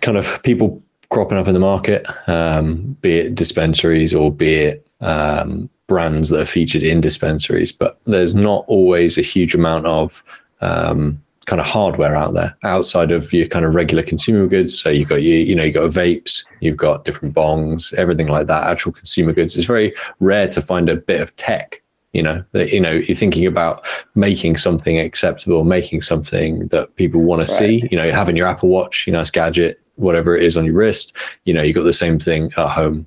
kind 0.00 0.16
of 0.16 0.42
people 0.42 0.82
cropping 1.12 1.36
up 1.36 1.46
in 1.46 1.52
the 1.52 1.60
market, 1.60 2.06
um, 2.26 2.96
be 3.02 3.18
it 3.18 3.34
dispensaries 3.34 4.14
or 4.14 4.32
be 4.32 4.54
it 4.54 4.86
um, 5.02 5.68
brands 5.86 6.30
that 6.30 6.40
are 6.40 6.46
featured 6.46 6.82
in 6.82 7.02
dispensaries. 7.02 7.70
But 7.70 8.00
there's 8.06 8.34
not 8.34 8.64
always 8.66 9.18
a 9.18 9.22
huge 9.22 9.54
amount 9.54 9.86
of 9.86 10.24
um, 10.62 11.22
kind 11.44 11.60
of 11.60 11.66
hardware 11.66 12.16
out 12.16 12.32
there 12.32 12.56
outside 12.62 13.12
of 13.12 13.30
your 13.30 13.46
kind 13.46 13.66
of 13.66 13.74
regular 13.74 14.02
consumer 14.02 14.46
goods. 14.46 14.78
So 14.78 14.88
you've 14.88 15.10
got 15.10 15.22
your, 15.22 15.36
you 15.36 15.54
know, 15.54 15.64
you've 15.64 15.74
got 15.74 15.90
vapes, 15.90 16.46
you've 16.60 16.78
got 16.78 17.04
different 17.04 17.34
bongs, 17.34 17.92
everything 17.94 18.28
like 18.28 18.46
that. 18.46 18.66
Actual 18.66 18.92
consumer 18.92 19.34
goods. 19.34 19.54
It's 19.54 19.66
very 19.66 19.94
rare 20.18 20.48
to 20.48 20.62
find 20.62 20.88
a 20.88 20.96
bit 20.96 21.20
of 21.20 21.36
tech 21.36 21.82
you 22.12 22.22
know 22.22 22.44
that 22.52 22.70
you 22.70 22.80
know 22.80 22.92
you're 22.92 23.16
thinking 23.16 23.46
about 23.46 23.86
making 24.14 24.58
something 24.58 24.98
acceptable 24.98 25.64
making 25.64 26.02
something 26.02 26.68
that 26.68 26.94
people 26.96 27.22
want 27.22 27.40
to 27.40 27.46
see 27.46 27.88
you 27.90 27.96
know 27.96 28.10
having 28.10 28.36
your 28.36 28.46
apple 28.46 28.68
watch 28.68 29.06
you 29.06 29.12
know, 29.14 29.18
nice 29.18 29.30
gadget 29.30 29.81
whatever 30.02 30.36
it 30.36 30.42
is 30.42 30.56
on 30.56 30.64
your 30.64 30.74
wrist 30.74 31.16
you 31.44 31.54
know 31.54 31.62
you 31.62 31.72
got 31.72 31.84
the 31.84 31.92
same 31.92 32.18
thing 32.18 32.52
at 32.56 32.68
home 32.68 33.06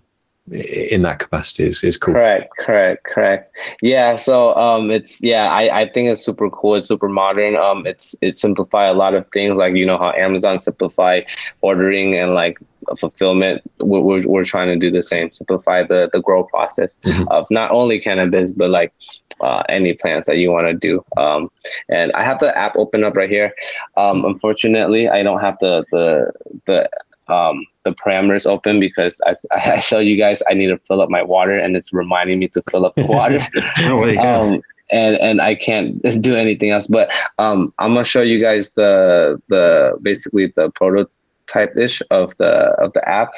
in 0.52 1.02
that 1.02 1.18
capacity 1.18 1.64
is, 1.64 1.84
is 1.84 1.98
cool 1.98 2.14
Correct, 2.14 2.52
correct, 2.60 3.04
correct. 3.04 3.58
Yeah, 3.82 4.16
so 4.16 4.56
um 4.56 4.92
it's 4.92 5.20
yeah, 5.24 5.46
I, 5.50 5.82
I 5.82 5.90
think 5.90 6.08
it's 6.10 6.24
super 6.24 6.52
cool, 6.52 6.76
it's 6.76 6.88
super 6.88 7.10
modern. 7.10 7.56
Um 7.56 7.88
it's 7.88 8.14
it 8.22 8.38
simplify 8.38 8.86
a 8.86 8.94
lot 8.94 9.16
of 9.16 9.26
things 9.34 9.58
like 9.58 9.74
you 9.74 9.88
know 9.88 9.98
how 9.98 10.12
Amazon 10.12 10.62
simplify 10.62 11.22
ordering 11.62 12.16
and 12.16 12.36
like 12.36 12.60
fulfillment. 12.96 13.64
We're, 13.80 14.02
we're, 14.02 14.28
we're 14.28 14.46
trying 14.46 14.68
to 14.68 14.76
do 14.76 14.92
the 14.92 15.02
same, 15.02 15.32
simplify 15.32 15.82
the 15.82 16.12
the 16.14 16.22
grow 16.22 16.44
process 16.44 17.00
Mhm. 17.04 17.28
of 17.32 17.48
not 17.50 17.72
only 17.72 18.00
cannabis 18.00 18.52
but 18.52 18.70
like 18.70 18.94
uh, 19.42 19.64
any 19.68 19.94
plants 19.94 20.28
that 20.28 20.38
you 20.38 20.52
want 20.52 20.68
to 20.68 20.74
do. 20.74 21.04
Um 21.18 21.50
and 21.90 22.12
I 22.14 22.24
have 22.24 22.40
the 22.40 22.56
app 22.58 22.76
open 22.76 23.04
up 23.04 23.16
right 23.16 23.30
here. 23.30 23.54
Um 23.98 24.26
unfortunately 24.26 25.10
I 25.10 25.24
don't 25.24 25.42
have 25.42 25.58
the 25.60 25.86
the 25.92 26.32
the 26.66 26.90
um, 27.28 27.66
the 27.84 27.92
parameters 27.92 28.46
open 28.46 28.80
because 28.80 29.20
I, 29.26 29.34
I 29.76 29.80
show 29.80 30.00
you 30.00 30.18
guys, 30.18 30.42
I 30.50 30.54
need 30.54 30.68
to 30.68 30.78
fill 30.88 31.02
up 31.02 31.10
my 31.10 31.24
water 31.24 31.58
and 31.58 31.76
it's 31.76 31.94
reminding 31.94 32.40
me 32.40 32.48
to 32.50 32.62
fill 32.70 32.86
up 32.86 32.96
the 32.96 33.06
water. 33.08 33.40
Oh, 33.80 34.02
there 34.06 34.10
you 34.10 34.16
go. 34.16 34.22
um, 34.22 34.62
and 34.92 35.16
and 35.18 35.42
I 35.42 35.56
can't 35.56 36.02
do 36.22 36.36
anything 36.36 36.72
else. 36.72 36.88
But 36.88 37.12
um, 37.40 37.74
I'm 37.80 37.94
gonna 37.94 38.06
show 38.06 38.22
you 38.22 38.42
guys 38.42 38.72
the 38.72 39.42
the 39.50 39.98
basically 40.02 40.54
the 40.56 40.70
prototype 40.72 41.76
ish 41.78 42.02
of 42.12 42.36
the 42.38 42.76
of 42.80 42.94
the 42.94 43.08
app. 43.08 43.32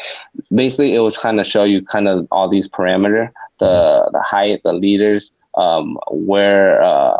Basically, 0.54 0.94
it 0.94 1.00
was 1.00 1.18
kind 1.18 1.40
of 1.40 1.48
show 1.48 1.64
you 1.64 1.86
kind 1.86 2.08
of 2.08 2.28
all 2.32 2.50
these 2.50 2.68
parameter, 2.68 3.32
the 3.60 4.10
the 4.12 4.22
height, 4.22 4.62
the 4.64 4.74
liters, 4.74 5.32
um, 5.58 5.98
where. 6.10 6.82
Uh, 6.82 7.18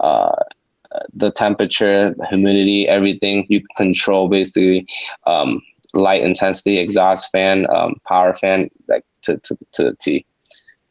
uh, 0.00 0.42
the 1.14 1.30
temperature, 1.30 2.14
humidity, 2.28 2.86
everything 2.88 3.46
you 3.48 3.62
control 3.76 4.28
basically 4.28 4.86
um, 5.26 5.62
light 5.94 6.22
intensity, 6.22 6.78
exhaust 6.78 7.30
fan, 7.32 7.66
um, 7.70 7.94
power 8.06 8.34
fan, 8.34 8.68
like 8.88 9.04
to, 9.22 9.38
to, 9.38 9.56
to 9.72 9.84
the 9.84 9.96
T. 10.00 10.26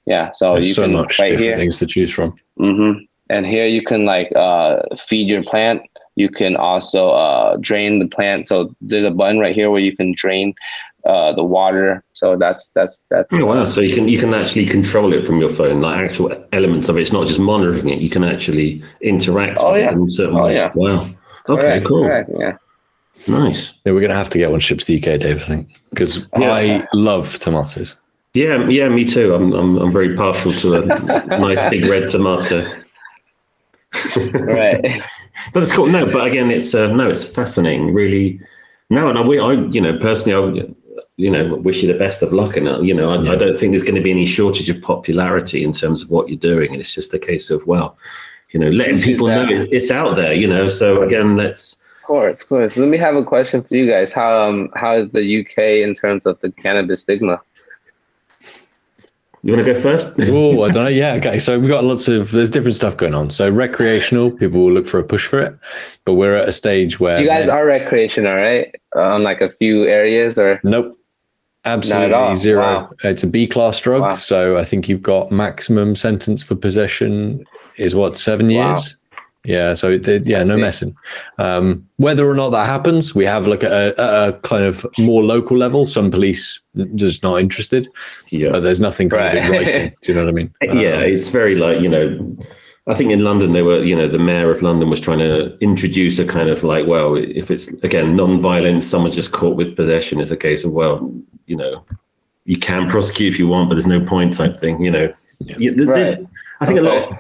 Yeah. 0.06 0.32
So 0.32 0.54
there's 0.54 0.70
you 0.70 0.74
so 0.74 0.84
can 0.84 0.94
much 0.94 1.20
right 1.20 1.30
different 1.30 1.50
here. 1.50 1.58
things 1.58 1.78
to 1.80 1.86
choose 1.86 2.12
from 2.12 2.36
Mm-hmm. 2.60 3.04
And 3.30 3.46
here 3.46 3.66
you 3.66 3.82
can 3.84 4.06
like 4.06 4.32
uh, 4.36 4.82
feed 4.98 5.28
your 5.28 5.44
plant. 5.44 5.82
You 6.16 6.30
can 6.30 6.56
also 6.56 7.12
uh, 7.12 7.58
drain 7.62 8.00
the 8.00 8.08
plant. 8.08 8.48
So 8.48 8.76
there's 8.82 9.06
a 9.06 9.12
button 9.12 9.40
right 9.40 9.56
here 9.56 9.72
where 9.72 9.82
you 9.82 9.96
can 9.96 10.14
drain 10.16 10.54
uh, 11.06 11.34
the 11.34 11.44
water. 11.44 12.04
So 12.14 12.36
that's 12.38 12.70
that's 12.70 13.02
that's. 13.10 13.34
Oh, 13.34 13.46
wow. 13.46 13.62
uh, 13.64 13.66
So 13.66 13.82
you 13.82 13.94
can 13.96 14.08
you 14.08 14.20
can 14.20 14.34
actually 14.34 14.66
control 14.66 15.14
it 15.14 15.26
from 15.26 15.40
your 15.40 15.50
phone, 15.50 15.82
like 15.82 15.98
actual 16.10 16.32
elements 16.54 16.90
of 16.90 16.98
it. 16.98 17.02
It's 17.02 17.12
not 17.14 17.28
just 17.28 17.40
monitoring 17.40 17.90
it. 17.90 18.00
You 18.00 18.10
can 18.10 18.24
actually 18.24 18.84
interact 19.02 19.58
Oh, 19.60 19.74
with 19.74 19.82
yeah. 19.82 19.90
it 19.92 19.94
in 19.94 20.10
certain 20.10 20.36
Oh, 20.38 20.46
ways. 20.46 20.58
yeah. 20.58 20.72
Wow. 20.76 21.08
Okay, 21.50 21.62
correct, 21.62 21.86
cool. 21.88 22.06
correct, 22.06 22.30
yeah. 22.40 22.58
Nice. 23.28 23.74
yeah, 23.86 23.92
we're 23.94 24.02
gonna 24.02 24.16
have 24.16 24.30
to 24.30 24.38
get 24.40 24.50
one 24.52 24.60
shipped 24.60 24.82
to 24.82 24.88
the 24.88 24.98
uk 24.98 25.20
dave 25.20 25.38
i 25.44 25.46
think 25.46 25.80
because 25.92 26.26
Yeah. 26.40 26.54
i 26.54 26.88
love 26.94 27.38
tomatoes 27.40 27.96
Yeah, 28.34 28.68
yeah, 28.70 28.90
me 28.90 29.04
too. 29.06 29.34
I'm 29.36 29.52
I'm, 29.54 29.78
I'm 29.78 29.92
very 29.92 30.16
partial 30.16 30.52
to 30.54 30.68
a 30.76 30.86
nice 31.40 31.62
big 31.70 31.86
red 31.86 32.08
tomato. 32.08 32.66
Right. 34.16 35.04
But 35.54 35.64
it's 35.64 35.72
cool. 35.72 35.88
No, 35.88 36.06
but 36.06 36.28
again, 36.28 36.52
it's 36.52 36.76
uh, 36.76 36.88
no, 36.92 37.10
it's 37.10 37.24
fascinating. 37.24 37.94
Really, 37.94 38.40
no, 38.90 39.08
and 39.10 39.18
I, 39.18 39.22
we- 39.22 39.40
I, 39.40 39.54
you 39.54 39.82
know, 39.82 39.98
personally, 40.00 40.62
I, 40.62 40.68
you 41.22 41.30
know, 41.30 41.56
wish 41.58 41.84
you 41.84 41.92
the 41.92 42.00
best 42.00 42.24
of 42.24 42.34
luck. 42.34 42.58
And 42.58 42.68
uh, 42.68 42.82
you 42.82 42.94
know, 42.94 43.12
I, 43.12 43.34
I 43.34 43.36
don't 43.36 43.58
think 43.60 43.72
there's 43.72 43.84
going 43.84 43.96
to 43.96 44.02
be 44.02 44.12
any 44.12 44.26
shortage 44.26 44.70
of 44.70 44.82
popularity 44.82 45.64
in 45.64 45.72
terms 45.72 46.04
of 46.04 46.10
what 46.10 46.28
you're 46.28 46.38
doing. 46.38 46.72
And 46.72 46.80
it's 46.80 46.96
just 46.96 47.14
a 47.14 47.20
case 47.20 47.52
of 47.52 47.66
well, 47.68 47.96
you 48.50 48.60
know, 48.60 48.70
letting 48.70 48.96
Appreciate 48.96 49.14
people 49.14 49.28
know 49.28 49.48
it's, 49.48 49.66
it's 49.66 49.92
out 49.92 50.16
there. 50.16 50.34
You 50.34 50.48
know, 50.48 50.68
so 50.68 51.04
again, 51.04 51.38
let's. 51.38 51.84
Of 52.02 52.08
course, 52.08 52.42
of 52.42 52.50
course. 52.50 52.76
Let 52.76 52.90
me 52.90 52.98
have 52.98 53.16
a 53.16 53.24
question 53.24 53.64
for 53.64 53.76
you 53.76 53.90
guys. 53.90 54.12
How 54.12 54.50
um 54.50 54.70
how 54.76 54.96
is 54.96 55.12
the 55.12 55.42
UK 55.42 55.88
in 55.88 55.94
terms 55.94 56.26
of 56.26 56.40
the 56.42 56.52
cannabis 56.52 57.02
stigma? 57.02 57.40
You 59.44 59.54
want 59.54 59.66
to 59.66 59.74
go 59.74 59.80
first? 59.80 60.14
oh, 60.20 60.64
I 60.64 60.72
don't 60.72 60.84
know. 60.86 60.90
Yeah, 60.90 61.14
okay. 61.14 61.40
So 61.40 61.60
we've 61.60 61.70
got 61.70 61.84
lots 61.84 62.08
of 62.08 62.32
there's 62.32 62.50
different 62.50 62.76
stuff 62.76 62.98
going 62.98 63.14
on. 63.14 63.30
So 63.30 63.50
recreational, 63.50 64.32
people 64.32 64.60
will 64.60 64.72
look 64.72 64.88
for 64.88 65.00
a 65.00 65.04
push 65.04 65.28
for 65.28 65.40
it, 65.40 65.58
but 66.06 66.16
we're 66.16 66.36
at 66.36 66.50
a 66.50 66.54
stage 66.54 67.00
where 67.00 67.22
You 67.22 67.28
guys 67.28 67.48
are 67.48 67.66
recreational, 67.66 68.36
right? 68.36 68.76
On 68.96 69.24
like 69.24 69.42
a 69.42 69.50
few 69.50 69.86
areas, 69.86 70.38
or 70.40 70.60
Nope. 70.64 70.98
Absolutely 71.66 72.36
zero. 72.36 72.62
Wow. 72.62 72.90
It's 73.04 73.24
a 73.24 73.28
B 73.28 73.48
class 73.48 73.80
drug. 73.80 74.02
Wow. 74.02 74.16
So 74.16 74.58
I 74.58 74.64
think 74.66 74.90
you've 74.90 75.04
got 75.04 75.32
maximum 75.32 75.96
sentence 75.96 76.42
for 76.44 76.56
possession 76.56 77.46
is 77.78 77.96
what, 77.96 78.18
seven 78.18 78.48
Wow. 78.48 78.72
years? 78.72 78.96
Yeah. 79.44 79.74
So 79.74 79.90
it 79.92 80.04
did, 80.04 80.28
yeah, 80.28 80.44
no 80.44 80.56
messing. 80.58 80.96
Um, 81.40 81.88
whether 81.98 82.28
or 82.30 82.36
not 82.36 82.50
that 82.52 82.68
happens, 82.68 83.16
we 83.16 83.26
have 83.26 83.48
like 83.48 83.64
a, 83.64 83.94
a, 83.98 84.30
a 84.30 84.34
kind 84.42 84.64
of 84.64 84.86
more 85.00 85.24
local 85.24 85.58
level. 85.58 85.86
Some 85.86 86.12
police 86.12 86.60
just 86.96 87.24
not 87.24 87.38
interested, 87.42 87.88
Yeah. 88.30 88.52
but 88.52 88.60
there's 88.62 88.80
nothing 88.80 89.10
kind 89.10 89.38
of 89.38 89.44
in 89.46 89.52
writing. 89.52 89.94
Do 90.02 90.12
you 90.12 90.16
know 90.16 90.26
what 90.26 90.30
I 90.30 90.34
mean? 90.34 90.54
yeah, 90.64 90.98
Um, 90.98 91.04
it's 91.04 91.30
very 91.30 91.56
like 91.56 91.80
you 91.82 91.90
know. 91.90 92.38
I 92.88 92.96
think 92.96 93.12
in 93.12 93.24
London 93.24 93.54
they 93.54 93.62
were, 93.62 93.84
you 93.84 93.96
know, 93.96 94.08
the 94.08 94.18
mayor 94.20 94.52
of 94.52 94.62
London 94.64 94.90
was 94.90 95.00
trying 95.00 95.20
to 95.20 95.56
introduce 95.60 96.18
a 96.20 96.26
kind 96.26 96.50
of 96.50 96.64
like, 96.64 96.88
well, 96.88 97.16
if 97.16 97.52
it's 97.52 97.68
again 97.84 98.16
non-violent, 98.16 98.84
someone's 98.84 99.16
just 99.16 99.32
caught 99.32 99.56
with 99.56 99.76
possession, 99.76 100.20
it's 100.20 100.32
a 100.32 100.38
case 100.38 100.64
of 100.66 100.72
well, 100.72 101.14
you 101.46 101.56
know, 101.56 101.84
you 102.46 102.58
can 102.58 102.90
prosecute 102.90 103.34
if 103.34 103.40
you 103.40 103.48
want, 103.48 103.70
but 103.70 103.76
there's 103.76 103.86
no 103.88 104.02
point 104.02 104.34
type 104.34 104.58
thing. 104.58 104.82
You 104.84 104.92
know, 104.92 105.14
Yeah. 105.40 105.56
You- 105.58 105.86
Right. 105.86 106.18
I 106.60 106.66
think 106.66 106.80
a 106.80 106.82
lot. 106.82 106.98
Of, 107.12 107.18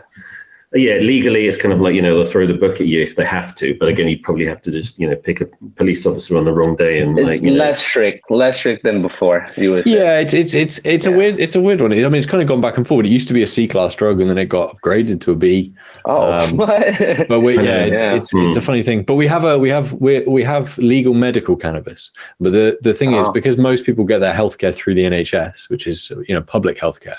yeah, 0.73 0.95
legally, 0.95 1.47
it's 1.47 1.57
kind 1.57 1.73
of 1.73 1.81
like 1.81 1.93
you 1.95 2.01
know 2.01 2.15
they'll 2.15 2.31
throw 2.31 2.47
the 2.47 2.53
book 2.53 2.79
at 2.79 2.87
you 2.87 3.01
if 3.01 3.17
they 3.17 3.25
have 3.25 3.53
to, 3.55 3.75
but 3.77 3.89
again, 3.89 4.07
you 4.07 4.17
probably 4.19 4.45
have 4.45 4.61
to 4.61 4.71
just 4.71 4.97
you 4.97 5.09
know 5.09 5.15
pick 5.17 5.41
a 5.41 5.45
police 5.75 6.05
officer 6.05 6.37
on 6.37 6.45
the 6.45 6.53
wrong 6.53 6.77
day 6.77 6.99
and 6.99 7.19
It's 7.19 7.27
like 7.27 7.41
you 7.41 7.51
know, 7.51 7.57
less 7.57 7.83
strict, 7.83 8.31
less 8.31 8.57
strict 8.57 8.83
than 8.83 9.01
before. 9.01 9.45
You 9.57 9.71
would. 9.73 9.85
Yeah, 9.85 10.19
it's 10.19 10.33
it's 10.33 10.53
it's 10.53 10.79
it's 10.85 11.05
a 11.05 11.11
weird 11.11 11.39
it's 11.39 11.55
a 11.55 11.61
weird 11.61 11.81
one. 11.81 11.91
I 11.91 11.95
mean, 11.95 12.15
it's 12.15 12.25
kind 12.25 12.41
of 12.41 12.47
gone 12.47 12.61
back 12.61 12.77
and 12.77 12.87
forward. 12.87 13.05
It 13.05 13.11
used 13.11 13.27
to 13.27 13.33
be 13.33 13.43
a 13.43 13.47
C 13.47 13.67
class 13.67 13.95
drug, 13.95 14.21
and 14.21 14.29
then 14.29 14.37
it 14.37 14.45
got 14.45 14.75
upgraded 14.75 15.19
to 15.21 15.31
a 15.31 15.35
B. 15.35 15.73
Oh, 16.05 16.31
Um. 16.31 16.57
But 17.27 17.41
we, 17.41 17.55
yeah, 17.55 17.83
it's, 17.85 18.01
yeah. 18.01 18.15
it's 18.15 18.33
it's 18.33 18.55
a 18.55 18.61
funny 18.61 18.83
thing. 18.83 19.03
But 19.03 19.15
we 19.15 19.27
have 19.27 19.43
a 19.43 19.59
we 19.59 19.69
have 19.69 19.93
we 19.93 20.21
we 20.21 20.43
have 20.43 20.77
legal 20.77 21.13
medical 21.13 21.55
cannabis. 21.57 22.11
But 22.39 22.53
the 22.53 22.77
the 22.81 22.93
thing 22.93 23.11
is, 23.13 23.27
Oh. 23.27 23.31
because 23.33 23.57
most 23.57 23.85
people 23.85 24.05
get 24.05 24.19
their 24.19 24.33
healthcare 24.33 24.73
through 24.73 24.95
the 24.95 25.03
NHS, 25.03 25.69
which 25.69 25.85
is 25.85 26.09
you 26.27 26.33
know 26.33 26.41
public 26.41 26.77
healthcare, 26.79 27.17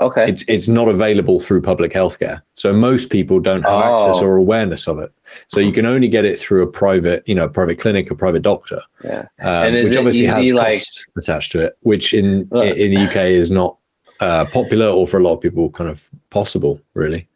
okay. 0.00 0.26
it's 0.28 0.44
it's 0.48 0.68
not 0.68 0.88
available 0.88 1.40
through 1.40 1.62
public 1.62 1.92
healthcare. 1.92 2.42
So 2.54 2.72
most 2.72 3.10
people 3.10 3.40
don't 3.40 3.62
have 3.62 3.82
access 3.82 4.16
Oh. 4.20 4.26
or 4.26 4.36
awareness 4.36 4.86
of 4.88 4.98
it. 4.98 5.12
So 5.48 5.60
you 5.60 5.72
can 5.72 5.86
only 5.86 6.08
get 6.08 6.24
it 6.24 6.38
through 6.38 6.62
a 6.62 6.66
private, 6.66 7.22
you 7.26 7.34
know, 7.34 7.48
private 7.48 7.78
clinic 7.78 8.10
or 8.10 8.14
private 8.14 8.42
doctor, 8.42 8.80
yeah. 9.04 9.26
um, 9.40 9.72
which 9.72 9.96
obviously 9.96 10.26
has 10.26 10.44
easy, 10.44 10.56
cost 10.56 11.06
attached 11.16 11.52
to 11.52 11.60
it, 11.60 11.76
which 11.80 12.14
in 12.14 12.48
Ugh. 12.52 12.62
in 12.62 12.94
the 12.94 13.00
UK 13.08 13.16
is 13.16 13.50
not 13.50 13.76
uh, 14.20 14.44
popular 14.46 14.86
or 14.86 15.06
for 15.06 15.18
a 15.18 15.22
lot 15.22 15.34
of 15.34 15.40
people 15.40 15.70
kind 15.70 15.90
of 15.90 16.08
possible, 16.30 16.80
really. 16.94 17.28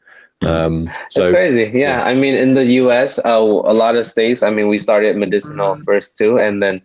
Um, 0.43 0.91
It's 1.07 1.16
crazy. 1.18 1.64
Yeah. 1.74 1.99
yeah. 1.99 2.03
I 2.05 2.14
mean, 2.14 2.34
in 2.34 2.55
the 2.55 2.64
US, 2.82 3.18
uh, 3.18 3.36
a 3.38 3.74
lot 3.74 3.95
of 3.97 4.07
states, 4.07 4.43
I 4.43 4.49
mean, 4.51 4.68
we 4.68 4.78
started 4.78 5.16
medicinal 5.16 5.74
Mm-hmm. 5.74 5.84
first 5.84 6.16
too. 6.16 6.38
And 6.38 6.62
then, 6.62 6.80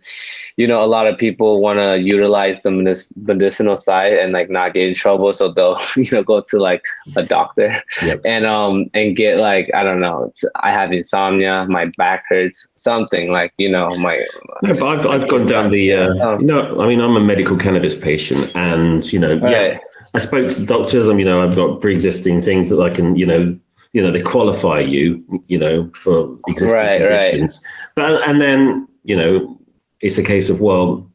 you 0.56 0.66
know, 0.66 0.82
a 0.82 0.86
lot 0.86 1.06
of 1.06 1.16
people 1.16 1.60
want 1.62 1.78
to 1.78 1.96
utilize 1.98 2.60
the 2.60 2.70
medic- 2.70 3.16
medicinal 3.16 3.76
side 3.78 4.12
and 4.12 4.32
like 4.32 4.50
not 4.50 4.74
get 4.74 4.88
in 4.88 4.94
trouble. 4.94 5.32
So 5.32 5.52
they'll, 5.52 5.80
you 5.96 6.10
know, 6.12 6.22
go 6.22 6.42
to 6.42 6.58
like 6.58 6.84
a 7.16 7.22
doctor 7.22 7.82
Yep. 8.02 8.20
and, 8.26 8.44
um, 8.44 8.90
and 8.92 9.16
get 9.16 9.38
like, 9.38 9.70
I 9.74 9.82
don't 9.82 10.00
know, 10.00 10.24
it's, 10.24 10.44
I 10.56 10.70
have 10.70 10.92
insomnia, 10.92 11.64
my 11.68 11.86
back 11.96 12.24
hurts, 12.28 12.68
something 12.74 13.32
like, 13.32 13.52
you 13.56 13.70
know, 13.70 13.96
my, 13.96 14.22
No, 14.62 14.74
but 14.74 14.86
I've, 14.86 15.06
I've 15.06 15.28
gone 15.28 15.44
down 15.46 15.68
the. 15.68 15.92
Uh, 15.92 16.36
no, 16.40 16.80
I 16.80 16.86
mean, 16.86 17.00
I'm 17.00 17.16
a 17.16 17.20
medical 17.20 17.56
cannabis 17.56 17.94
patient, 17.94 18.52
and 18.54 19.10
you 19.12 19.18
know, 19.18 19.32
yeah, 19.34 19.62
Right. 19.68 19.80
I 20.16 20.18
spoke 20.18 20.48
to 20.48 20.60
the 20.60 20.66
doctors. 20.66 21.08
I 21.08 21.12
mean, 21.12 21.20
you 21.20 21.24
know, 21.26 21.46
I've 21.46 21.54
got 21.54 21.80
pre-existing 21.80 22.40
things 22.40 22.70
that 22.70 22.80
I 22.80 22.88
can, 22.88 23.16
you 23.16 23.26
know, 23.26 23.58
you 23.92 24.02
know, 24.02 24.10
they 24.10 24.22
qualify 24.22 24.80
you, 24.80 25.22
you 25.46 25.58
know, 25.58 25.90
for 25.94 26.38
existing 26.48 26.74
Right, 26.74 27.02
right. 27.02 27.30
conditions. 27.30 27.60
But 27.94 28.26
and 28.26 28.40
then, 28.40 28.88
you 29.04 29.16
know, 29.16 29.60
it's 30.00 30.18
a 30.18 30.22
case 30.22 30.48
of 30.48 30.60
well, 30.60 31.10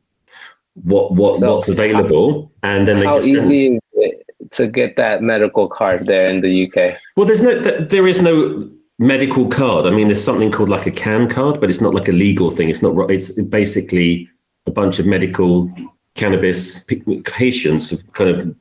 what 0.76 1.14
what 1.14 1.38
So, 1.38 1.54
what's 1.54 1.68
available, 1.68 2.52
and 2.64 2.88
then 2.88 2.99
they 2.99 3.06
how 3.06 3.16
just 3.16 3.28
easy 3.28 3.76
is 3.76 3.82
it 3.95 4.26
to 4.52 4.68
get 4.68 4.95
that 4.97 5.22
medical 5.22 5.68
card 5.68 6.06
there 6.06 6.28
in 6.28 6.41
the 6.41 6.68
UK? 6.68 6.97
Well, 7.16 7.26
there's 7.26 7.43
no, 7.43 7.60
there 7.60 8.08
is 8.08 8.22
no 8.22 8.70
medical 8.99 9.47
card. 9.47 9.86
I 9.86 9.89
mean, 9.89 10.08
there's 10.08 10.24
something 10.24 10.52
called 10.52 10.70
like 10.70 10.86
a 10.86 10.91
Cancard, 10.91 11.60
but 11.60 11.70
it's 11.70 11.82
not 11.82 11.93
like 11.93 12.08
a 12.08 12.14
legal 12.14 12.52
thing. 12.52 12.70
It's 12.70 12.82
not. 12.82 13.10
It's 13.10 13.32
basically 13.41 14.30
a 14.68 14.72
bunch 14.72 14.99
of 14.99 15.06
medical 15.06 15.70
cannabis 16.16 16.86
patients 17.26 17.89
have 17.89 18.12
kind 18.14 18.30
of 18.30 18.55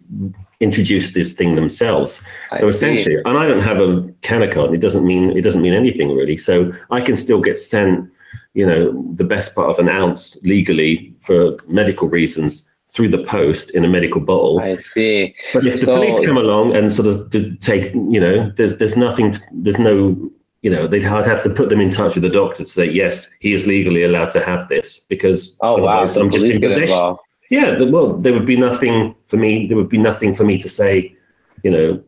introduced 0.61 1.15
this 1.15 1.33
thing 1.33 1.55
themselves. 1.57 2.23
I 2.53 2.59
so 2.59 2.67
see. 2.71 2.77
essentially, 2.77 3.17
and 3.25 3.37
I 3.39 3.47
don't 3.47 3.63
have 3.63 3.79
a 3.81 4.09
Cancard. 4.23 4.75
It 4.75 4.81
doesn't 4.81 5.05
mean 5.05 5.37
it 5.37 5.43
doesn't 5.43 5.63
mean 5.63 5.75
anything 5.75 6.15
really. 6.15 6.37
So 6.37 6.73
I 6.91 7.01
can 7.01 7.17
still 7.17 7.41
get 7.41 7.57
sent, 7.57 8.11
you 8.55 8.67
know, 8.67 8.93
the 9.15 9.25
best 9.25 9.55
part 9.55 9.71
of 9.71 9.79
an 9.79 9.89
ounce 9.89 10.43
legally 10.45 11.15
for 11.21 11.57
medical 11.69 12.09
reasons 12.09 12.71
through 12.89 13.09
the 13.09 13.23
post 13.25 13.71
in 13.71 13.85
a 13.85 13.89
medical 13.89 14.21
bottle. 14.21 14.59
I 14.61 14.77
see. 14.77 15.35
But 15.55 15.67
if 15.67 15.81
the 15.81 15.87
police 15.87 16.25
come 16.27 16.37
along 16.37 16.77
and 16.77 16.91
sort 16.93 17.09
of 17.09 17.31
take, 17.61 17.95
you 17.95 18.21
know, 18.21 18.51
there's 18.57 18.79
there's 18.79 18.97
nothing, 18.97 19.31
to, 19.31 19.41
there's 19.53 19.79
no, 19.79 20.31
you 20.63 20.71
know, 20.71 20.89
they'd 20.89 21.03
have 21.05 21.43
to 21.45 21.51
put 21.51 21.69
them 21.69 21.81
in 21.81 21.91
touch 21.91 22.15
with 22.15 22.25
the 22.25 22.29
doctor 22.31 22.59
to 22.59 22.67
say 22.67 22.85
yes, 22.91 23.31
he 23.41 23.53
is 23.53 23.67
legally 23.67 24.03
allowed 24.03 24.31
to 24.33 24.41
have 24.45 24.69
this 24.69 24.99
because 25.09 25.57
Oh 25.63 25.75
wow! 25.79 26.01
otherwise 26.01 26.15
So 26.15 26.21
I'm 26.23 26.31
just 26.31 26.47
in 26.47 26.61
possession. 26.61 26.83
involved. 26.83 27.21
Yeah, 27.51 27.83
well, 27.83 28.15
there 28.15 28.33
would 28.33 28.47
be 28.47 28.57
nothing 28.57 29.15
for 29.27 29.37
me. 29.37 29.67
There 29.67 29.77
would 29.77 29.89
be 29.89 29.99
nothing 29.99 30.35
for 30.35 30.45
me 30.45 30.57
to 30.59 30.69
say, 30.69 31.15
you 31.63 31.71
know. 31.71 32.03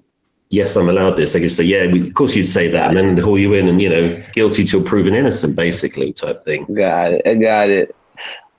Yes, 0.50 0.76
I'm 0.76 0.88
allowed 0.88 1.16
this. 1.16 1.32
They 1.32 1.40
could 1.40 1.50
say, 1.50 1.64
"Yeah, 1.64 1.86
we, 1.86 2.06
of 2.08 2.14
course 2.14 2.36
you'd 2.36 2.46
say 2.46 2.68
that," 2.68 2.88
and 2.88 2.96
then 2.96 3.16
haul 3.16 3.38
you 3.38 3.54
in, 3.54 3.68
and 3.68 3.80
you 3.80 3.88
know, 3.88 4.22
guilty 4.34 4.64
till 4.64 4.82
proven 4.82 5.14
innocent, 5.14 5.56
basically, 5.56 6.12
type 6.12 6.44
thing. 6.44 6.66
Got 6.74 7.14
it. 7.14 7.22
I 7.26 7.34
got 7.34 7.70
it. 7.70 7.96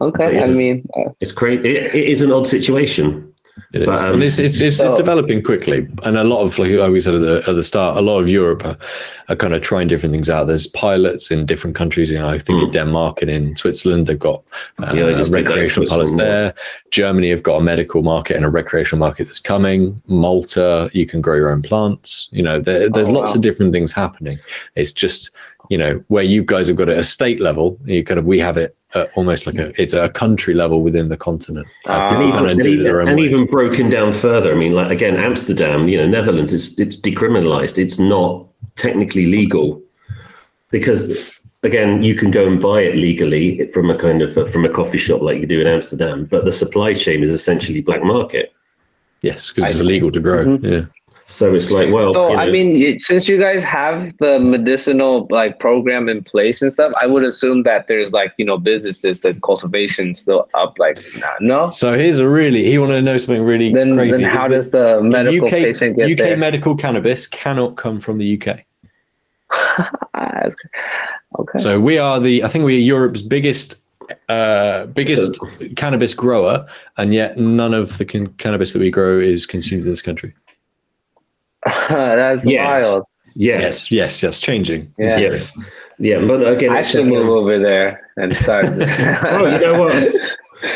Okay. 0.01 0.39
I 0.39 0.47
mean, 0.47 0.89
uh, 0.97 1.11
It's 1.21 1.31
crazy. 1.31 1.61
It, 1.69 1.95
it 1.95 2.07
is 2.09 2.21
an 2.21 2.31
odd 2.31 2.47
situation. 2.47 3.32
It 3.71 3.81
is. 3.83 3.85
But, 3.85 3.99
um, 3.99 4.13
and 4.15 4.23
it's, 4.23 4.39
it's, 4.39 4.59
it's, 4.61 4.77
so- 4.77 4.89
it's 4.89 4.97
developing 4.97 5.43
quickly. 5.43 5.87
And 6.03 6.17
a 6.17 6.23
lot 6.23 6.41
of, 6.41 6.57
like, 6.57 6.71
we 6.89 6.99
said 6.99 7.15
at 7.15 7.21
the, 7.21 7.43
at 7.47 7.53
the 7.55 7.63
start, 7.63 7.97
a 7.97 8.01
lot 8.01 8.19
of 8.19 8.27
Europe 8.29 8.65
are, 8.65 8.77
are 9.29 9.35
kind 9.35 9.53
of 9.53 9.61
trying 9.61 9.87
different 9.87 10.11
things 10.11 10.29
out. 10.29 10.45
There's 10.45 10.65
pilots 10.67 11.29
in 11.29 11.45
different 11.45 11.75
countries. 11.75 12.09
You 12.09 12.19
know, 12.19 12.29
I 12.29 12.39
think 12.39 12.61
in 12.63 12.71
Denmark 12.71 13.21
and 13.21 13.29
in 13.29 13.55
Switzerland, 13.55 14.07
they've 14.07 14.17
got 14.17 14.43
uh. 14.79 14.91
Yeah, 14.95 15.05
they 15.05 15.13
just 15.13 15.31
did 15.31 15.45
that 15.45 15.51
in 15.51 15.57
recreational 15.57 15.87
pilots 15.87 16.15
there. 16.15 16.53
Germany 16.89 17.29
have 17.29 17.43
got 17.43 17.57
a 17.57 17.63
medical 17.63 18.01
market 18.01 18.35
and 18.35 18.45
a 18.45 18.49
recreational 18.49 18.99
market 18.99 19.25
that's 19.25 19.39
coming. 19.39 20.01
Malta, 20.07 20.89
you 20.93 21.05
can 21.05 21.21
grow 21.21 21.35
your 21.35 21.51
own 21.51 21.61
plants. 21.61 22.29
You 22.31 22.43
know, 22.43 22.59
there, 22.59 22.89
there's 22.89 23.09
Oh, 23.09 23.13
lots 23.13 23.31
wow. 23.31 23.35
of 23.35 23.41
different 23.41 23.71
things 23.71 23.91
happening. 23.91 24.39
It's 24.75 24.91
just, 24.91 25.29
you 25.69 25.77
know, 25.77 26.03
where 26.07 26.23
you 26.23 26.43
guys 26.43 26.67
have 26.67 26.77
got 26.77 26.89
it 26.89 26.93
at 26.93 26.99
a 26.99 27.03
state 27.03 27.39
level, 27.39 27.79
you 27.85 28.03
kind 28.03 28.19
of, 28.19 28.25
we 28.25 28.39
have 28.39 28.57
it 28.57 28.75
at 28.95 29.09
almost 29.15 29.47
like 29.47 29.55
a, 29.55 29.81
it's 29.81 29.93
a 29.93 30.09
country 30.09 30.53
level 30.53 30.81
within 30.81 31.09
the 31.09 31.17
continent. 31.17 31.67
People 31.85 32.01
and 32.01 32.33
even, 32.33 32.45
and, 32.49 32.65
even, 32.65 33.07
and 33.07 33.19
even 33.19 33.45
broken 33.45 33.89
down 33.89 34.11
further. 34.11 34.51
I 34.51 34.55
mean, 34.55 34.73
like 34.73 34.91
again, 34.91 35.15
Amsterdam, 35.15 35.87
you 35.87 35.97
know, 35.97 36.07
Netherlands, 36.07 36.53
it's 36.53 36.77
it's 36.77 36.99
decriminalized. 36.99 37.77
It's 37.77 37.97
not 37.99 38.45
technically 38.75 39.25
legal 39.25 39.81
because 40.69 41.33
again, 41.63 42.03
you 42.03 42.15
can 42.15 42.29
go 42.29 42.45
and 42.45 42.61
buy 42.61 42.81
it 42.81 42.95
legally 42.95 43.67
from 43.67 43.89
a 43.89 43.97
kind 43.97 44.21
of 44.21 44.51
from 44.51 44.65
a 44.65 44.69
coffee 44.69 44.97
shop 44.97 45.21
like 45.21 45.39
you 45.39 45.47
do 45.47 45.61
in 45.61 45.67
Amsterdam, 45.67 46.25
but 46.25 46.45
the 46.45 46.51
supply 46.51 46.93
chain 46.93 47.23
is 47.23 47.31
essentially 47.31 47.81
black 47.81 48.03
market. 48.03 48.53
Yes, 49.21 49.51
because 49.51 49.71
it's 49.71 49.79
illegal 49.79 50.11
to 50.11 50.19
grow. 50.19 50.45
Mhm. 50.45 50.63
Yeah. 50.63 50.85
So 51.27 51.49
it's 51.51 51.71
like, 51.71 51.91
well, 51.91 52.13
so 52.13 52.31
you 52.31 52.35
I 52.35 52.51
mean, 52.51 52.99
since 52.99 53.27
you 53.29 53.39
guys 53.39 53.63
have 53.63 54.15
the 54.17 54.39
medicinal 54.39 55.25
like 55.31 55.59
program 55.59 56.09
in 56.09 56.23
place 56.23 56.61
and 56.61 56.71
stuff, 56.71 56.91
I 56.99 57.07
would 57.07 57.23
assume 57.23 57.63
that 57.63 57.87
there's 57.87 58.11
like 58.11 58.33
you 58.37 58.45
know 58.45 58.57
businesses 58.57 59.21
that 59.21 59.41
cultivation 59.41 60.15
still 60.15 60.47
up. 60.53 60.77
Like, 60.77 60.99
nah, 61.17 61.33
no. 61.39 61.69
So 61.71 61.97
here's 61.97 62.19
a 62.19 62.27
really 62.27 62.65
he 62.65 62.77
wanted 62.77 62.95
to 62.95 63.01
know 63.01 63.17
something 63.17 63.41
really 63.41 63.73
Then, 63.73 63.95
crazy. 63.95 64.21
then 64.23 64.37
how 64.37 64.45
is 64.47 64.51
does 64.51 64.69
that 64.71 64.97
the 64.97 65.01
medical 65.03 65.47
UK, 65.47 65.53
patient 65.53 65.95
get 65.97 66.11
UK 66.11 66.17
there? 66.17 66.37
medical 66.37 66.75
cannabis 66.75 67.25
cannot 67.25 67.77
come 67.77 67.99
from 67.99 68.17
the 68.17 68.41
UK. 68.41 68.65
Okay. 71.39 71.57
So 71.57 71.79
we 71.79 71.97
are 71.97 72.19
the 72.19 72.43
I 72.43 72.47
think 72.47 72.63
we 72.63 72.75
are 72.75 72.79
Europe's 72.79 73.21
biggest 73.23 73.77
uh 74.29 74.85
biggest 74.87 75.39
cannabis 75.75 76.13
grower 76.13 76.67
and 76.97 77.13
yet 77.13 77.37
none 77.37 77.73
of 77.73 77.97
the 77.97 78.05
can- 78.05 78.33
cannabis 78.33 78.73
that 78.73 78.79
we 78.79 78.91
grow 78.91 79.19
is 79.19 79.45
consumed 79.45 79.83
in 79.83 79.89
this 79.89 80.01
country. 80.01 80.33
that's 81.89 82.45
Yes. 82.45 82.83
wild. 82.95 83.05
yeah, 83.35 83.59
Yes, 83.59 83.91
yes, 83.91 84.21
yes, 84.23 84.39
changing. 84.39 84.93
Yeah. 84.97 85.17
yes, 85.19 85.57
yeah. 85.99 86.19
But 86.25 86.47
again, 86.47 86.71
I 86.71 86.79
it's 86.79 86.91
should 86.91 87.07
move 87.07 87.27
over 87.29 87.59
there 87.59 88.09
and 88.17 88.37
start. 88.39 88.65
Oh, 89.23 89.45
you 89.47 89.59
know 89.59 89.79
what? 89.79 89.93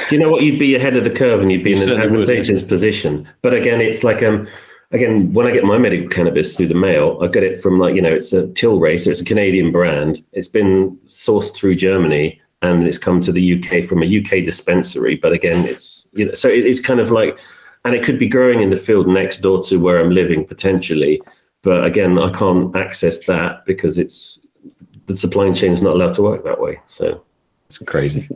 Do 0.10 0.16
you 0.16 0.20
know 0.20 0.30
what? 0.30 0.42
You'd 0.44 0.60
be 0.60 0.76
ahead 0.76 0.96
of 0.98 1.04
the 1.04 1.10
curve 1.10 1.42
and 1.42 1.52
you'd 1.52 1.64
be 1.64 1.72
You 1.72 1.76
in 1.78 1.82
an 1.84 1.88
certainly 1.88 2.10
would. 2.18 2.22
advantageous 2.30 2.62
position. 2.64 3.28
But 3.42 3.54
again, 3.54 3.80
it's 3.80 4.04
like 4.04 4.22
um, 4.24 4.48
again, 4.92 5.32
when 5.34 5.48
I 5.48 5.52
get 5.52 5.64
my 5.64 5.78
medical 5.78 6.08
cannabis 6.10 6.56
through 6.56 6.68
the 6.68 6.76
mail, 6.76 7.18
I 7.22 7.28
get 7.28 7.44
it 7.44 7.62
from 7.62 7.80
like 7.80 7.96
you 7.96 8.02
know, 8.02 8.12
it's 8.14 8.34
a 8.34 8.48
Tilray, 8.48 9.00
so 9.00 9.12
it's 9.12 9.22
a 9.22 9.26
Canadian 9.26 9.72
brand. 9.72 10.24
It's 10.34 10.48
been 10.50 10.98
sourced 11.06 11.54
through 11.56 11.76
Germany 11.76 12.42
and 12.64 12.86
it's 12.88 12.98
come 12.98 13.22
to 13.22 13.32
the 13.32 13.54
UK 13.64 13.88
from 13.88 14.02
a 14.02 14.06
UK 14.20 14.44
dispensary. 14.44 15.16
But 15.16 15.32
again, 15.32 15.66
it's 15.66 16.10
you 16.16 16.26
know, 16.26 16.34
so 16.34 16.50
it, 16.50 16.66
it's 16.66 16.80
kind 16.82 17.00
of 17.00 17.12
like, 17.12 17.40
and 17.86 17.96
it 17.96 18.04
could 18.04 18.20
be 18.20 18.28
growing 18.28 18.62
in 18.62 18.70
the 18.70 18.78
field 18.78 19.08
next 19.08 19.38
door 19.38 19.62
to 19.64 19.78
where 19.78 20.00
I'm 20.00 20.12
living 20.12 20.46
potentially. 20.46 21.22
But 21.64 21.86
again, 21.86 22.18
I 22.20 22.32
can't 22.32 22.76
access 22.76 23.26
that 23.26 23.66
because 23.66 23.98
it's 23.98 24.48
the 25.08 25.16
supply 25.16 25.52
chain 25.54 25.74
is 25.74 25.82
not 25.82 25.94
allowed 25.96 26.14
to 26.16 26.22
work 26.22 26.44
that 26.44 26.60
way. 26.60 26.80
So. 26.88 27.24
It's 27.68 27.78
crazy. 27.80 28.28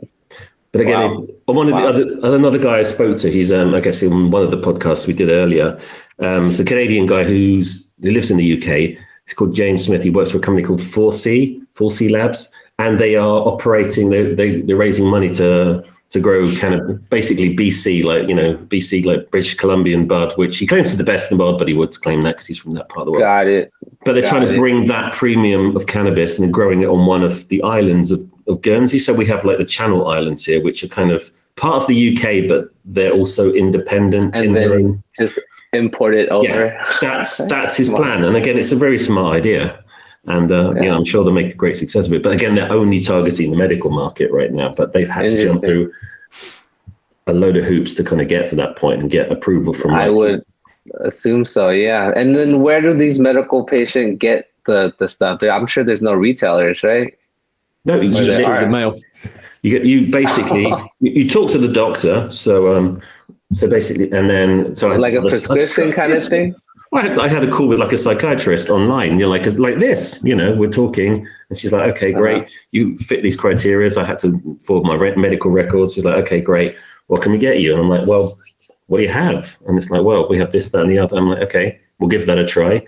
But 0.72 0.80
again, 0.82 1.10
Wow. 1.10 1.26
if, 1.48 1.54
one 1.54 1.68
of 1.68 1.74
Wow. 1.74 1.92
the 1.92 2.20
other 2.20 2.34
another 2.36 2.58
guy 2.58 2.78
I 2.78 2.82
spoke 2.82 3.18
to, 3.18 3.30
he's 3.30 3.52
um, 3.52 3.74
I 3.74 3.80
guess 3.80 4.02
in 4.02 4.30
one 4.30 4.42
of 4.42 4.50
the 4.50 4.58
podcasts 4.58 5.06
we 5.06 5.12
did 5.14 5.28
earlier. 5.30 5.78
Um, 6.18 6.48
it's 6.48 6.60
a 6.60 6.64
Canadian 6.64 7.06
guy 7.06 7.24
who's 7.24 7.90
he 8.02 8.10
lives 8.10 8.30
in 8.30 8.36
the 8.36 8.52
UK. 8.56 8.98
He's 9.26 9.34
called 9.34 9.54
James 9.54 9.84
Smith. 9.84 10.02
He 10.02 10.10
works 10.10 10.30
for 10.32 10.38
a 10.38 10.40
company 10.40 10.66
called 10.66 10.80
4C, 10.80 11.60
4C 11.74 12.10
Labs, 12.10 12.50
and 12.78 12.98
they 12.98 13.16
are 13.16 13.38
operating. 13.46 14.10
They, 14.10 14.34
they 14.34 14.60
they're 14.62 14.76
raising 14.76 15.06
money 15.06 15.28
to 15.30 15.82
to 16.12 16.20
grow 16.20 16.54
kind 16.56 16.74
of 16.74 17.08
basically 17.10 17.54
BC, 17.56 18.04
like 18.04 18.28
you 18.28 18.34
know 18.34 18.56
BC, 18.68 19.04
like 19.04 19.30
British 19.30 19.54
Columbian 19.54 20.06
bud, 20.06 20.32
which 20.36 20.58
he 20.58 20.66
claims 20.66 20.90
is 20.92 20.96
the 20.98 21.04
best 21.04 21.30
in 21.30 21.38
the 21.38 21.42
world, 21.44 21.58
but 21.58 21.68
he 21.68 21.74
would 21.74 21.90
claim 22.02 22.22
that 22.24 22.32
because 22.36 22.46
he's 22.46 22.58
from 22.58 22.74
that 22.74 22.88
part 22.88 23.00
of 23.00 23.06
the 23.06 23.12
world. 23.12 23.22
Got 23.22 23.46
it. 23.46 23.72
But 24.04 24.12
they're 24.12 24.22
Got 24.22 24.28
trying 24.30 24.46
to 24.48 24.52
it. 24.52 24.56
bring 24.56 24.86
that 24.86 25.12
premium 25.14 25.74
of 25.76 25.86
cannabis 25.86 26.38
and 26.38 26.52
growing 26.52 26.82
it 26.82 26.86
on 26.88 27.06
one 27.06 27.22
of 27.22 27.48
the 27.48 27.62
islands 27.62 28.10
of, 28.10 28.20
of 28.46 28.60
Guernsey. 28.62 28.98
So 28.98 29.12
we 29.14 29.26
have 29.26 29.44
like 29.44 29.58
the 29.58 29.64
Channel 29.64 30.08
Islands 30.08 30.44
here, 30.44 30.62
which 30.62 30.82
are 30.84 30.88
kind 30.88 31.10
of 31.12 31.30
part 31.56 31.76
of 31.76 31.86
the 31.86 32.16
UK, 32.16 32.48
but 32.48 32.68
they're 32.84 33.12
also 33.12 33.52
independent 33.52 34.34
And 34.34 34.44
in 34.46 34.52
their 34.54 34.74
own. 34.74 35.02
just 35.18 35.40
import 35.72 36.14
it 36.14 36.28
over. 36.28 36.44
Yeah, 36.46 36.84
that's 37.00 37.38
that's 37.48 37.76
his 37.76 37.88
plan. 37.90 38.24
And 38.24 38.36
again, 38.36 38.58
it's 38.58 38.72
a 38.72 38.76
very 38.76 38.98
smart 38.98 39.36
idea. 39.36 39.81
And 40.26 40.52
uh, 40.52 40.72
you 40.74 40.82
know, 40.82 40.96
I'm 40.96 41.04
sure 41.04 41.24
they'll 41.24 41.32
make 41.32 41.52
a 41.52 41.56
great 41.56 41.76
success 41.76 42.06
of 42.06 42.12
it. 42.12 42.22
But 42.22 42.32
again, 42.32 42.54
they're 42.54 42.70
only 42.70 43.00
targeting 43.00 43.50
the 43.50 43.56
medical 43.56 43.90
market 43.90 44.30
right 44.30 44.52
now. 44.52 44.72
But 44.74 44.92
they've 44.92 45.08
had 45.08 45.26
to 45.26 45.42
jump 45.42 45.64
through 45.64 45.92
a 47.26 47.32
load 47.32 47.56
of 47.56 47.64
hoops 47.64 47.94
to 47.94 48.04
kind 48.04 48.20
of 48.20 48.28
get 48.28 48.46
to 48.48 48.56
that 48.56 48.76
point 48.76 49.00
and 49.00 49.10
get 49.10 49.32
approval 49.32 49.72
from. 49.72 49.94
I 49.94 50.06
like, 50.06 50.16
would 50.16 50.44
assume 51.00 51.44
so, 51.44 51.70
yeah. 51.70 52.12
And 52.14 52.36
then 52.36 52.62
where 52.62 52.80
do 52.80 52.96
these 52.96 53.18
medical 53.18 53.64
patients 53.64 54.18
get 54.18 54.50
the, 54.66 54.92
the 54.98 55.08
stuff? 55.08 55.42
I'm 55.42 55.66
sure 55.66 55.84
there's 55.84 56.02
no 56.02 56.14
retailers, 56.14 56.82
right? 56.82 57.16
No, 57.84 58.00
you, 58.00 58.08
Or 58.08 58.12
just- 58.12 58.44
Through 58.44 58.60
the 58.60 58.68
mail. 58.68 59.00
you 59.62 59.70
get 59.70 59.84
you 59.84 60.10
basically 60.10 60.66
you, 61.00 61.10
you 61.10 61.28
talk 61.28 61.50
to 61.50 61.58
the 61.58 61.68
doctor. 61.68 62.30
So 62.30 62.76
um, 62.76 63.00
so 63.52 63.68
basically, 63.68 64.10
and 64.12 64.30
then 64.30 64.76
so 64.76 64.88
Like 64.88 65.14
a 65.14 65.20
prescription 65.20 65.92
kind 65.92 66.12
of 66.12 66.24
thing? 66.24 66.54
I 66.94 67.02
had, 67.02 67.18
I 67.18 67.28
had 67.28 67.42
a 67.42 67.50
call 67.50 67.68
with 67.68 67.78
like 67.78 67.92
a 67.92 67.98
psychiatrist 67.98 68.68
online. 68.68 69.18
You're 69.18 69.28
like, 69.28 69.46
like 69.58 69.78
this, 69.78 70.20
you 70.22 70.34
know, 70.34 70.54
we're 70.54 70.70
talking, 70.70 71.26
and 71.48 71.58
she's 71.58 71.72
like, 71.72 71.90
okay, 71.96 72.12
great, 72.12 72.42
uh-huh. 72.42 72.52
you 72.72 72.98
fit 72.98 73.22
these 73.22 73.36
criteria. 73.36 73.88
I 73.98 74.04
had 74.04 74.18
to 74.20 74.58
forward 74.64 74.86
my 74.86 74.94
re- 74.94 75.16
medical 75.16 75.50
records. 75.50 75.94
She's 75.94 76.04
like, 76.04 76.16
okay, 76.16 76.40
great, 76.40 76.76
what 77.06 77.22
can 77.22 77.32
we 77.32 77.38
get 77.38 77.60
you? 77.60 77.72
And 77.72 77.80
I'm 77.80 77.88
like, 77.88 78.06
well, 78.06 78.38
what 78.88 78.98
do 78.98 79.04
you 79.04 79.10
have? 79.10 79.58
And 79.66 79.78
it's 79.78 79.90
like, 79.90 80.02
well, 80.02 80.28
we 80.28 80.38
have 80.38 80.52
this, 80.52 80.68
that, 80.70 80.82
and 80.82 80.90
the 80.90 80.98
other. 80.98 81.16
I'm 81.16 81.28
like, 81.28 81.42
okay, 81.42 81.80
we'll 81.98 82.10
give 82.10 82.26
that 82.26 82.38
a 82.38 82.46
try. 82.46 82.84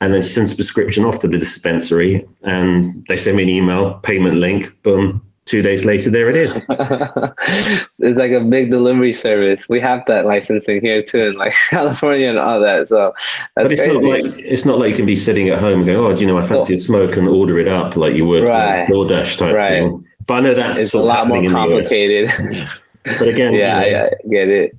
And 0.00 0.14
then 0.14 0.22
she 0.22 0.28
sends 0.28 0.52
a 0.52 0.56
prescription 0.56 1.04
off 1.04 1.20
to 1.20 1.28
the 1.28 1.38
dispensary, 1.38 2.26
and 2.42 2.86
they 3.08 3.18
send 3.18 3.36
me 3.36 3.42
an 3.42 3.48
email, 3.50 3.94
payment 3.94 4.36
link, 4.36 4.82
boom. 4.82 5.20
Two 5.44 5.60
days 5.60 5.84
later, 5.84 6.08
there 6.08 6.28
it 6.30 6.36
is. 6.36 6.56
it's 6.68 8.18
like 8.18 8.30
a 8.32 8.40
big 8.40 8.70
delivery 8.70 9.12
service. 9.12 9.68
We 9.68 9.80
have 9.80 10.02
that 10.06 10.24
licensing 10.24 10.80
here 10.80 11.02
too, 11.02 11.18
in 11.28 11.34
like 11.36 11.52
California 11.70 12.28
and 12.28 12.38
all 12.38 12.60
that. 12.60 12.88
So 12.88 13.12
that's 13.56 13.64
But 13.68 13.72
it's 13.72 13.80
crazy. 13.82 13.94
not 13.94 14.04
like 14.04 14.24
it's 14.38 14.64
not 14.64 14.78
like 14.78 14.90
you 14.90 14.96
can 14.96 15.06
be 15.06 15.16
sitting 15.16 15.48
at 15.48 15.58
home 15.58 15.80
and 15.80 15.86
go, 15.86 16.06
oh, 16.06 16.14
do 16.14 16.20
you 16.20 16.26
know, 16.28 16.38
I 16.38 16.44
fancy 16.44 16.74
a 16.74 16.78
smoke 16.78 17.16
and 17.16 17.28
order 17.28 17.58
it 17.58 17.66
up 17.68 17.96
like 17.96 18.14
you 18.14 18.24
would 18.26 18.44
Right. 18.44 18.80
like 18.80 18.88
DoorDash 18.88 19.36
type 19.36 19.54
Right. 19.56 19.68
thing. 19.80 20.04
But 20.26 20.34
I 20.34 20.40
know 20.40 20.54
that's 20.54 20.78
it's 20.78 20.94
a 20.94 21.00
lot 21.00 21.26
more 21.26 21.42
happening 21.42 21.44
in 21.46 21.52
the 21.52 21.58
US. 21.78 21.88
complicated. 21.88 22.68
But 23.04 23.26
again, 23.26 23.52
yeah, 23.54 23.84
you 23.84 23.90
know, 23.90 23.98
yeah, 23.98 24.10
I 24.12 24.28
get 24.30 24.48
it. 24.48 24.76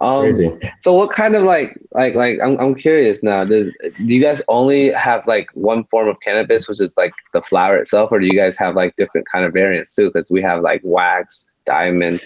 Um, 0.00 0.20
crazy. 0.22 0.50
so 0.80 0.92
what 0.92 1.10
kind 1.10 1.34
of 1.34 1.42
like 1.44 1.78
like 1.92 2.14
like 2.14 2.38
I'm 2.42 2.58
I'm 2.60 2.74
curious 2.74 3.22
now. 3.22 3.44
Does 3.44 3.72
do 3.96 4.04
you 4.04 4.20
guys 4.22 4.42
only 4.48 4.90
have 4.92 5.26
like 5.26 5.48
one 5.54 5.84
form 5.84 6.08
of 6.08 6.18
cannabis, 6.20 6.68
which 6.68 6.80
is 6.80 6.92
like 6.96 7.12
the 7.32 7.42
flower 7.42 7.76
itself, 7.78 8.12
or 8.12 8.18
do 8.20 8.26
you 8.26 8.34
guys 8.34 8.56
have 8.58 8.74
like 8.76 8.94
different 8.96 9.26
kind 9.30 9.44
of 9.44 9.52
variants 9.52 9.94
too? 9.94 10.10
Because 10.12 10.30
we 10.30 10.42
have 10.42 10.62
like 10.62 10.80
wax, 10.84 11.46
diamond, 11.64 12.20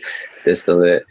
distillate. 0.45 1.05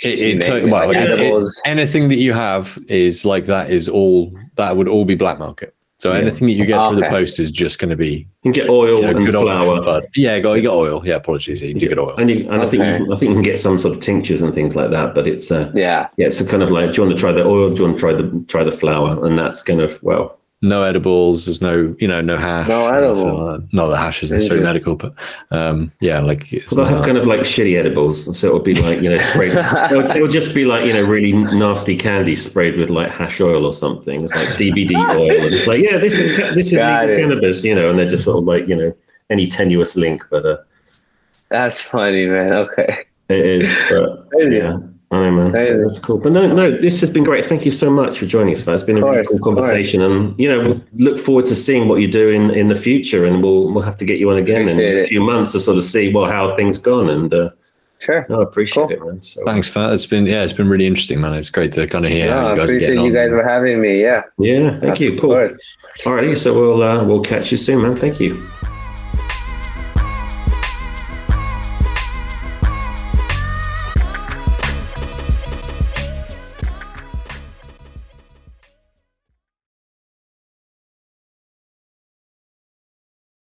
It, 0.00 0.18
you 0.18 0.26
it, 0.38 0.48
it, 0.48 0.70
well, 0.70 0.86
like 0.86 0.96
it- 0.96 1.18
it- 1.18 1.48
anything 1.64 2.08
that 2.08 2.18
you 2.18 2.32
have 2.32 2.78
is 2.88 3.24
like 3.24 3.46
that 3.46 3.70
is 3.70 3.88
all 3.88 4.32
that 4.56 4.76
would 4.76 4.86
all 4.88 5.04
be 5.04 5.14
black 5.16 5.38
market. 5.38 5.74
So 5.98 6.12
Yeah. 6.12 6.18
anything 6.20 6.46
that 6.46 6.52
you 6.54 6.64
get 6.64 6.78
through 6.88 7.00
the 7.00 7.08
post 7.08 7.40
is 7.40 7.50
just 7.50 7.80
going 7.80 7.90
to 7.90 7.96
be 7.96 8.28
You 8.44 8.52
can 8.52 8.52
get 8.52 8.70
oil 8.70 8.96
you 8.96 9.02
know, 9.02 9.16
and 9.16 9.26
good 9.26 9.34
flower. 9.34 9.82
bud. 9.82 10.06
Yeah, 10.14 10.36
you 10.36 10.42
got, 10.42 10.52
you 10.54 10.62
got 10.62 10.76
oil. 10.76 11.02
Yeah, 11.04 11.16
apologies. 11.16 11.60
You 11.60 11.74
do 11.74 11.88
get 11.88 11.98
oil. 11.98 12.14
And, 12.18 12.30
you, 12.30 12.48
and 12.50 12.62
I 12.62 12.66
think 12.68 12.84
you, 12.84 13.12
I 13.12 13.16
think 13.16 13.30
you 13.30 13.34
can 13.34 13.42
get 13.42 13.58
some 13.58 13.80
sort 13.80 13.96
of 13.96 14.00
tinctures 14.02 14.40
and 14.40 14.54
things 14.54 14.76
like 14.76 14.90
that. 14.90 15.14
But 15.14 15.26
it's 15.26 15.50
uh, 15.50 15.72
Yeah, 15.74 16.06
yeah, 16.16 16.28
it's 16.28 16.40
a 16.40 16.46
kind 16.46 16.62
of 16.62 16.70
like, 16.70 16.92
do 16.92 17.02
you 17.02 17.06
want 17.08 17.16
to 17.16 17.20
try 17.20 17.32
the 17.32 17.44
oil? 17.44 17.70
Do 17.70 17.80
you 17.82 17.84
want 17.88 17.96
to 17.96 18.00
try 18.00 18.12
the 18.14 18.44
try 18.46 18.62
the 18.62 18.70
flower? 18.72 19.24
And 19.26 19.36
that's 19.36 19.60
kind 19.62 19.80
of 19.80 20.00
well, 20.02 20.38
No 20.60 20.82
edibles. 20.82 21.46
There's 21.46 21.62
no, 21.62 21.94
you 22.00 22.08
know, 22.08 22.20
no 22.20 22.36
hash. 22.36 22.66
No 22.66 22.90
nothing 22.90 23.04
edible. 23.04 23.44
like 23.44 23.60
that. 23.60 23.72
Not 23.72 23.86
that 23.88 23.96
hash 23.98 24.24
is 24.24 24.32
necessarily 24.32 24.64
medical, 24.64 24.96
but 24.96 25.14
um, 25.52 25.92
yeah, 26.00 26.18
like 26.18 26.52
it's 26.52 26.74
they'll 26.74 26.84
have 26.84 27.04
kind 27.04 27.16
of 27.16 27.26
like 27.26 27.40
shitty 27.40 27.78
edibles. 27.78 28.36
So 28.36 28.48
it'll 28.48 28.58
be 28.58 28.74
like 28.74 29.00
you 29.00 29.08
know 29.08 29.18
sprayed. 29.18 29.52
it'll, 29.90 30.02
it'll 30.02 30.26
just 30.26 30.56
be 30.56 30.64
like 30.64 30.84
you 30.84 30.92
know 30.92 31.04
really 31.04 31.32
nasty 31.32 31.96
candy 31.96 32.34
sprayed 32.34 32.76
with 32.76 32.90
like 32.90 33.12
hash 33.12 33.40
oil 33.40 33.64
or 33.66 33.72
something. 33.72 34.24
It's 34.24 34.34
like 34.34 34.48
CBD 34.48 34.96
oil, 35.10 35.30
and 35.30 35.54
it's 35.54 35.68
like 35.68 35.80
yeah, 35.80 35.96
this 35.96 36.18
is 36.18 36.36
this 36.54 36.72
is 36.72 36.80
Got 36.80 37.02
legal 37.06 37.16
it. 37.16 37.20
cannabis, 37.20 37.62
you 37.62 37.74
know, 37.76 37.90
and 37.90 37.96
they're 37.96 38.08
just 38.08 38.24
sort 38.24 38.38
of 38.38 38.44
like 38.44 38.66
you 38.66 38.74
know 38.74 38.92
any 39.30 39.46
tenuous 39.46 39.94
link, 39.94 40.24
but 40.28 40.44
uh, 40.44 40.56
that's 41.50 41.80
funny, 41.80 42.26
man. 42.26 42.52
Okay. 42.52 43.04
it 43.28 43.46
is. 43.46 43.78
But 43.88 44.50
yeah. 44.50 44.78
I 45.10 45.16
know, 45.20 45.30
man. 45.32 45.50
Crazy. 45.52 45.78
That's 45.78 45.98
cool. 45.98 46.18
But 46.18 46.32
no, 46.32 46.52
no, 46.52 46.70
this 46.70 47.00
has 47.00 47.08
been 47.08 47.24
great. 47.24 47.46
Thank 47.46 47.64
you 47.64 47.70
so 47.70 47.90
much 47.90 48.18
for 48.18 48.26
joining 48.26 48.52
us, 48.54 48.66
man. 48.66 48.74
It's 48.74 48.84
been 48.84 48.98
a 48.98 49.04
really 49.04 49.26
cool 49.26 49.38
conversation, 49.38 50.02
and 50.02 50.38
you 50.38 50.48
know, 50.48 50.60
we'll 50.60 50.82
look 50.96 51.18
forward 51.18 51.46
to 51.46 51.54
seeing 51.54 51.88
what 51.88 52.02
you 52.02 52.08
do 52.08 52.28
in, 52.28 52.50
in 52.50 52.68
the 52.68 52.74
future, 52.74 53.24
and 53.24 53.42
we'll 53.42 53.72
we'll 53.72 53.82
have 53.84 53.96
to 53.98 54.04
get 54.04 54.18
you 54.18 54.30
on 54.30 54.36
again 54.36 54.62
in 54.62 54.68
Appreciate 54.70 54.96
a 54.96 55.02
it. 55.04 55.08
few 55.08 55.20
months 55.22 55.52
to 55.52 55.60
sort 55.60 55.78
of 55.78 55.84
see 55.84 56.12
well 56.12 56.26
how 56.26 56.54
things 56.56 56.78
gone. 56.78 57.08
And 57.08 57.32
uh, 57.32 57.50
Sure. 58.00 58.24
no, 58.28 58.40
I 58.40 58.42
appreciate 58.44 58.88
Cool. 58.90 58.92
it, 58.92 59.04
man. 59.04 59.22
So 59.22 59.42
Thanks, 59.44 59.66
Phat. 59.68 59.92
It's 59.94 60.06
been 60.06 60.26
yeah, 60.26 60.44
it's 60.44 60.52
been 60.52 60.68
really 60.68 60.86
interesting, 60.86 61.20
man. 61.20 61.34
It's 61.34 61.48
great 61.50 61.72
to 61.72 61.86
kind 61.88 62.04
of 62.04 62.12
hear 62.12 62.26
Yeah, 62.26 62.40
how 62.40 62.46
I 62.48 62.50
you 62.52 62.56
guys 62.58 62.58
are 62.58 62.74
appreciate 62.74 62.88
getting 62.94 63.00
you 63.04 63.06
on. 63.10 63.14
guys 63.14 63.30
for 63.30 63.48
having 63.48 63.80
me. 63.80 64.02
Yeah. 64.02 64.22
yeah, 64.38 64.74
thank 64.74 65.00
you. 65.00 65.12
Cool. 65.18 65.30
course. 65.30 65.58
All 66.06 66.14
righty, 66.14 66.36
so 66.36 66.52
we'll 66.54 66.82
uh, 66.82 67.02
we'll 67.02 67.22
catch 67.22 67.50
you 67.50 67.56
soon, 67.56 67.80
man. 67.82 67.96
Thank 67.96 68.20
you. 68.20 68.46